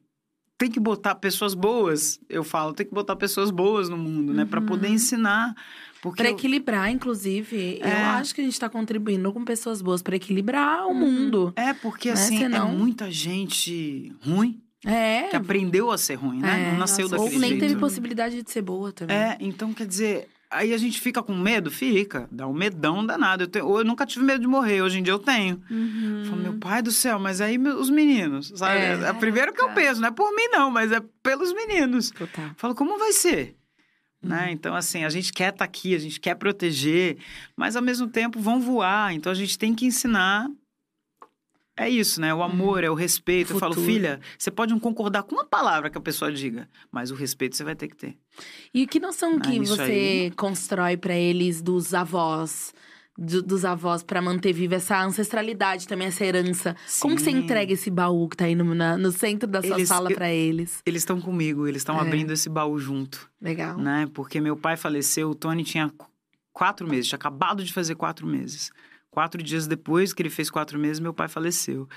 [0.58, 2.18] tem que botar pessoas boas.
[2.30, 5.54] Eu falo, tem que botar pessoas boas no mundo, né, para poder ensinar.
[6.00, 7.78] Porque Pra eu- equilibrar, inclusive.
[7.82, 7.92] É.
[7.92, 11.52] Eu acho que a gente tá contribuindo com pessoas boas pra equilibrar o mundo.
[11.56, 15.24] é porque Né, assim senão- é muita gente ruim É.
[15.28, 16.68] que aprendeu a ser ruim, né?
[16.68, 17.60] É, Não nasceu nossa, daquele Ou nem jeito.
[17.62, 19.14] teve possibilidade de ser boa também.
[19.16, 21.70] É, então quer dizer, aí a gente fica com medo?
[21.70, 22.28] Fica.
[22.30, 23.44] Dá um medão danado.
[23.44, 25.62] Eu, tenho, ou eu nunca tive medo de morrer, hoje em dia eu tenho.
[25.70, 26.24] Uhum.
[26.28, 28.78] Falo, meu pai do céu, mas aí os meninos, sabe?
[28.78, 29.08] É.
[29.08, 32.10] É, primeiro que eu penso, não é por mim não, mas é pelos meninos.
[32.10, 32.50] Total.
[32.56, 33.56] Falo, como vai ser?
[34.22, 34.30] Uhum.
[34.30, 34.50] Né?
[34.52, 37.18] Então, assim, a gente quer estar aqui, a gente quer proteger,
[37.56, 39.14] mas ao mesmo tempo vão voar.
[39.14, 40.48] Então, a gente tem que ensinar.
[41.76, 42.32] É isso, né?
[42.34, 43.52] O amor, é o respeito.
[43.52, 43.92] Eu falo, Futuro.
[43.92, 47.54] filha, você pode não concordar com uma palavra que a pessoa diga, mas o respeito
[47.56, 48.16] você vai ter que ter.
[48.72, 50.30] E que noção que você aí.
[50.36, 52.72] constrói pra eles dos avós?
[53.18, 56.76] do- dos avós pra manter viva essa ancestralidade também, essa herança.
[57.00, 57.38] Como que você Sim.
[57.38, 60.30] entrega esse baú que tá aí no, na- no centro da sua Eles- sala pra
[60.30, 60.82] eles?
[60.84, 62.00] Eles estão comigo, eles estão É.
[62.02, 63.78] abrindo esse baú junto, Legal.
[63.78, 64.06] né?
[64.12, 66.06] Porque meu pai faleceu, o Tony tinha qu-
[66.52, 68.70] quatro meses, tinha acabado de fazer quatro meses.
[69.16, 71.88] Quatro dias depois que ele fez quatro meses, meu pai faleceu.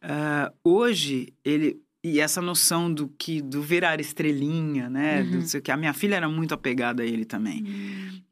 [0.00, 1.78] Ah, hoje, ele.
[2.02, 5.22] E essa noção do que do virar estrelinha, né?
[5.22, 5.42] Do, Uhum.
[5.42, 7.62] sei o que a minha filha era muito apegada a ele também,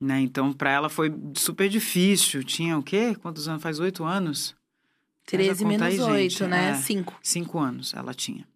[0.00, 0.18] né?
[0.20, 2.42] Então, para ela foi super difícil.
[2.42, 3.14] Tinha o quê?
[3.14, 3.62] Quantos anos?
[3.62, 4.56] Faz oito anos?
[5.26, 6.42] 13 conta aí, menos gente.
[6.42, 6.70] 8, né?
[6.70, 6.74] É.
[6.76, 7.18] 5.
[7.22, 8.48] Cinco anos ela tinha.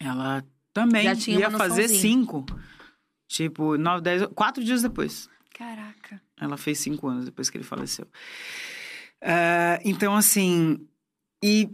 [0.00, 0.42] Ela
[0.72, 2.46] também tinha ia fazer cinco.
[3.28, 5.28] Tipo, nove, dez, quatro dias depois.
[5.54, 6.20] Caraca.
[6.38, 8.06] Ela fez cinco anos depois que ele faleceu.
[9.22, 10.86] Ah, então, assim,
[11.42, 11.68] e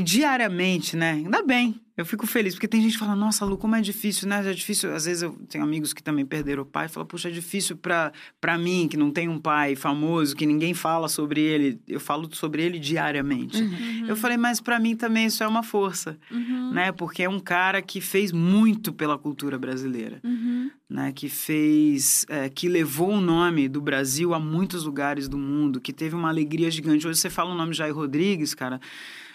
[0.00, 1.12] diariamente, né?
[1.12, 4.26] Ainda bem, eu fico feliz, porque tem gente que fala, nossa, Lu, como é difícil,
[4.26, 4.42] né?
[4.48, 4.94] É difícil.
[4.94, 7.76] Às vezes eu tenho amigos que também perderam o pai e falam, puxa, é difícil
[7.76, 11.78] pra, pra mim, que não tem um pai famoso, que ninguém fala sobre ele.
[11.86, 13.60] Eu falo sobre ele diariamente.
[13.62, 14.06] Uhum.
[14.08, 16.72] Eu falei, mas pra mim também isso é uma força, Uhum.
[16.72, 16.90] né?
[16.92, 20.70] Porque é um cara que fez muito pela cultura brasileira Uhum.
[20.88, 25.80] né, que fez, é, que levou o nome do Brasil a muitos lugares do mundo,
[25.80, 27.06] que teve uma alegria gigante.
[27.06, 28.80] Hoje você fala o nome Jair Rodrigues, cara,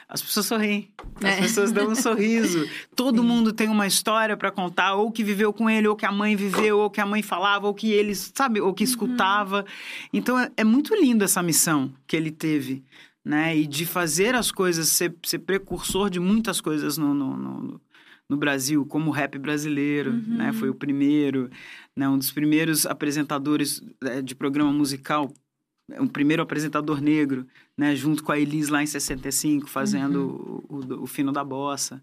[0.09, 1.41] as pessoas sorriem, as É.
[1.41, 2.67] pessoas dão um sorriso.
[2.95, 6.11] Todo mundo tem uma história para contar, ou que viveu com ele, ou que a
[6.11, 9.65] mãe viveu, ou que a mãe falava, ou que ele, sabe, ou que escutava.
[10.13, 12.83] Então é, é muito lindo essa missão que ele teve.
[13.25, 17.81] Né, e de fazer as coisas, ser, ser precursor de muitas coisas no, no, no,
[18.29, 20.53] no Brasil, como o rap brasileiro, né?
[20.53, 21.49] Foi o primeiro,
[21.93, 22.07] né?
[22.07, 25.29] Um dos primeiros apresentadores eh, de programa musical,
[25.99, 27.45] o primeiro apresentador negro,
[27.77, 27.95] né?
[27.95, 32.01] Junto com a Elis lá em 65, fazendo o, o, o fino da bossa.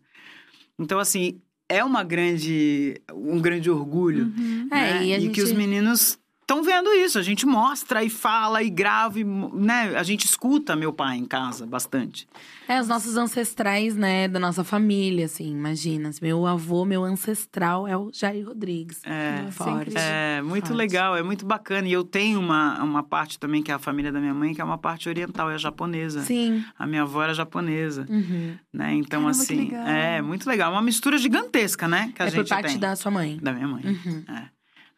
[0.79, 4.69] Então, assim, é uma grande, um grande orgulho, Uhum.
[4.71, 5.07] É, né?
[5.07, 7.19] e a que os meninos estão vendo isso.
[7.19, 9.95] A gente mostra e fala e grava, e, né?
[9.97, 12.29] A gente escuta meu pai em casa bastante.
[12.69, 16.11] É, os nossos ancestrais, né, da nossa família, assim, imagina.
[16.23, 19.03] Meu avô, meu ancestral é o Jair Rodrigues.
[19.05, 19.95] É, Nossa, forte.
[19.97, 20.77] É muito Forte.
[20.79, 21.87] legal, é muito bacana.
[21.89, 24.61] E eu tenho uma, uma parte também, que é a família da minha mãe, que
[24.63, 26.23] é uma parte oriental, é japonesa.
[26.23, 26.65] Sim.
[26.79, 28.57] A minha avó era japonesa, Uhum.
[28.73, 28.95] né?
[28.95, 29.87] Então, Caramba, que assim, legal.
[29.87, 30.73] é muito legal.
[30.73, 32.13] Uma mistura gigantesca, né?
[32.15, 32.79] Que a É gente por parte tem.
[32.79, 33.39] da sua mãe.
[33.43, 33.83] Da minha mãe.
[33.85, 34.25] Uhum.
[34.35, 34.54] É.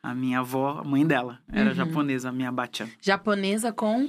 [0.06, 1.74] A minha avó, a mãe dela, era Uhum.
[1.74, 2.88] japonesa, a minha bachan.
[3.02, 4.08] Japonesa com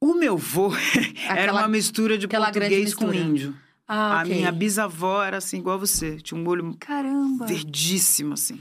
[0.00, 0.72] O meu vô
[1.28, 3.54] era uma mistura de português com índio.
[3.90, 6.16] Ah, A minha bisavó era assim, igual você.
[6.16, 7.46] Tinha um olho Caramba.
[7.46, 8.60] verdíssimo, assim.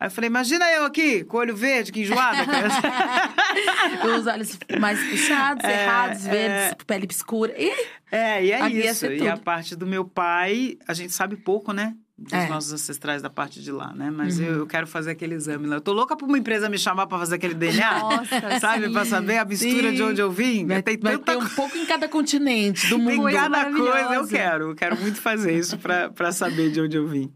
[0.00, 2.42] Aí eu falei, imagina eu aqui, com olho verde, que enjoada.
[4.18, 6.30] Os olhos mais puxados, É, errados, é.
[6.30, 7.54] verdes, pele escura.
[7.56, 7.70] Ih,
[8.10, 9.06] É, e é Aqui isso.
[9.06, 11.94] E a parte do meu pai, a gente sabe pouco, né?
[12.18, 12.48] Dos É.
[12.48, 14.10] nossos ancestrais da parte de lá, né?
[14.10, 14.46] Mas Uhum.
[14.46, 15.76] eu, eu quero fazer aquele exame lá.
[15.76, 17.98] Eu tô louca pra uma empresa me chamar pra fazer aquele DNA.
[18.00, 18.86] Nossa, sabe?
[18.86, 18.92] sim.
[18.92, 19.94] Pra saber a mistura Sim.
[19.96, 20.66] de onde eu vim.
[20.66, 23.30] vai, tem vai tanta ter um pouco em cada continente do Tem mundo.
[23.30, 24.70] cada coisa, eu quero.
[24.70, 27.30] Eu quero muito fazer isso pra, pra saber de onde eu vim.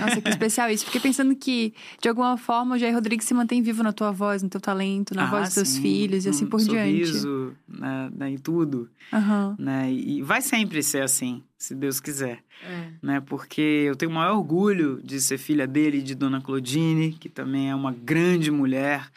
[0.00, 0.86] Nossa, que especial isso.
[0.86, 4.42] Fiquei pensando que, de alguma forma, o Jair Rodrigues se mantém vivo na tua voz,
[4.42, 7.06] no teu talento, na Ah, voz dos teus filhos e assim Um por diante.
[7.06, 9.54] sorriso, né, né, em tudo, Aham.
[9.58, 9.92] né?
[9.92, 12.42] E vai sempre ser assim, se Deus quiser.
[12.64, 12.88] É.
[13.00, 13.20] né?
[13.20, 17.28] Porque eu tenho o maior orgulho de ser filha dele e de Dona Claudine, que
[17.28, 19.08] também é uma grande mulher,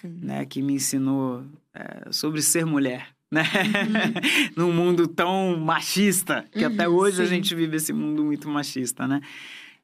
[0.00, 0.16] Sim.
[0.22, 0.44] né?
[0.46, 1.44] Que me ensinou
[1.74, 3.42] é, sobre ser mulher, né?
[3.42, 4.50] Uhum.
[4.68, 7.34] Num mundo tão machista, que até Uhum, hoje a sim.
[7.34, 9.20] gente vive esse mundo muito machista, né?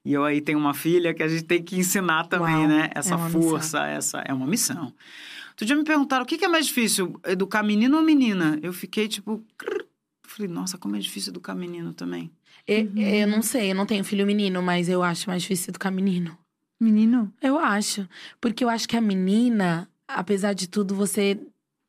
[0.04, 2.90] E eu aí tenho uma filha que a gente tem que ensinar também, Uau, né?
[2.94, 4.92] é Essa uma força, essa é uma missão.
[5.50, 8.58] Outro dia me perguntaram o que que é mais difícil, educar menino ou menina?
[8.62, 9.42] Eu fiquei tipo.
[9.58, 9.83] crrr.
[10.34, 12.28] Falei, nossa, como é difícil educar menino também.
[12.66, 15.92] Eu, eu não sei, eu não tenho filho menino, mas eu acho mais difícil educar
[15.92, 16.36] menino.
[16.80, 17.32] Menino?
[17.40, 18.08] Eu acho.
[18.40, 21.38] Porque eu acho que a menina, apesar de tudo, você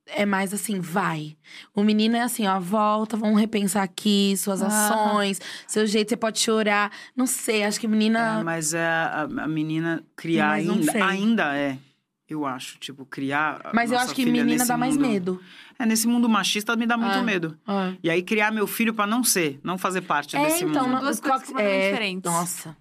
[0.05, 1.35] é mais assim, vai.
[1.73, 4.67] O menino é assim, ó, volta, vamos repensar aqui suas Ah.
[4.67, 6.91] ações, seu jeito, você pode chorar.
[7.15, 8.41] Não sei, acho que menina.
[8.41, 11.79] É, mas é a, a menina criar ainda, ainda é.
[12.27, 13.69] Eu acho, tipo, criar.
[13.73, 15.41] Mas eu acho que menina dá mais mundo- medo.
[15.77, 17.21] É, nesse mundo machista me dá muito Ah.
[17.23, 17.57] medo.
[17.67, 17.97] É.
[18.01, 21.01] E aí criar meu filho pra não ser, não fazer parte É, desse então, mundo.
[21.01, 22.31] Duas qual coisas que- completamente é, diferentes.
[22.31, 22.77] Nossa.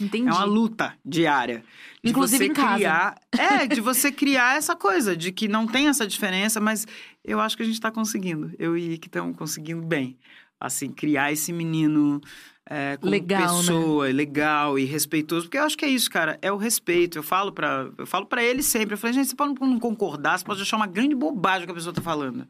[0.00, 0.28] Entendi.
[0.28, 1.64] É uma luta diária.
[2.02, 2.74] De Inclusive você em casa.
[2.74, 3.14] criar.
[3.38, 6.86] É, de você criar essa coisa, de que não tem essa diferença, mas
[7.24, 8.52] eu acho que a gente tá conseguindo.
[8.58, 10.18] Eu e que estamos conseguindo bem.
[10.60, 12.20] Assim, criar esse menino
[12.68, 13.58] é, como Legal, né?
[13.58, 15.46] pessoa, legal e respeitoso.
[15.46, 16.38] Porque eu acho que é isso, cara.
[16.40, 17.18] É o respeito.
[17.18, 18.94] Eu falo pra, eu falo pra ele sempre.
[18.94, 21.74] Eu falei, gente, você pode não concordar, você pode achar uma grande bobagem que a
[21.74, 22.46] pessoa tá falando.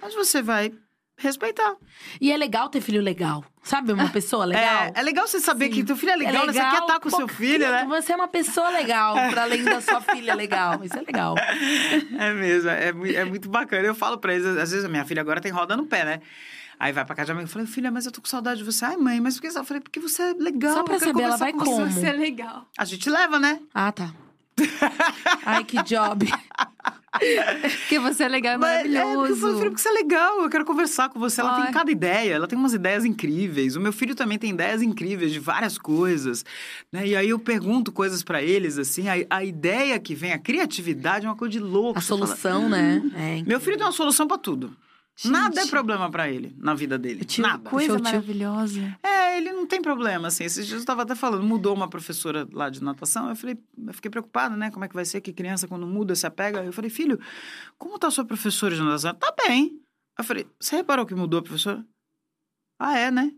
[0.00, 0.72] Mas você vai
[1.18, 1.76] respeitar.
[2.20, 3.42] E é legal ter filho legal.
[3.62, 4.84] Sabe, uma pessoa legal.
[4.84, 5.70] É, é legal você saber Sim.
[5.72, 6.52] que teu filho é legal, né?
[6.52, 7.84] Você quer estar com pô, seu filho, né?
[7.88, 10.84] Você é uma pessoa legal, para além da sua filha legal.
[10.84, 11.34] Isso é legal.
[12.18, 13.86] É mesmo, é, é muito bacana.
[13.86, 16.20] Eu falo pra eles, às vezes a minha filha agora tem roda no pé, né?
[16.78, 18.64] Aí vai pra casa de amigo e fala, filha, mas eu tô com saudade de
[18.64, 18.84] você.
[18.84, 19.58] Ai, mãe, mas por que você?
[19.58, 20.74] Eu falei, porque você é legal.
[20.74, 21.90] Só pra saber, ela conversar vai com você." como?
[21.92, 22.68] Você é legal.
[22.76, 23.60] A gente leva, né?
[23.74, 24.12] Ah, tá.
[25.44, 26.26] Ai, que job.
[27.18, 29.58] Porque você é legal e Mas, é, porque eu falei, maravilhoso.
[29.58, 31.40] filha, porque você é legal, eu quero conversar com você.
[31.40, 31.62] Ela Ai.
[31.64, 33.74] tem cada ideia, ela tem umas ideias incríveis.
[33.76, 36.44] O meu filho também tem ideias incríveis de várias coisas.
[36.92, 37.06] Né?
[37.08, 41.24] E aí eu pergunto coisas pra eles, assim, a, a ideia que vem, a criatividade
[41.26, 41.98] é uma coisa de louco.
[41.98, 43.02] A Você fala, solução, né?
[43.14, 44.76] É, Meu filho tem uma solução pra tudo.
[45.18, 45.32] Gente.
[45.32, 47.24] Nada é problema pra ele na vida dele.
[47.24, 47.70] tio, Nada.
[47.70, 48.98] Coisa Show, maravilhosa.
[49.02, 50.44] É, ele não tem problema, assim.
[50.44, 53.30] Esses dias eu tava até falando, mudou uma professora lá de natação.
[53.30, 54.70] Eu falei, eu fiquei preocupada, né?
[54.70, 56.62] Como é que vai ser que criança, quando muda, se apega.
[56.62, 57.18] Eu falei, filho,
[57.78, 59.14] como tá a sua professora de natação?
[59.14, 59.80] Tá bem.
[60.18, 61.82] Eu falei, você reparou que mudou a professora?
[62.78, 63.32] Ah, é, né?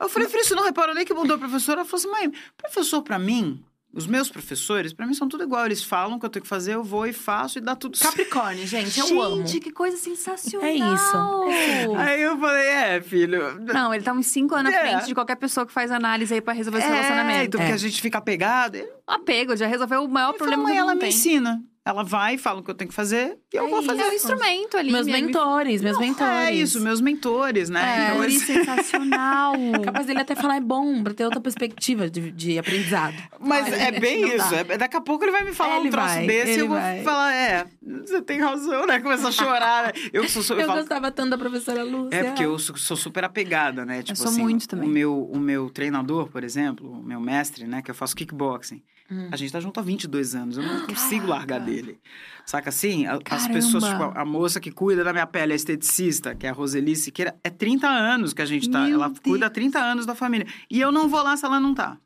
[0.00, 1.80] Eu falei, filho, você não reparou nem que mudou a professora?
[1.80, 3.62] Ela falou assim, mãe, professor pra mim,
[3.94, 5.64] os meus professores, pra mim são tudo igual.
[5.66, 7.96] Eles falam o que eu tenho que fazer, eu vou e faço e dá tudo
[7.96, 8.10] certo.
[8.10, 9.44] Capricórnio, gente, eu Gente, amo.
[9.60, 10.66] que coisa sensacional.
[10.68, 11.94] É isso.
[11.96, 13.60] Aí eu falei, é, filho.
[13.72, 14.90] Não, ele tá uns cinco anos à É.
[14.90, 17.44] frente de qualquer pessoa que faz análise aí pra resolver esse É, relacionamento.
[17.44, 17.74] então porque É.
[17.74, 18.78] a gente fica apegado.
[19.06, 21.08] Apego, já resolveu o maior Ele problema falou, que ela me tem.
[21.10, 21.62] ensina.
[21.86, 24.00] Ela vai, fala o que eu tenho que fazer e eu É vou fazer.
[24.00, 24.90] É um instrumento ali.
[24.90, 26.48] Meus me- me- mentores, meus mentores.
[26.48, 27.82] É isso, meus mentores, né?
[27.82, 29.52] É, Então, eles- sensacional.
[29.84, 33.14] Capaz dele até falar é bom, pra ter outra perspectiva de, de aprendizado.
[33.38, 34.50] Mas Ai, é bem isso.
[34.50, 34.56] dá.
[34.56, 36.62] é- daqui a pouco ele vai me falar Ele um troço vai, desse e ele
[36.62, 37.02] eu vou vai.
[37.02, 38.98] falar, é, você tem razão, né?
[39.00, 39.88] Começa a chorar.
[39.88, 39.92] né?
[40.10, 42.16] Eu sou, sou- eu Eu falo, gostava tanto da professora Lúcia.
[42.16, 44.02] É, porque eu sou, sou super apegada, né?
[44.02, 44.88] Tipo sou assim, muito também.
[44.88, 47.82] O meu, o meu treinador, por exemplo, o meu mestre, né?
[47.82, 48.82] Que eu faço kickboxing.
[49.10, 49.28] Hum.
[49.30, 50.56] A gente tá junto há 22 anos.
[50.56, 51.98] Eu não consigo largar dele.
[52.46, 53.06] Saca assim?
[53.06, 56.50] A- As pessoas, tipo, a moça que cuida da minha pele, a esteticista, que é
[56.50, 58.80] a Roseli Siqueira, é 30 anos que a gente tá.
[58.86, 60.46] Meu ela cuida há 30 anos da família.
[60.70, 61.98] E eu não vou lá se ela não tá.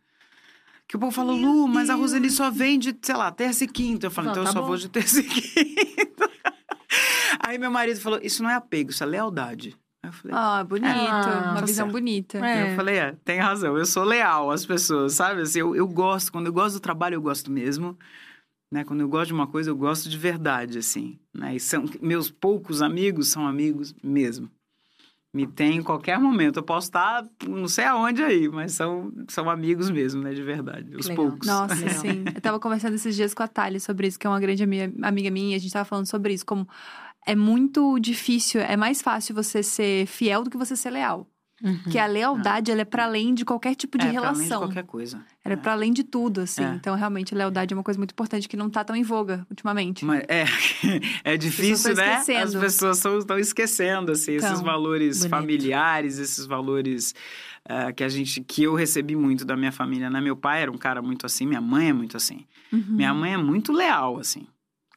[0.89, 3.69] Que o povo fala, Lu, mas a Roseli só vem de, sei lá, terça e
[3.69, 4.07] quinta.
[4.07, 4.67] Eu falo, Não, então tá eu só bom.
[4.69, 6.31] vou de terça e quinta.
[7.47, 9.77] Aí meu marido falou, isso não é apego, isso é lealdade.
[10.03, 10.89] Aí eu falei, Ah, bonito.
[10.89, 11.93] Ah, uma tá visão certo.
[11.93, 12.39] bonita.
[12.47, 12.73] É.
[12.73, 15.41] eu falei, é, tem razão, eu sou leal às pessoas, sabe?
[15.43, 17.99] Assim, eu, eu gosto, quando eu gosto do trabalho, eu gosto mesmo.
[18.71, 18.85] Né?
[18.85, 21.19] Quando eu gosto de uma coisa, eu gosto de verdade, assim.
[21.35, 21.57] Né?
[21.57, 24.51] E são, meus poucos amigos são amigos mesmo.
[25.33, 26.59] Me tem em qualquer momento.
[26.59, 30.33] Eu posso estar não sei aonde aí, mas são, são amigos mesmo, né?
[30.33, 30.97] De verdade.
[30.97, 31.29] Os legal.
[31.29, 31.47] poucos.
[31.47, 32.25] Nossa, sim.
[32.35, 34.95] Eu tava conversando esses dias com a Thalia sobre isso, que é uma grande ami-
[35.03, 36.67] amiga minha, e a gente tava falando sobre isso, como
[37.29, 41.27] é muito difícil, é mais fácil você ser fiel do que você ser leal.
[41.63, 41.77] Uhum.
[41.83, 44.39] Porque a lealdade, ela é pra além de qualquer tipo de é, pra além de
[44.45, 44.61] relação.
[44.61, 45.21] qualquer coisa.
[45.45, 46.63] Ela é pra além de tudo, assim.
[46.65, 46.75] É.
[46.75, 49.45] Então, realmente, a lealdade é uma coisa muito importante que não tá tão em voga
[49.51, 50.05] ultimamente.
[50.05, 50.45] Mas é,
[51.25, 52.23] é difícil, né?
[52.41, 55.31] As pessoas estão esquecendo, assim, esses Então, valores bonito.
[55.31, 57.13] familiares, esses valores
[57.69, 60.21] eh, que a gente, que eu recebi muito da minha família, né?
[60.21, 62.47] Meu pai era um cara muito assim, minha mãe é muito assim.
[62.73, 62.85] Uhum.
[62.89, 64.47] Minha mãe é muito leal, assim.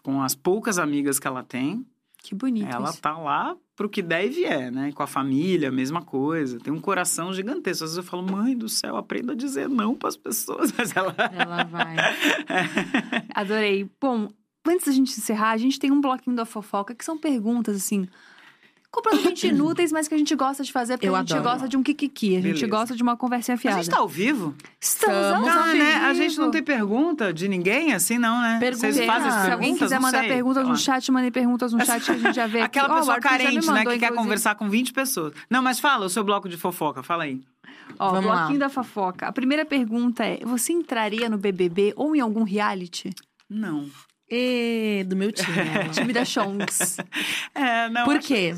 [0.04, 1.84] Com as poucas amigas que ela tem,
[2.24, 3.01] Que bonito ela isso.
[3.01, 4.91] tá lá pro que der e vier, né?
[4.91, 6.59] Com a família, a mesma coisa.
[6.59, 7.84] Tem um coração gigantesco.
[7.84, 10.72] Às vezes eu falo, mãe do céu, aprenda a dizer não pras pessoas.
[10.78, 11.15] Mas ela...
[11.17, 11.95] Ela vai.
[13.34, 13.89] Adorei.
[13.99, 14.30] Bom,
[14.67, 18.07] antes da gente encerrar, a gente tem um bloquinho da fofoca, que são perguntas, assim...
[18.92, 21.50] Completamente inúteis, mas que a gente gosta de fazer, porque Eu a gente adoro.
[21.50, 22.32] gosta de um kikiki.
[22.38, 22.68] A gente Beleza.
[22.68, 23.78] gosta de uma conversinha A fiada.
[23.78, 24.54] gente tá ao vivo?
[24.80, 25.94] Estamos Estamos ao Ah, né?
[25.96, 26.24] A vivo.
[26.24, 28.60] gente não tem pergunta de ninguém assim, não, né?
[28.60, 29.52] Vocês fazem as Se Se perguntas?
[29.54, 30.28] alguém quiser Não mandar sei.
[30.30, 32.78] perguntas no chat, mandem perguntas no chat que a gente já vê aqui.
[32.80, 33.62] Aquela o pessoa me carente, né?
[33.62, 34.16] mandou, Que quer inclusive.
[34.18, 35.34] conversar com 20 pessoas.
[35.50, 37.39] Não, mas fala o seu bloco de fofoca, fala aí.
[37.98, 38.66] Ó, Vamos bloquinho lá.
[38.66, 39.28] da fofoca.
[39.28, 43.12] A primeira pergunta é: você entraria no BBB ou em algum reality?
[43.50, 43.89] Não.
[44.34, 45.58] E do meu time.
[45.92, 46.98] Time da Chongs.
[47.54, 48.06] É, não.
[48.06, 48.56] Por quê?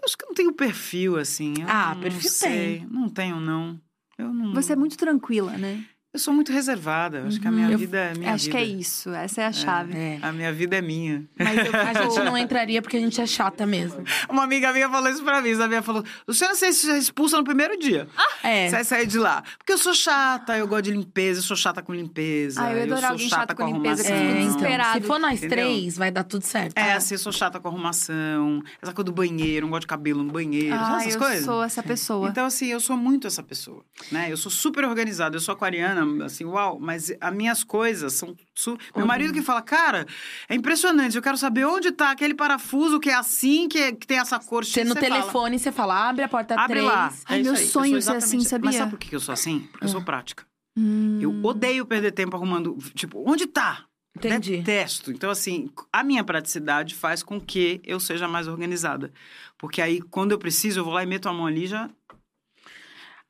[0.00, 1.54] Eu acho que não tenho perfil, assim.
[1.66, 2.86] Ah, não perfil sei.
[2.90, 3.78] Não tenho, não.
[4.16, 4.54] Eu não.
[4.54, 5.84] Você é muito tranquila, né?
[6.12, 7.18] Eu sou muito reservada.
[7.18, 8.58] Eu acho que a minha Eu- vida é minha Acho vida.
[8.58, 9.10] que é isso.
[9.10, 9.96] Essa é a chave.
[9.96, 10.18] É.
[10.20, 11.24] A minha vida é minha.
[11.38, 14.02] Mas eu- a gente não entraria porque a gente é chata mesmo.
[14.28, 15.52] Uma amiga minha falou isso pra mim.
[15.52, 18.08] A minha falou: Luciana, você se expulsa no primeiro dia.
[18.42, 18.66] É.
[18.66, 19.44] Você vai sair de lá.
[19.56, 22.60] Porque eu sou chata, eu gosto de limpeza, eu sou chata com limpeza.
[22.60, 24.42] Ah, eu adorar sou alguém chata chato com limpeza, eu fico É,
[24.74, 25.50] então, se for nós Entendeu?
[25.68, 26.76] três, vai dar tudo certo.
[26.76, 30.24] É, assim, eu sou chata com arrumação, essa coisa do banheiro, não gosto de cabelo
[30.24, 31.44] no banheiro, sabe Ah, essas eu coisas?
[31.44, 32.28] sou essa pessoa.
[32.28, 34.26] Então, assim, eu sou muito essa pessoa, né?
[34.32, 38.34] Eu sou super organizada, eu sou aquariana, assim, uau, mas as minhas coisas são...
[38.54, 38.76] Su...
[38.96, 40.06] Meu marido que fala, cara,
[40.48, 44.06] é impressionante, eu quero saber onde tá aquele parafuso que é assim, que, é- que
[44.06, 46.86] tem essa cor Você no fala, telefone, você fala, abre a porta Abre 3.
[46.86, 47.12] lá.
[47.26, 48.66] Ai, É meu aí, sonho ser assim, sabia?
[48.66, 49.60] Mas sabe por que eu sou assim?
[49.72, 49.92] Porque eu Ah.
[49.92, 50.44] sou prática.
[50.76, 51.18] Hum.
[51.20, 53.84] Eu odeio perder tempo arrumando, tipo, onde tá?
[54.16, 54.56] Entendi.
[54.58, 55.12] Detesto.
[55.12, 59.12] Então, assim, a minha praticidade faz com que eu seja mais organizada.
[59.56, 61.88] Porque aí, quando eu preciso, eu vou lá e meto a mão ali e já.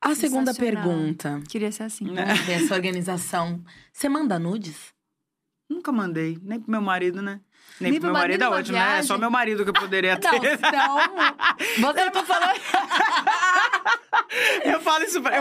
[0.01, 1.41] A segunda pergunta.
[1.47, 2.05] Queria ser assim.
[2.05, 2.33] Né?
[2.45, 3.63] Ver essa organização.
[3.93, 4.93] Você manda nudes?
[5.69, 6.39] Nunca mandei.
[6.41, 7.39] Nem pro meu marido, né?
[7.79, 8.83] Nem, Nem pro meu marido é marido numa ótimo, né?
[8.83, 9.03] É viagem?
[9.07, 10.31] só meu marido que eu poderia ter.
[11.79, 12.61] Não, Você tá falando.
[14.65, 15.37] eu falo isso pra.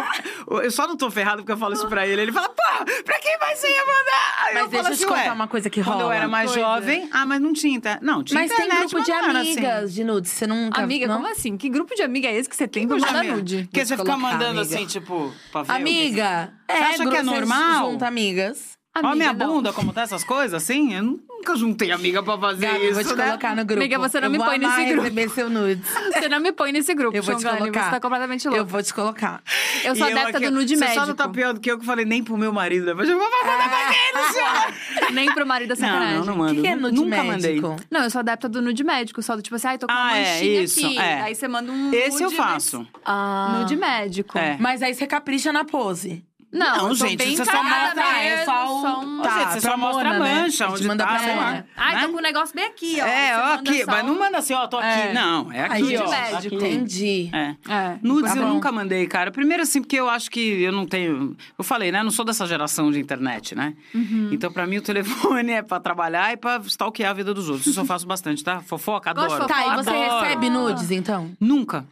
[0.49, 2.23] Eu, eu só não tô ferrado porque eu falo isso pra ele.
[2.23, 2.63] Ele fala, pô,
[3.05, 4.51] pra quem vai você ia mandar?
[4.53, 5.97] Mas eu deixa falo eu te assim, contar ué, uma coisa que rola.
[5.97, 6.67] Quando eu era mais Coisa.
[6.67, 7.81] jovem, ah, mas não tinha.
[8.03, 9.31] Não, tinha Mas tem internet, grupo de assim.
[9.31, 10.31] amigas de nudes.
[10.33, 10.83] Você nunca.
[10.83, 11.17] Amiga, não?
[11.17, 11.57] como assim?
[11.57, 13.65] Que grupo de amiga é esse que você tem pra mandar nude?
[13.71, 14.75] Porque você fica mandando amiga.
[14.77, 15.73] assim, tipo, pra ver.
[15.73, 17.91] Amiga, é, acha que é grupo- normal?
[17.93, 18.79] Junta amigas.
[18.93, 19.55] Olha a Amiga, minha não.
[19.55, 20.93] bunda, como tá essas coisas, assim?
[20.95, 23.25] Eu nunca juntei amiga pra fazer Gabi, isso, vou te né?
[23.27, 23.81] colocar no grupo.
[23.81, 25.03] Amiga, você não Eu me põe nesse grupo.
[25.03, 25.89] receber seu nudes.
[26.13, 27.85] Você não me põe nesse grupo, Eu vou te colocar.
[27.85, 28.61] Você tá completamente louco.
[28.61, 29.41] Eu vou te colocar.
[29.85, 31.01] Eu sou E adepta aqui, do nude você médico.
[31.01, 32.85] só não tá pior do que eu que falei nem pro meu marido.
[32.85, 35.11] Depois eu vou mandar pra quem, Luciana?
[35.15, 36.19] Nem pro marido da Não, sacanagem.
[36.19, 36.55] não, não O mando.
[36.57, 37.69] que, que é Nu- nude Nunca médico?
[37.69, 37.87] mandei.
[37.91, 40.07] Não, eu sou adepta do nude médico, só do tipo assim, ai, tô com uma
[40.09, 40.99] Ah, é, manchinha isso, aqui.
[40.99, 41.23] é.
[41.23, 42.87] Aí você manda um Esse eu nude, faço.
[43.05, 43.59] Ah.
[43.61, 44.37] Nude médico.
[44.37, 44.57] É.
[44.61, 46.25] Mas aí você capricha na pose.
[46.53, 49.23] Não, Não, tô gente, você só mostra, é só o- um...
[49.23, 50.43] Tá, gente, você só mostra a Mona, né?
[50.43, 51.65] mancha, A gente onde manda tá, pra sei lá.
[51.77, 52.03] Ai, né?
[52.03, 53.05] tô com um negócio bem aqui, ó.
[53.05, 53.85] Aí É, ó, aqui.
[53.87, 54.89] Mas não manda assim, ó, tô aqui.
[54.89, 55.13] É.
[55.13, 56.11] Não, é Aí, aqui, nude ó.
[56.11, 56.57] médico.
[56.57, 56.67] aqui.
[56.67, 57.31] Entendi.
[57.33, 57.55] É.
[57.69, 57.99] É.
[58.03, 59.31] Nudes Tá eu nunca mandei, cara.
[59.31, 61.37] Primeiro, assim, porque eu acho que eu não tenho.
[61.57, 62.01] Eu falei, né?
[62.01, 63.75] Eu não sou dessa geração de internet, né?
[63.95, 64.31] Uhum.
[64.33, 67.69] Então, pra mim, o telefone é pra trabalhar e pra stalkear a vida dos outros.
[67.69, 68.61] Isso eu faço bastante, tá?
[68.61, 69.47] Fofoca, adoro.
[69.47, 71.31] Tá, e você recebe nudes, então?
[71.41, 71.87] Nunca.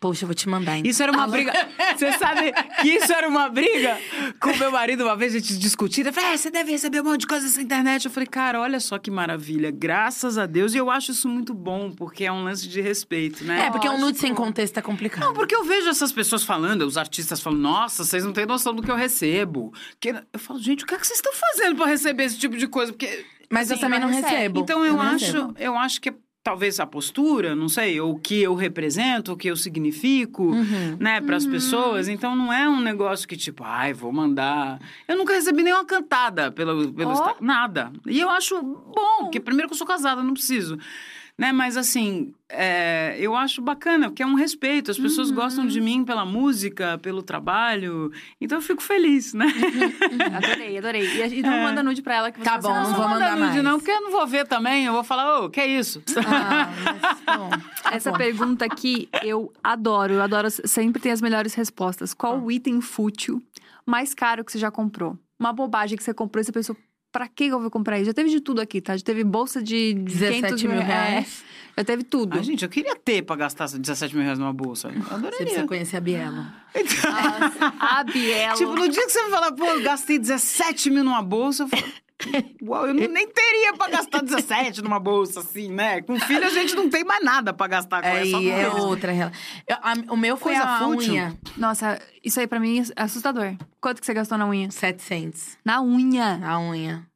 [0.00, 0.84] Poxa, eu vou te mandar.
[0.84, 1.52] Isso era uma briga.
[1.96, 3.98] Você sabe que isso era uma briga
[4.40, 6.06] com o meu marido uma vez, a gente discutindo.
[6.06, 8.04] Ele falou: é, você deve receber um monte de coisa nessa internet.
[8.04, 9.70] Eu falei, cara, olha só que maravilha.
[9.70, 10.74] Graças a Deus.
[10.74, 13.66] E eu acho isso muito bom, porque é um lance de respeito, né?
[13.66, 14.20] É, porque um nude Lógico.
[14.20, 15.24] sem contexto é complicado.
[15.24, 18.74] Não, porque eu vejo essas pessoas falando, os artistas falando, nossa, vocês não têm noção
[18.74, 19.72] do que eu recebo.
[19.98, 20.10] Que...
[20.32, 22.66] Eu falo, gente, o que é que vocês estão fazendo pra receber esse tipo de
[22.66, 22.92] coisa?
[22.92, 23.24] Porque.
[23.50, 24.34] Mas eu Sim, também não mas recebe.
[24.36, 24.60] recebo.
[24.60, 25.54] Então eu não acho, recebo.
[25.58, 26.14] eu acho que é
[26.44, 30.96] talvez a postura, não sei, ou o que eu represento, o que eu significo, Uhum.
[31.00, 32.06] né, para as pessoas.
[32.06, 34.78] Então não é um negócio que tipo, ai, vou mandar.
[35.08, 37.12] Eu nunca recebi nenhuma cantada pelo, pelo.
[37.12, 37.90] Insta- nada.
[38.06, 40.78] E eu acho bom, porque primeiro que eu sou casada, não preciso.
[41.36, 44.92] Né, mas assim, é, eu acho bacana, porque é um respeito.
[44.92, 45.34] As pessoas Uhum.
[45.34, 48.12] gostam de mim pela música, pelo trabalho.
[48.40, 49.46] Então eu fico feliz, né?
[50.36, 51.16] Adorei, adorei.
[51.16, 52.90] E, a gente não manda nude pra ela que você Tá ser bom, uma- não
[52.94, 53.64] vou mandar mandar nude, mais.
[53.64, 54.84] não, porque eu não vou ver também.
[54.86, 56.02] Eu vou falar, ô, que é isso?
[56.24, 57.50] Ah, mas, bom,
[57.82, 58.16] tá Essa bom.
[58.18, 60.14] pergunta aqui eu adoro.
[60.14, 62.14] Eu adoro, sempre tem as melhores respostas.
[62.14, 63.42] Qual o item fútil
[63.84, 65.18] mais caro que você já comprou?
[65.36, 66.76] Uma bobagem que você comprou e você pensou,
[67.14, 68.06] pra que eu vou comprar isso?
[68.06, 68.96] Já teve de tudo aqui, tá?
[68.96, 71.44] Já teve bolsa de 17 500 mil é, reais.
[71.78, 72.36] já teve tudo.
[72.36, 74.88] Ai, gente, eu queria ter pra gastar 17 mil reais numa bolsa.
[74.88, 75.66] Eu Você precisa adoraria.
[75.68, 76.52] conhecer a Biela.
[76.74, 78.58] Nossa, a Bielo.
[78.58, 81.68] Tipo, no dia que você me falar, pô, eu gastei 17 mil numa bolsa, eu
[81.68, 81.84] falo,
[82.62, 86.00] uau, eu não- nem teria pra gastar 17 numa bolsa, assim, né?
[86.02, 88.36] Com filho a gente não tem mais nada pra gastar com essa.
[88.36, 89.32] Aí é outra rela-
[89.68, 91.12] Eu- a- O meu foi Coisa a fútil.
[91.14, 91.36] unha.
[91.56, 93.54] Nossa, isso aí pra mim é assustador.
[93.80, 94.70] Quanto que você gastou na unha?
[94.70, 95.56] 700.
[95.64, 96.40] Na unha.
[96.44, 97.06] A unha.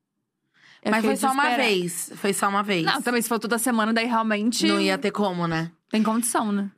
[0.82, 2.12] Eu Mas foi só uma vez.
[2.16, 2.84] Foi só uma vez.
[2.84, 5.70] Não, também se for toda semana, daí realmente Não ia ter como, né?
[5.90, 6.70] tem condição, né?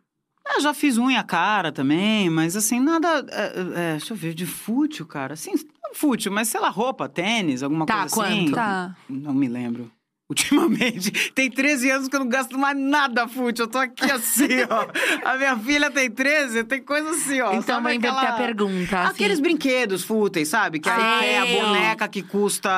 [0.52, 3.24] Eu já fiz unha cara também, mas assim, nada.
[3.30, 5.34] é, é, deixa eu ver, de fútil, cara.
[5.34, 5.52] Assim,
[5.90, 8.44] não fútil, mas sei lá, roupa, tênis, alguma Tá, coisa assim.
[8.46, 8.54] quanto?
[8.54, 8.96] Tá.
[9.08, 9.90] Não me lembro.
[10.28, 13.64] Ultimamente, tem 13 anos que eu não gasto mais nada fútil.
[13.64, 15.28] Eu tô aqui assim, ó.
[15.28, 17.48] A minha filha tem 13, tem coisa assim, ó.
[17.48, 19.00] então Sabe vou inverter aquela- a pergunta.
[19.00, 20.78] assim, Aqueles brinquedos fúteis, sabe?
[20.78, 21.28] Que aí Sei.
[21.30, 22.70] é a boneca que custa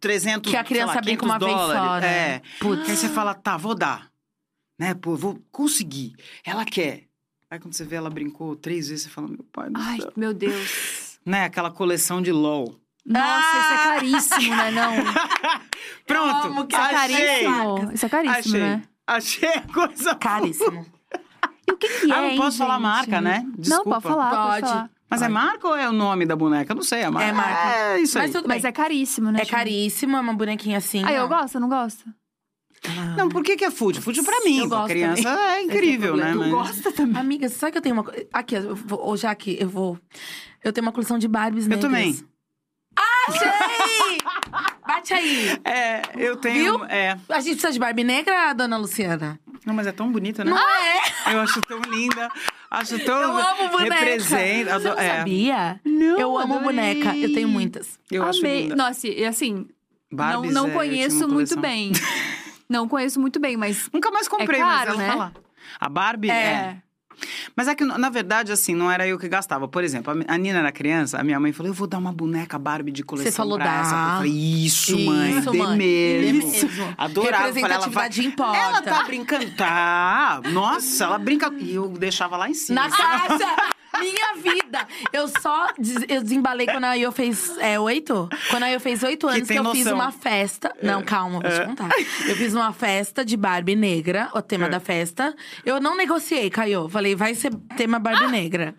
[0.00, 1.82] 300 que a criança lá, brinca 500 uma vez dólares.
[1.82, 2.08] só, né?
[2.08, 2.42] É.
[2.58, 2.84] Putz.
[2.84, 4.10] Que aí você fala, tá, vou dar.
[4.76, 6.14] Né, pô, vou conseguir.
[6.44, 7.04] Ela quer.
[7.48, 10.12] Aí quando você vê ela brincou três vezes, você fala, meu pai do Ai, céu.
[10.16, 11.09] meu Deus.
[11.24, 12.74] Né, aquela coleção de LOL.
[13.06, 14.70] Nossa, isso é caríssimo, né?
[14.70, 14.92] Não.
[16.06, 17.44] Pronto, amo que Isso é achei.
[17.44, 17.92] caríssimo.
[17.92, 18.60] Isso é caríssimo, Achei.
[18.60, 18.82] né?
[19.06, 20.86] Achei a coisa Caríssimo.
[21.66, 22.82] E o que, que é, Ah, não hein, posso falar gente?
[22.82, 23.42] marca, né?
[23.44, 23.90] Não, Desculpa.
[24.00, 24.60] pode falar, pode.
[24.60, 24.72] Pode.
[24.72, 24.90] falar.
[25.08, 26.70] Mas é marca ou é o nome da boneca?
[26.72, 27.28] Eu não sei, é marca.
[27.28, 27.68] É marca.
[27.74, 28.24] É isso aí.
[28.26, 29.40] Mas tudo Mas é caríssimo, né?
[29.42, 31.02] É caríssimo, é uma bonequinha assim.
[31.04, 32.04] Ah, eu gosto, eu não gosto.
[32.86, 33.14] Ah.
[33.16, 34.00] Não, por que, que é fútil?
[34.02, 35.44] Fútil pra mim, Eu pra gosto criança também.
[35.44, 36.32] é incrível, né?
[36.32, 36.50] Tu Mas...
[36.50, 37.20] gosta também?
[37.20, 38.26] Amiga, sabe que eu tenho uma coisa.
[38.32, 39.98] Aqui, eu vou, ô, Jaque, eu vou.
[40.62, 41.84] Eu tenho uma coleção de Barbies Eu negras.
[41.90, 42.24] também.
[43.28, 44.18] Achei!
[44.86, 45.58] Bate aí.
[45.64, 46.78] É, eu tenho.
[46.78, 46.84] Viu?
[46.86, 47.16] É.
[47.28, 49.38] A gente precisa de Barbie negra, dona Luciana?
[49.64, 50.50] Não, mas é tão bonita, né?
[50.50, 51.34] Não é?
[51.34, 52.28] Eu acho tão linda.
[52.70, 53.20] Acho tão.
[53.20, 53.94] Eu amo boneca.
[53.94, 54.80] Representa.
[54.80, 55.16] Você não é.
[55.18, 55.80] sabia?
[55.84, 56.62] Não, eu amo adorei.
[57.02, 57.16] boneca.
[57.16, 57.98] Eu tenho muitas.
[58.10, 58.62] Eu acho Amei.
[58.62, 58.76] linda.
[58.76, 59.66] Nossa, e assim,
[60.10, 61.92] não, Barbies, não é, eu tinha conheço muito bem.
[62.68, 65.08] não conheço muito bem, mas Nunca mais comprei, É mas caro, ela né?
[65.08, 65.32] tá lá.
[65.78, 66.76] A Barbie é.
[67.54, 69.68] Mas é que, na verdade, assim, não era eu que gastava.
[69.68, 72.58] Por exemplo, a Nina era criança, a minha mãe falou: eu vou dar uma boneca
[72.58, 73.30] Barbie de coleção.
[73.30, 73.94] Você falou, pra essa.
[73.94, 76.48] Eu falei, isso, mãe, Isso, dê mãe, mesmo.
[76.50, 76.94] mesmo.
[76.96, 77.48] Adorava.
[77.48, 78.08] Eu falei, ela vai...
[78.08, 78.56] Representatividade importa.
[78.56, 79.50] Ela tá brincando.
[79.56, 80.40] Tá.
[80.52, 81.52] Nossa, ela brinca.
[81.58, 82.82] E eu deixava lá em cima.
[82.82, 83.70] Na caixa!
[84.00, 84.86] Minha vida!
[85.12, 88.28] Eu só des- eu desembalei quando a Io fez é, oito?
[88.50, 89.94] Quando a Io fez oito anos que, tem eu fiz noção.
[89.98, 90.74] uma festa.
[90.82, 91.88] Não, calma, vou te contar.
[92.26, 94.68] Eu fiz uma festa de Barbie negra, o tema É.
[94.70, 95.34] da festa.
[95.64, 96.88] Eu não negociei, Caio.
[96.88, 98.74] Falei, vai ser tema Barbie negra.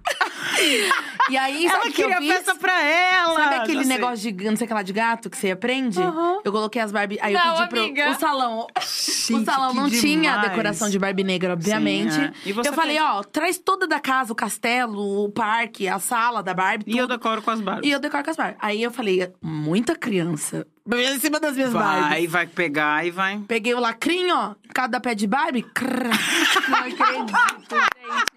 [1.29, 2.33] E aí, sabe Ela o que eu queria fiz?
[2.33, 3.35] festa pra ela.
[3.35, 6.01] Sabe aquele negócio de não sei o que lá de gato que você aprende?
[6.01, 6.39] Aham.
[6.43, 7.19] Eu coloquei as Barbie.
[7.21, 8.09] Aí Não, eu pedi pro amiga.
[8.11, 8.67] o salão.
[8.67, 10.49] o Gente, salão que não tinha demais.
[10.49, 12.13] decoração de Barbie negra, obviamente.
[12.13, 12.33] Sim, é.
[12.45, 13.07] E você eu falei, fez?
[13.09, 17.07] ó, traz toda da casa, o castelo, o parque, a sala da Barbie, E eu
[17.07, 17.17] tudo.
[17.17, 17.87] decoro com as Barbies.
[17.87, 18.57] E eu decoro com as Barbie.
[18.59, 20.67] Aí eu falei, muita criança.
[20.91, 22.31] Em cima das minhas Vai, Barbies.
[22.31, 23.37] vai pegar e vai.
[23.47, 25.61] Peguei o lacrinho, ó, cada pé de Barbie.
[25.63, 26.09] crrr.
[26.67, 28.30] não acredito, gente.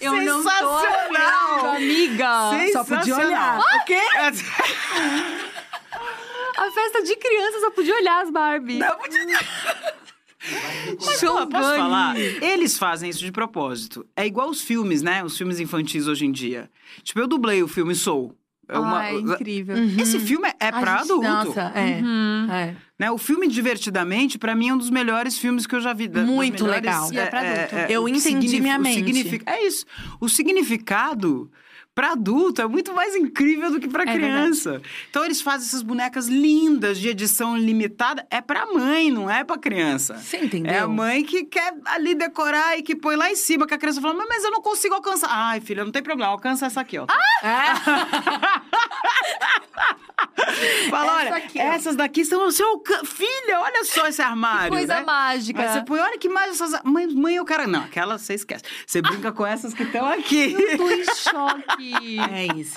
[0.00, 1.66] Eu não tô Sensacional!
[1.76, 2.72] amiga.
[2.72, 3.58] Só podia olhar.
[3.58, 4.00] O quê?
[6.56, 8.78] A festa de criança só podia olhar as Barbie.
[8.78, 9.40] Não podia.
[11.18, 12.16] Show, posso falar?
[12.18, 14.06] Eles fazem isso de propósito.
[14.14, 15.24] É igual os filmes, né?
[15.24, 16.70] Os filmes infantis hoje em dia.
[17.02, 18.36] Tipo, eu dublei o filme Soul.
[18.68, 19.76] É uma- Ai, incrível.
[19.98, 21.22] Esse filme é pra gente, adulto.
[21.28, 22.00] Nossa, é.
[22.02, 22.48] Uhum.
[22.52, 22.74] é.
[22.98, 23.10] Né?
[23.10, 26.08] O filme Divertidamente, pra mim, é um dos melhores filmes que eu já vi.
[26.08, 27.12] Muito melhores, legal.
[27.12, 27.92] E é pra adulto.
[27.92, 28.94] Eu entendi minha mente.
[29.04, 29.84] significa- É isso.
[30.20, 31.50] O significado
[31.94, 34.82] pra adulto é muito mais incrível do que pra É criança.
[35.08, 38.26] Então, eles fazem essas bonecas lindas de edição limitada.
[38.30, 40.16] É pra mãe, não é pra criança.
[40.18, 40.72] Você entendeu?
[40.72, 43.78] É a mãe que quer ali decorar e que põe lá em cima, que a
[43.78, 45.28] criança fala, "Mas- eu não consigo alcançar.
[45.30, 47.06] Ai, filha, não tem problema, alcança essa aqui, ó.
[50.90, 51.62] Fala, Essa olha, aqui, ó.
[51.62, 52.82] essas daqui são o seu.
[53.04, 54.70] Filha, olha só esse armário.
[54.72, 55.02] Coisa né?
[55.02, 55.60] mágica.
[55.62, 56.80] Aí você põe, olha que mais essas.
[56.84, 57.66] Mãe, mãe, eu quero.
[57.68, 58.64] Não, aquela você esquece.
[58.86, 60.54] Você brinca com essas que estão aqui.
[60.76, 61.83] Tô em choque.
[61.92, 62.74] É isso.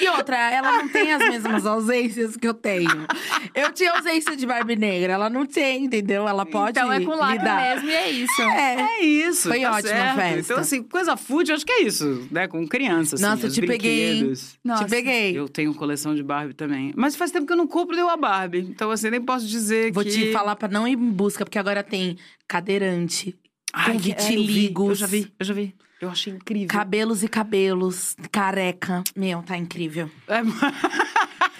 [0.00, 3.06] E outra, ela não tem as mesmas ausências que eu tenho.
[3.54, 6.26] Eu tinha ausência de Barbie negra, ela não tem, entendeu?
[6.28, 7.74] Ela pode Então é com lidar.
[7.74, 8.42] mesmo e é isso.
[8.42, 8.80] É.
[9.00, 9.48] É isso.
[9.48, 10.16] Foi tá ótima a certo.
[10.16, 10.52] festa.
[10.52, 12.46] Então, assim, coisa fútil, acho que é isso, né?
[12.48, 13.20] Com crianças.
[13.20, 14.58] Nossa, assim, eu os te peguei, brinquedos.
[14.64, 14.84] Nossa.
[14.84, 15.38] Te peguei.
[15.38, 16.92] Eu tenho coleção de Barbie também.
[16.96, 18.58] Mas faz tempo que eu não compro nenhuma Barbie.
[18.60, 20.10] Então, assim, nem posso dizer Vou que...
[20.10, 22.16] te falar pra não ir em busca, porque agora tem
[22.46, 23.36] cadeirante,
[23.72, 24.88] Ai, com que- é, eu vi, vitiligos.
[24.90, 25.74] Eu já vi, eu já vi.
[26.00, 26.68] Eu achei incrível.
[26.68, 29.04] cabelos e cabelos, careca.
[29.14, 30.10] Meu, tá incrível.
[30.26, 30.40] É,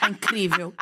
[0.01, 0.73] Tá incrível.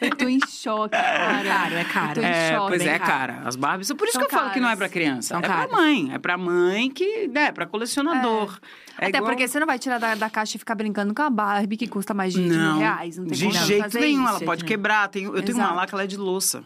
[0.00, 1.44] Eu tô em choque, É cara.
[1.48, 2.14] caro, é caro.
[2.14, 2.68] Tô em É, choque.
[2.68, 3.10] pois bem é, caro.
[3.34, 3.48] cara.
[3.48, 3.92] As Barbies.
[3.92, 5.28] Por isso São que eu falo que não é pra criança.
[5.30, 5.66] São é caras.
[5.66, 6.10] pra mãe.
[6.14, 7.28] É pra mãe que.
[7.34, 8.56] É, pra colecionador.
[8.98, 11.22] É Até igual- porque você não vai tirar da, da caixa e ficar brincando com
[11.22, 13.16] a Barbie, que custa mais de Não, mil reais.
[13.18, 14.22] Não tem de como jeito fazer nenhum.
[14.22, 14.30] isso.
[14.30, 15.08] Ela pode quebrar.
[15.08, 15.74] Tem, eu tenho uma Exato.
[15.74, 16.62] lá que ela é de louça.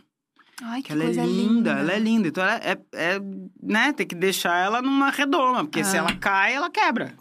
[0.62, 2.28] Ai, que, Que ela é coisa linda, ela é linda.
[2.28, 3.20] Então ela é, é,
[3.62, 6.00] né, tem que deixar ela numa redoma, porque se Ah.
[6.00, 7.14] ela cai, ela quebra.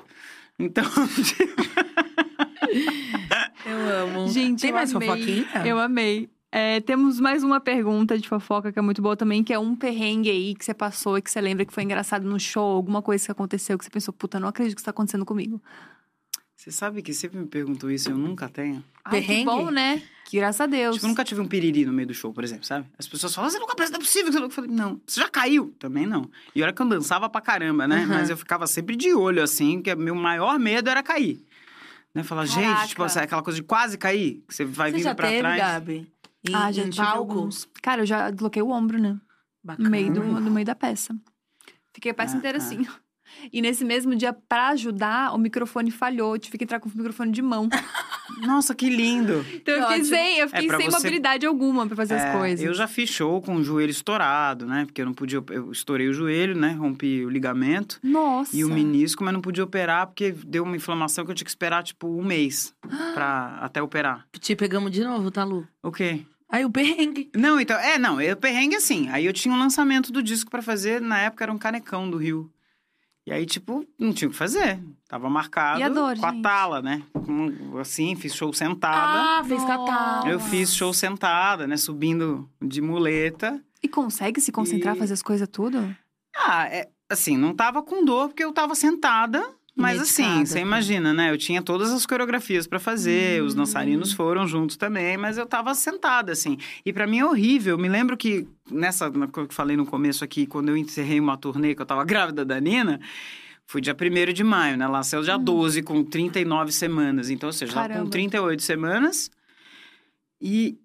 [0.58, 0.84] Então,
[3.66, 4.28] Eu amo.
[4.28, 5.08] Gente, tem eu mais amei.
[5.10, 5.66] fofoquinha?
[5.66, 6.30] Eu amei.
[6.52, 9.76] É, temos mais uma pergunta de fofoca que é muito boa também, que é um
[9.76, 13.02] perrengue aí que você passou e que você lembra que foi engraçado no show, alguma
[13.04, 15.62] coisa que aconteceu que você pensou, puta, não acredito que isso tá acontecendo comigo.
[16.60, 18.84] Você sabe que sempre me perguntam isso e eu nunca tenho.
[19.06, 20.02] Ai, que bom, né?
[20.26, 20.96] Que graças a Deus.
[20.96, 22.86] Tipo, eu nunca tive um piriri no meio do show, por exemplo, sabe?
[22.98, 24.26] As pessoas falam, você nunca pensa, não é possível.
[24.28, 25.00] que você nunca-" Eu falei, não.
[25.08, 25.74] Você já caiu?
[25.80, 26.30] Também não.
[26.54, 28.02] E olha que eu dançava pra caramba, né?
[28.02, 28.08] Uhum.
[28.10, 31.42] Mas eu ficava sempre de olho, assim, que meu maior medo era cair.
[32.14, 32.24] Né?
[32.24, 35.16] Falar, gente, tipo, essa- aquela coisa de quase cair, que você vai Você vindo já
[35.16, 35.58] pra teve, trás.
[35.58, 36.12] Gabi?
[36.48, 37.70] Em, Ah, já tive alguns.
[37.82, 39.18] Cara, eu já desloquei o ombro, né?
[39.64, 39.88] Bacana.
[39.88, 41.16] No meio, do, no meio da peça.
[41.94, 42.62] Fiquei a peça Ah, inteira ah.
[42.62, 42.86] assim.
[43.52, 46.36] E nesse mesmo dia, pra ajudar, o microfone falhou.
[46.36, 47.68] Eu tive que entrar com o microfone de mão.
[48.42, 49.46] Nossa, que lindo!
[49.54, 50.06] Então eu Que fiquei ótimo.
[50.06, 52.66] sem, eu fiquei É, sem você- mobilidade alguma pra fazer É, as coisas.
[52.66, 54.86] Eu já fiz show com o joelho estourado, né?
[54.86, 55.44] Porque eu não podia.
[55.50, 56.72] Eu estourei o joelho, né?
[56.74, 58.56] Rompi o ligamento Nossa.
[58.56, 61.52] e o menisco, mas não podia operar porque deu uma inflamação que eu tinha que
[61.52, 62.74] esperar, tipo, um mês
[63.14, 64.26] pra até operar.
[64.40, 65.68] Te pegamos de novo, tá, Lu?
[65.84, 66.22] O quê?
[66.52, 67.30] Aí o perrengue.
[67.36, 69.08] Não, então, é, não, eu perrengue assim.
[69.10, 72.18] Aí eu tinha um lançamento do disco pra fazer, na época era um canecão do
[72.18, 72.50] Rio.
[73.30, 74.80] E aí, tipo, não tinha o que fazer.
[75.08, 76.42] Tava marcado E a dor, com a gente?
[76.42, 77.04] tala, né?
[77.14, 79.40] Com- Assim, fiz show sentada.
[79.40, 80.28] Ah, fez catar.
[80.28, 81.78] Eu fiz show sentada, né?
[81.78, 83.64] Subindo de muleta.
[83.84, 85.96] E consegue se concentrar, E- fazer as coisas tudo?
[86.36, 89.48] Ah, é, assim, não tava com dor porque eu tava sentada.
[89.82, 90.60] Mas assim, Medicada, você tá.
[90.60, 91.32] imagina, né?
[91.32, 93.58] Eu tinha todas as coreografias pra fazer, os Hum.
[93.58, 96.58] dançarinos foram juntos também, mas eu tava sentada, assim.
[96.86, 97.76] E pra mim é horrível.
[97.76, 101.38] Eu me lembro que, nessa, que eu falei no começo aqui, quando eu encerrei uma
[101.38, 103.00] turnê que eu tava grávida da Nina,
[103.66, 104.88] foi dia 1 de maio, né?
[104.88, 107.30] Lá saiu dia 12, com 39 semanas.
[107.30, 108.10] Então, ou seja, já com Caramba.
[108.10, 109.30] 38 semanas.
[110.42, 110.78] E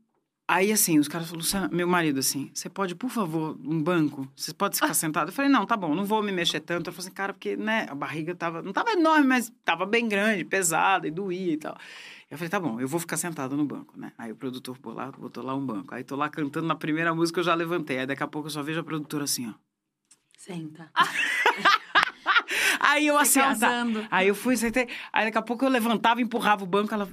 [0.46, 4.28] Aí, assim, os caras falaram, Luciana, meu marido, assim, você pode, por favor, um banco?
[4.36, 5.28] Você pode ficar sentado?
[5.28, 6.90] Eu falei, não, tá bom, não vou me mexer tanto.
[6.90, 10.06] Eu falei assim, cara, porque, né, a barriga tava, não tava enorme, mas tava bem
[10.06, 11.74] grande, pesada e doía e tal.
[12.30, 14.12] Eu falei, tá bom, eu vou ficar sentada no banco, né?
[14.18, 15.94] Aí o produtor pô, lá, botou lá um banco.
[15.94, 17.98] Aí tô lá cantando na primeira música, eu já levantei.
[17.98, 19.54] Aí daqui a pouco eu só vejo a produtora assim, ó.
[20.36, 20.90] Senta.
[22.80, 23.84] Aí eu assim, ah, tá.
[24.10, 24.88] Aí eu fui, sentei.
[25.12, 27.08] Aí daqui a pouco eu levantava, empurrava o banco, ela.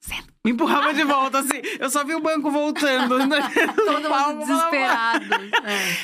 [0.00, 0.30] Senta.
[0.42, 1.60] Me empurrava de volta, assim.
[1.78, 3.18] Eu só vi o banco voltando.
[3.26, 3.36] né?
[3.76, 5.26] Todo mundo desesperado.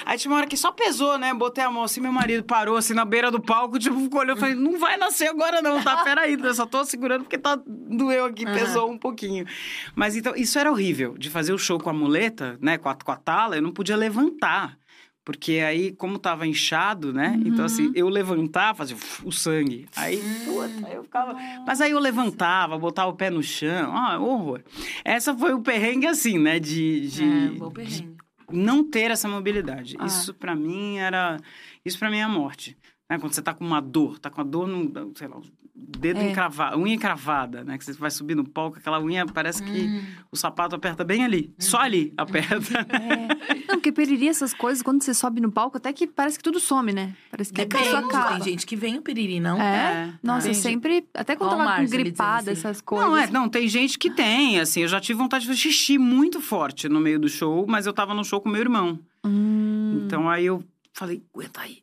[0.05, 1.32] Aí tinha uma hora que só pesou, né?
[1.32, 4.36] Botei a mão assim, meu marido parou assim na beira do palco, tipo, ficou olhando.
[4.36, 6.05] Eu falei, não vai nascer agora não, tá?
[6.05, 9.47] Peraí, eu só tô segurando porque tá doeu aqui, pesou um pouquinho.
[9.94, 12.77] Mas então, isso era horrível, de fazer o show com a muleta, né?
[12.77, 14.77] Com a, com a tala, eu não podia levantar.
[15.26, 17.36] Porque aí, como tava inchado, né?
[17.44, 19.88] Então, assim, eu levantar, fazia o sangue.
[19.96, 21.34] Aí, puta, eu ficava.
[21.66, 23.90] Mas aí eu levantava, botava o pé no chão.
[23.92, 24.62] Ah, horror.
[25.04, 26.60] Essa foi o perrengue, assim, né?
[26.60, 27.08] De.
[27.08, 28.14] de É, bom perrengue.
[28.52, 29.96] não ter essa mobilidade.
[29.98, 30.06] Ah.
[30.06, 31.38] Isso pra mim era.
[31.84, 32.78] Isso para mim é a morte.
[33.10, 33.18] Né?
[33.18, 35.40] Quando você tá com uma dor, tá com a dor no, sei lá,
[35.76, 36.30] dedo É.
[36.30, 37.76] encravado, unha encravada, né?
[37.78, 40.02] Que você vai subir no palco, aquela unha parece que Hum.
[40.32, 41.54] o sapato aperta bem ali.
[41.58, 42.86] Só ali aperta.
[42.96, 43.66] É.
[43.68, 46.58] Não, porque periri essas coisas, quando você sobe no palco, até que parece que tudo
[46.58, 47.14] some, né?
[47.30, 48.34] Parece que a Depende, pessoa acaba.
[48.36, 49.60] tem gente que vem o piriri, não?
[49.60, 49.66] É?
[49.66, 50.12] É.
[50.22, 50.62] Nossa, eu Entendi.
[50.62, 51.06] sempre.
[51.14, 52.60] Até quando o tava com gripada, assim.
[52.60, 53.06] essas coisas.
[53.08, 55.98] Não, é, não, tem gente que tem, assim, eu já tive vontade de fazer xixi
[55.98, 58.98] muito forte no meio do show, mas eu tava no show com meu irmão.
[59.24, 60.02] Hum.
[60.06, 60.62] Então aí eu
[60.92, 61.78] falei, aguenta aí.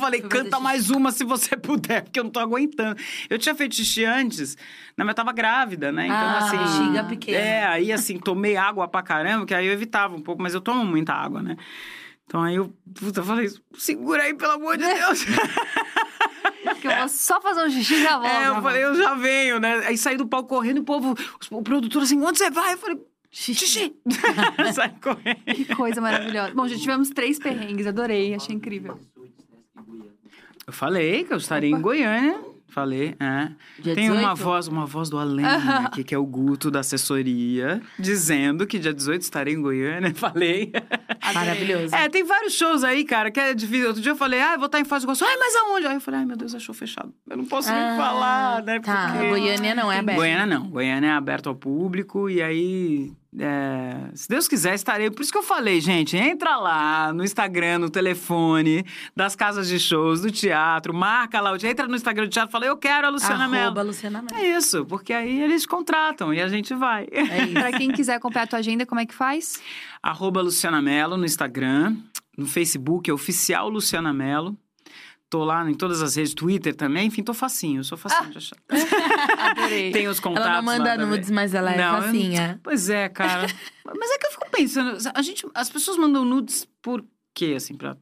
[0.00, 0.62] Falei, canta xixi.
[0.62, 3.00] mais uma se você puder, porque eu não tô aguentando.
[3.28, 4.56] Eu tinha feito xixi antes,
[4.96, 6.06] né, mas eu tava grávida, né?
[6.06, 6.56] Então, Ah, assim.
[6.56, 7.38] bexiga pequena.
[7.38, 10.60] É, aí assim, tomei água pra caramba, que aí eu evitava um pouco, mas eu
[10.60, 11.56] tomo muita água, né?
[12.26, 15.24] Então aí eu, puta, falei, segura aí, pelo amor de Deus.
[16.80, 18.26] Que eu vou só fazer um xixi e já volto.
[18.26, 19.82] É, eu falei, eu já venho, né?
[19.86, 21.14] Aí saí do palco correndo e o povo,
[21.50, 22.72] o produtor assim, onde você vai?
[22.72, 22.98] Eu falei,
[23.30, 23.94] xixi.
[24.74, 25.44] Saí correndo.
[25.44, 26.54] Que coisa maravilhosa.
[26.54, 28.98] Bom, já tivemos três perrengues, adorei, achei incrível.
[30.66, 32.38] Eu falei que eu estaria em Goiânia.
[32.72, 33.50] Falei, é.
[33.80, 34.36] Dia Tem uma 18?
[34.36, 38.94] voz, uma voz do além aqui, que é o Guto da assessoria, dizendo que dia
[38.94, 40.14] 18 estarei em Goiânia.
[40.14, 40.70] Falei.
[41.34, 41.92] Maravilhoso.
[41.92, 43.88] É, tem vários shows aí, cara, que é difícil.
[43.88, 45.24] Outro dia eu falei, ah, eu vou estar em Foz do Iguaçu.
[45.24, 45.86] Ai, mas aonde?
[45.88, 47.12] Aí eu falei, ai, meu Deus, é show fechado.
[47.28, 48.78] Eu não posso nem Ah, falar, né?
[48.78, 50.18] Tá, porque- Goiânia não é aberto.
[50.18, 50.68] Goiânia não.
[50.70, 53.10] Goiânia é aberto ao público e aí.
[53.38, 55.10] É, se Deus quiser, estarei.
[55.10, 58.84] Por isso que eu falei, gente, entra lá no Instagram, no telefone,
[59.14, 62.66] das casas de shows, do teatro, marca lá, entra no Instagram do teatro e fala,
[62.66, 63.66] eu quero a Luciana Mello.
[63.66, 64.42] Arroba Luciana Mello.
[64.42, 67.06] É isso, porque aí eles contratam e a gente vai.
[67.12, 67.52] É isso.
[67.60, 69.60] Pra quem quiser acompanhar a tua agenda, como é que faz?
[70.02, 71.96] Arroba Luciana Mello no Instagram,
[72.36, 74.56] no Facebook é oficial Luciana Mello.
[75.30, 78.38] Tô lá em todas as redes, Twitter também, enfim, tô facinho, eu sou facinho de
[78.38, 78.56] achar.
[79.38, 79.92] Adorei.
[79.92, 82.58] Tem os contatos Ela não manda nudes, mas ela é não- facinha.
[82.64, 83.46] Pois é, cara.
[83.96, 87.04] Mas é que eu fico pensando, a gente, as pessoas mandam nudes por
[87.34, 87.96] quê, assim, pra...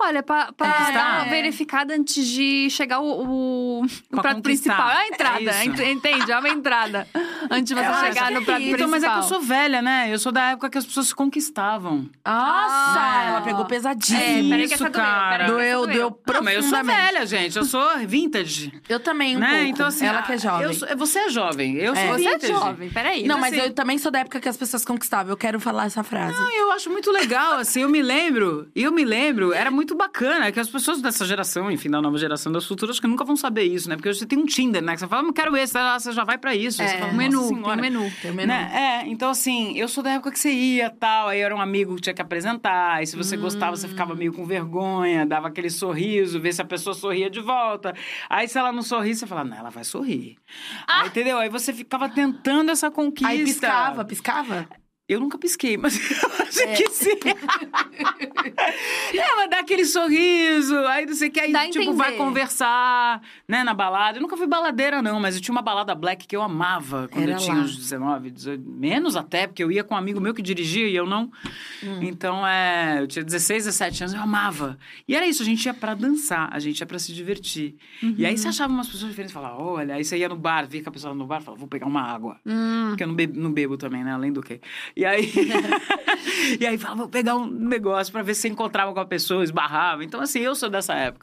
[0.00, 0.92] Olha, Conquistar?
[0.92, 4.42] dar uma verificada antes de chegar o, o, o Pra prato conquistar.
[4.76, 4.90] principal.
[4.90, 5.50] É a entrada,
[5.84, 6.30] É entende?
[6.32, 7.08] É uma entrada.
[7.50, 8.74] Antes de você Eu chegar no prato principal.
[8.74, 10.08] Então, mas é que eu sou velha, né?
[10.12, 12.08] Eu sou da época que as pessoas se conquistavam.
[12.24, 13.24] Nossa, Ah.
[13.28, 14.18] ela pegou pesadinho.
[14.20, 15.30] É, peraí que Isso, essa doeu, cara.
[15.30, 17.12] peraí que Doeu, essa doeu Não, mas eu sou profundamente.
[17.12, 17.56] velha, gente.
[17.58, 19.48] Eu sou vintage, Eu também, um né?
[19.50, 19.64] pouco.
[19.64, 20.06] Então, assim...
[20.06, 20.62] ela que é jovem.
[20.66, 22.52] eu sou- você é jovem, eu sou Você é vintage.
[22.52, 23.18] jovem, peraí.
[23.20, 25.30] Não, Então, mas assim- eu também sou da época que as pessoas conquistavam.
[25.32, 26.38] Eu quero falar essa frase.
[26.38, 30.50] Não, eu acho muito legal, assim, eu me lembro, eu me lembro, era muito bacana,
[30.52, 33.62] que as pessoas dessa geração, enfim, da nova geração das futuras, que nunca vão saber
[33.64, 33.96] isso, né?
[33.96, 34.94] Porque você tem um Tinder, né?
[34.94, 36.82] Que você fala, não quero esse, aí você já vai pra isso.
[36.82, 37.80] É, fala, o menu, "Nossa tem o senhora".
[37.82, 38.12] menu.
[38.22, 38.48] Tem o menu.
[38.48, 38.70] Né?
[39.04, 41.96] É, então assim, eu sou da época que você ia tal, aí era um amigo
[41.96, 45.70] que tinha que apresentar, e se você gostava, você ficava meio com vergonha, dava aquele
[45.70, 47.94] sorriso, ver se a pessoa sorria de volta.
[48.28, 50.36] Aí se ela não sorri, você fala, não, ela vai sorrir.
[50.86, 51.38] Aí, entendeu?
[51.38, 53.28] Aí você ficava tentando essa conquista.
[53.28, 54.68] Aí piscava, piscava?
[55.08, 57.18] Eu nunca pisquei, mas eu acho que sim.
[59.18, 63.74] É, mas dá aquele sorriso, aí sei que, aí Dá tipo, vai conversar, né, na
[63.74, 64.18] balada.
[64.18, 67.22] Eu nunca fui baladeira, não, mas eu tinha uma balada black que eu amava quando
[67.24, 67.62] Era eu tinha lá.
[67.62, 70.94] uns 19, 18, menos até, porque eu ia com um amigo meu que dirigia e
[70.96, 71.30] eu não.
[71.82, 71.98] Hum.
[72.02, 74.78] Então, é, eu tinha 16, 17 anos, eu amava.
[75.06, 77.76] E era isso, a gente ia pra dançar, a gente ia pra se divertir.
[78.02, 78.36] E aí Uhum.
[78.38, 80.92] você achava umas pessoas diferentes, falava, olha, aí você ia no bar, via que a
[80.92, 82.36] pessoa no bar, falava, vou pegar uma água.
[82.46, 82.86] Hum.
[82.90, 84.12] Porque eu não bebo, não bebo também, né?
[84.12, 84.60] Além do que.
[84.96, 85.30] E aí.
[86.60, 90.04] e aí falava, vou pegar um negócio pra ver se encontrava com a pessoa, esbarrava.
[90.04, 91.17] Então, assim, eu sou dessa época.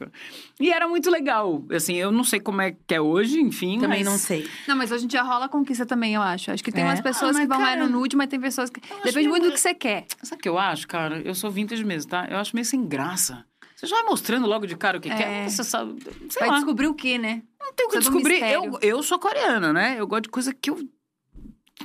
[0.59, 1.63] E era muito legal.
[1.71, 3.79] Assim, eu não sei como é que é hoje, enfim.
[3.79, 4.47] Também mas- não sei.
[4.67, 6.51] Não, mas hoje em dia rola conquista também, eu acho.
[6.51, 6.87] Acho que tem É?
[6.87, 8.79] umas pessoas Ah, que vão mais cara, no nude, mas tem pessoas que.
[8.81, 10.05] Depende que muito do é- que você quer.
[10.23, 11.21] Sabe o que eu acho, cara?
[11.21, 12.27] Eu sou vintage mesmo, tá?
[12.29, 13.45] Eu acho meio sem graça.
[13.75, 15.15] Você já vai mostrando logo de cara o que É.
[15.15, 16.01] quer, você sabe.
[16.29, 16.55] Sei Vai lá.
[16.55, 17.41] descobrir o quê, né?
[17.59, 18.41] Não tem o que do descobrir.
[18.41, 19.95] Eu, eu sou coreana, né?
[19.99, 20.79] Eu gosto de coisa que eu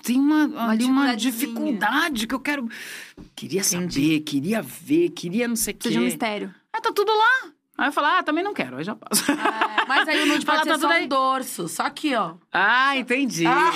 [0.05, 2.69] tenho uma, ali uma dificuldade que eu quero.
[3.35, 5.91] Queria saber, queria ver, queria não sei o quê.
[5.91, 6.55] De um mistério.
[6.73, 7.53] Aí tá tudo lá.
[7.81, 9.25] Aí eu falo, ah, também não quero, aí já passo.
[9.33, 9.37] É,
[9.89, 11.05] Mas aí o nude pode tá ser só tudo aí.
[11.07, 11.67] um dorso.
[11.67, 12.35] Só aqui, ó.
[12.53, 13.45] ah, entendi.
[13.45, 13.71] Dani,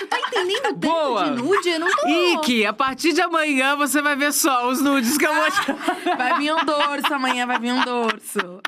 [0.00, 1.24] tu tá entendendo tanto Boa.
[1.30, 1.68] de nude?
[1.68, 2.08] Eu não tô.
[2.08, 6.16] Ike, a partir de amanhã você vai ver só os nudes que eu vou te...
[6.16, 8.60] Vai vir um dorso, amanhã vai vir um dorso.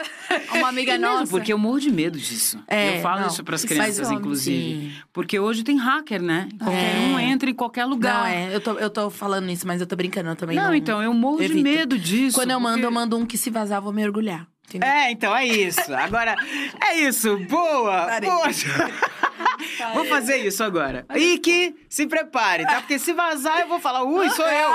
[0.55, 1.31] Uma amiga É mesmo, nossa.
[1.33, 2.63] porque eu morro de medo disso.
[2.69, 4.57] É, eu falo não, isso pras crianças, inclusive.
[4.93, 4.93] sim.
[5.13, 6.49] Porque hoje tem hacker, né?
[6.59, 6.99] Qualquer É.
[7.09, 8.21] um entra em qualquer lugar.
[8.21, 10.67] Não, é, eu tô, eu tô falando isso, mas eu tô brincando, eu também Não,
[10.69, 10.75] não.
[10.77, 11.63] então, eu morro de evito.
[11.65, 12.37] medo disso.
[12.37, 14.47] Quando eu mando, porque- eu mando um que se vazar, eu vou mergulhar.
[14.69, 14.89] Entendeu?
[14.89, 15.95] É, então, é isso.
[15.95, 16.35] Agora,
[16.89, 17.39] é isso.
[17.49, 18.07] Boa!
[18.07, 18.29] Parei.
[18.29, 18.47] Boa!
[19.95, 21.07] Vou fazer isso agora.
[21.15, 22.81] Ike, se prepare, tá?
[22.81, 24.71] Porque se vazar, eu vou falar, ui, sou eu.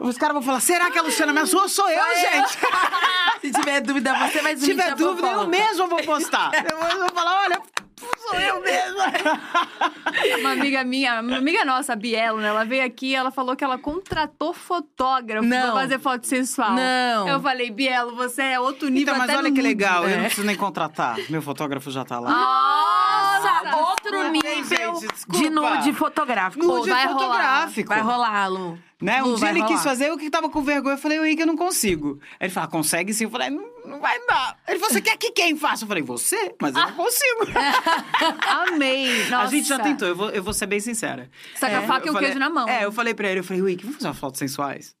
[0.00, 1.68] Os caras vão falar, será que a Luciana me ameaçou?
[1.68, 2.58] Sou eu, gente.
[3.40, 6.50] Se tiver dúvida, você vai Se tiver dúvida, eu mesmo vou postar.
[6.54, 7.62] Eu eu vou falar, olha,
[7.98, 8.98] sou eu mesmo.
[10.40, 12.48] Uma amiga minha, uma amiga nossa, a Bielo, né?
[12.48, 15.62] Ela veio aqui ela falou que ela contratou fotógrafo Não.
[15.72, 16.72] pra fazer foto sensual.
[16.72, 17.28] Não.
[17.28, 19.62] Eu falei, Bielo, você é outro nível Então, mas até olha que nude.
[19.62, 20.16] legal, eu É.
[20.16, 21.16] não preciso nem contratar.
[21.28, 22.30] Meu fotógrafo já tá lá.
[22.30, 23.27] Nossa,
[23.76, 26.64] outro Desculpa, nível gente, de nude fotográfico.
[26.64, 27.18] Nude vai rolar.
[27.20, 27.88] fotográfico.
[27.88, 28.78] Vai rolar, Lu.
[29.00, 29.22] Né?
[29.22, 29.72] Um Lu, dia ele rolar.
[29.72, 32.20] quis fazer, eu que tava com vergonha, eu falei, Ike, eu não consigo.
[32.40, 33.24] Ele falou, consegue sim.
[33.24, 34.56] Eu falei, não, não vai dar.
[34.66, 35.84] Ele falou, você quer que quem faça?
[35.84, 36.54] Eu falei, você?
[36.60, 37.46] Mas eu não consigo.
[38.72, 39.28] Amei.
[39.28, 39.44] Nossa.
[39.44, 41.30] A gente já tentou, eu vou, eu vou ser bem sincera.
[41.60, 42.68] Tá com a É, faca e o queijo na mão.
[42.68, 44.94] É, eu falei pra ele, eu falei, Ike, vamos fazer umas fotos sensuais?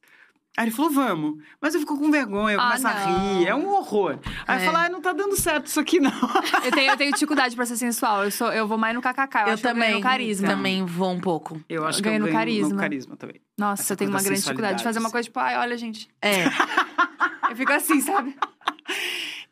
[0.58, 1.38] Aí ele falou, vamos.
[1.60, 3.38] Mas eu fico com vergonha, eu Ah, começo a não.
[3.38, 4.18] rir, é um horror.
[4.44, 4.60] Aí É.
[4.60, 6.10] eu falo, ah, não tá dando certo isso aqui não.
[6.64, 8.24] Eu tenho, eu tenho dificuldade pra ser sensual.
[8.24, 9.38] Eu, sou, eu vou mais no kkk.
[9.38, 10.48] Eu, Eu acho que eu também, no carisma.
[10.48, 11.60] também vou um pouco.
[11.68, 12.68] Eu acho que Ganho eu no ganho carisma.
[12.70, 13.40] no carisma também.
[13.56, 15.12] Nossa, Essa eu tenho uma grande dificuldade de fazer uma sensualidade.
[15.12, 16.08] coisa tipo, ai, olha, gente.
[16.20, 16.44] É.
[17.50, 18.36] Eu fico assim, sabe?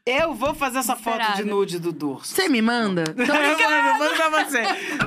[0.04, 2.34] Eu vou fazer essa foto de nude do dorso.
[2.34, 3.04] Você me manda?
[3.16, 4.62] Eu mando, mando pra você.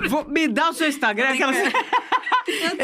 [0.09, 1.29] Vou- me dá o seu Instagram.
[1.29, 1.53] Aquela...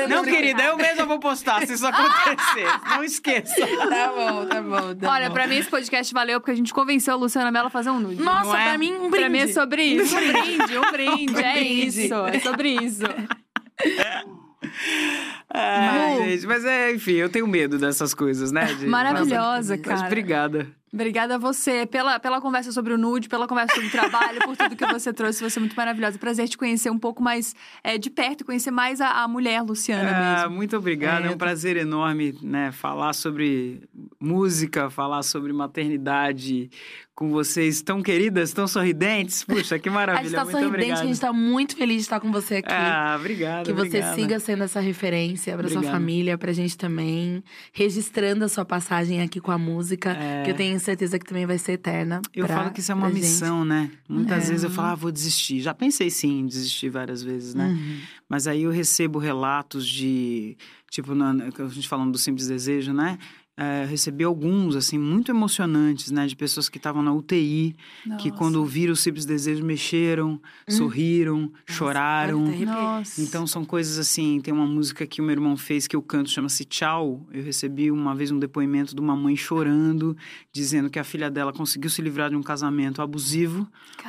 [0.10, 2.66] Não, querida, eu mesma vou postar se isso acontecer.
[2.90, 3.54] Não esqueça.
[3.96, 4.96] Tá bom, tá bom.
[4.96, 5.34] tá Olha, bom.
[5.34, 8.00] pra mim esse podcast valeu porque a gente convenceu a Luciana Mello a fazer um
[8.00, 8.22] nude.
[8.22, 8.64] Nossa, Não é?
[8.70, 9.18] pra mim, um brinde.
[9.18, 10.16] Pra mim é sobre isso.
[10.16, 11.44] Um brinde, um brinde.
[11.44, 12.06] é brinde.
[12.06, 12.14] isso.
[12.26, 13.04] É sobre isso.
[15.50, 16.24] Ai, Lu.
[16.26, 18.66] gente, mas é, enfim, eu tenho medo dessas coisas, né?
[18.74, 20.08] de- Maravilhosa, Mas cara.
[20.08, 20.68] obrigada.
[20.94, 24.56] Obrigada a você pela, pela conversa sobre o nude, pela conversa sobre o trabalho, por
[24.56, 25.44] tudo que você trouxe.
[25.44, 26.18] Você é muito maravilhosa.
[26.18, 27.54] Prazer te conhecer um pouco mais
[27.84, 30.56] é, de perto, conhecer mais a, a mulher Luciana Ah, mesmo.
[30.56, 32.72] muito obrigado, é, É, um prazer enorme, né?
[32.72, 33.82] Falar sobre
[34.18, 36.70] música, falar sobre maternidade
[37.14, 39.44] com vocês tão queridas, tão sorridentes.
[39.44, 41.02] Puxa, que A maravilha, gente tá muito sorridente, obrigado.
[41.02, 42.72] a gente tá muito feliz de estar com você aqui.
[42.72, 44.16] Ah, obrigado, que você obrigado.
[44.16, 45.94] siga sendo essa referência pra sua Obrigado.
[45.94, 47.44] família, pra gente também.
[47.74, 50.44] Registrando a sua passagem aqui com a música, É.
[50.44, 52.22] que eu tenho certeza que também vai ser eterna.
[52.34, 53.24] Eu pra- falo que isso é uma pra gente.
[53.28, 53.92] missão, né?
[54.08, 54.48] Muitas É.
[54.48, 55.60] vezes eu falo, ah, vou desistir.
[55.62, 57.68] Já pensei sim em desistir várias vezes, né?
[57.68, 58.00] Uhum.
[58.30, 60.58] Mas aí eu recebo relatos de,
[60.90, 63.18] tipo, na- a gente falando do Simples Desejo, né?
[63.58, 66.28] É, recebi alguns, assim, muito emocionantes, né?
[66.28, 67.74] De pessoas que estavam na UTI,
[68.20, 72.42] que quando ouviram o Simples Desejo mexeram, sorriram, choraram.
[72.44, 72.66] Até arrepiei.
[72.66, 73.22] Nossa.
[73.22, 76.30] Então são coisas assim, tem uma música que o meu irmão fez que eu canto,
[76.30, 77.26] chama-se Tchau.
[77.32, 80.18] Eu recebi uma vez um depoimento de uma mãe chorando,
[80.52, 83.66] dizendo que a filha dela conseguiu se livrar de um casamento abusivo,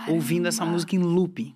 [0.09, 0.73] ouvindo essa Caramba.
[0.73, 1.55] música em looping.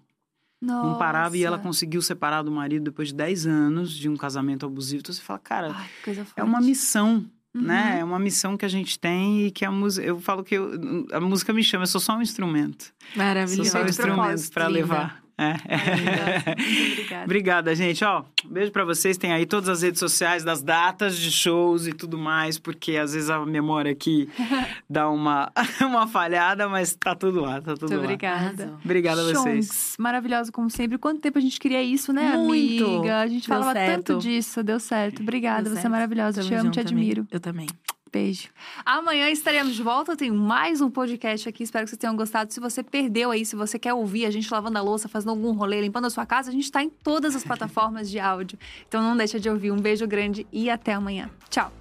[0.63, 1.67] Não parava e ela Nossa.
[1.67, 5.01] conseguiu separar do marido depois de 10 anos de um casamento abusivo.
[5.01, 5.89] Então você fala, cara, Ai,
[6.37, 7.25] é uma missão.
[7.55, 7.63] Uhum.
[7.63, 7.99] Né?
[8.01, 10.07] É uma missão que a gente tem e que a música.
[10.07, 12.85] Eu falo que eu- a música me chama, eu sou só um instrumento.
[12.85, 13.71] Sou Maravilhoso.
[13.71, 14.79] só um instrumento para linda.
[14.81, 15.23] levar.
[15.41, 15.55] É.
[16.61, 17.25] Muito obrigada.
[17.25, 18.05] Obrigada, gente.
[18.05, 19.17] Ó, um beijo pra vocês.
[19.17, 23.15] Tem aí todas as redes sociais das datas de shows e tudo mais, porque às
[23.15, 24.29] vezes a memória aqui
[24.89, 25.51] dá uma,
[25.81, 28.05] uma falhada, mas tá tudo lá, tá tudo Muito lá.
[28.05, 28.79] obrigada.
[28.85, 29.67] Obrigada a vocês.
[29.67, 30.99] Shonks, maravilhosa como sempre.
[30.99, 32.85] Quanto tempo a gente queria isso, né, Muito.
[32.85, 33.21] amiga?
[33.21, 34.05] A gente Deu falava certo.
[34.05, 34.63] tanto disso.
[34.63, 35.23] Deu certo.
[35.23, 35.93] Obrigada, Deu você é certo.
[35.93, 36.41] maravilhosa.
[36.43, 37.27] Tamo te amo, te admiro.
[37.31, 37.67] Eu também.
[38.13, 38.49] Beijo.
[38.85, 40.17] Amanhã estaremos de volta.
[40.17, 41.63] Tem mais um podcast aqui.
[41.63, 42.53] Espero que vocês tenham gostado.
[42.53, 45.53] Se você perdeu aí, se você quer ouvir a gente lavando a louça, fazendo algum
[45.53, 48.59] rolê, limpando a sua casa, a gente está em todas as plataformas de áudio.
[48.89, 49.71] Então não deixa de ouvir.
[49.71, 51.31] Um beijo grande e até amanhã.
[51.49, 51.73] Tchau.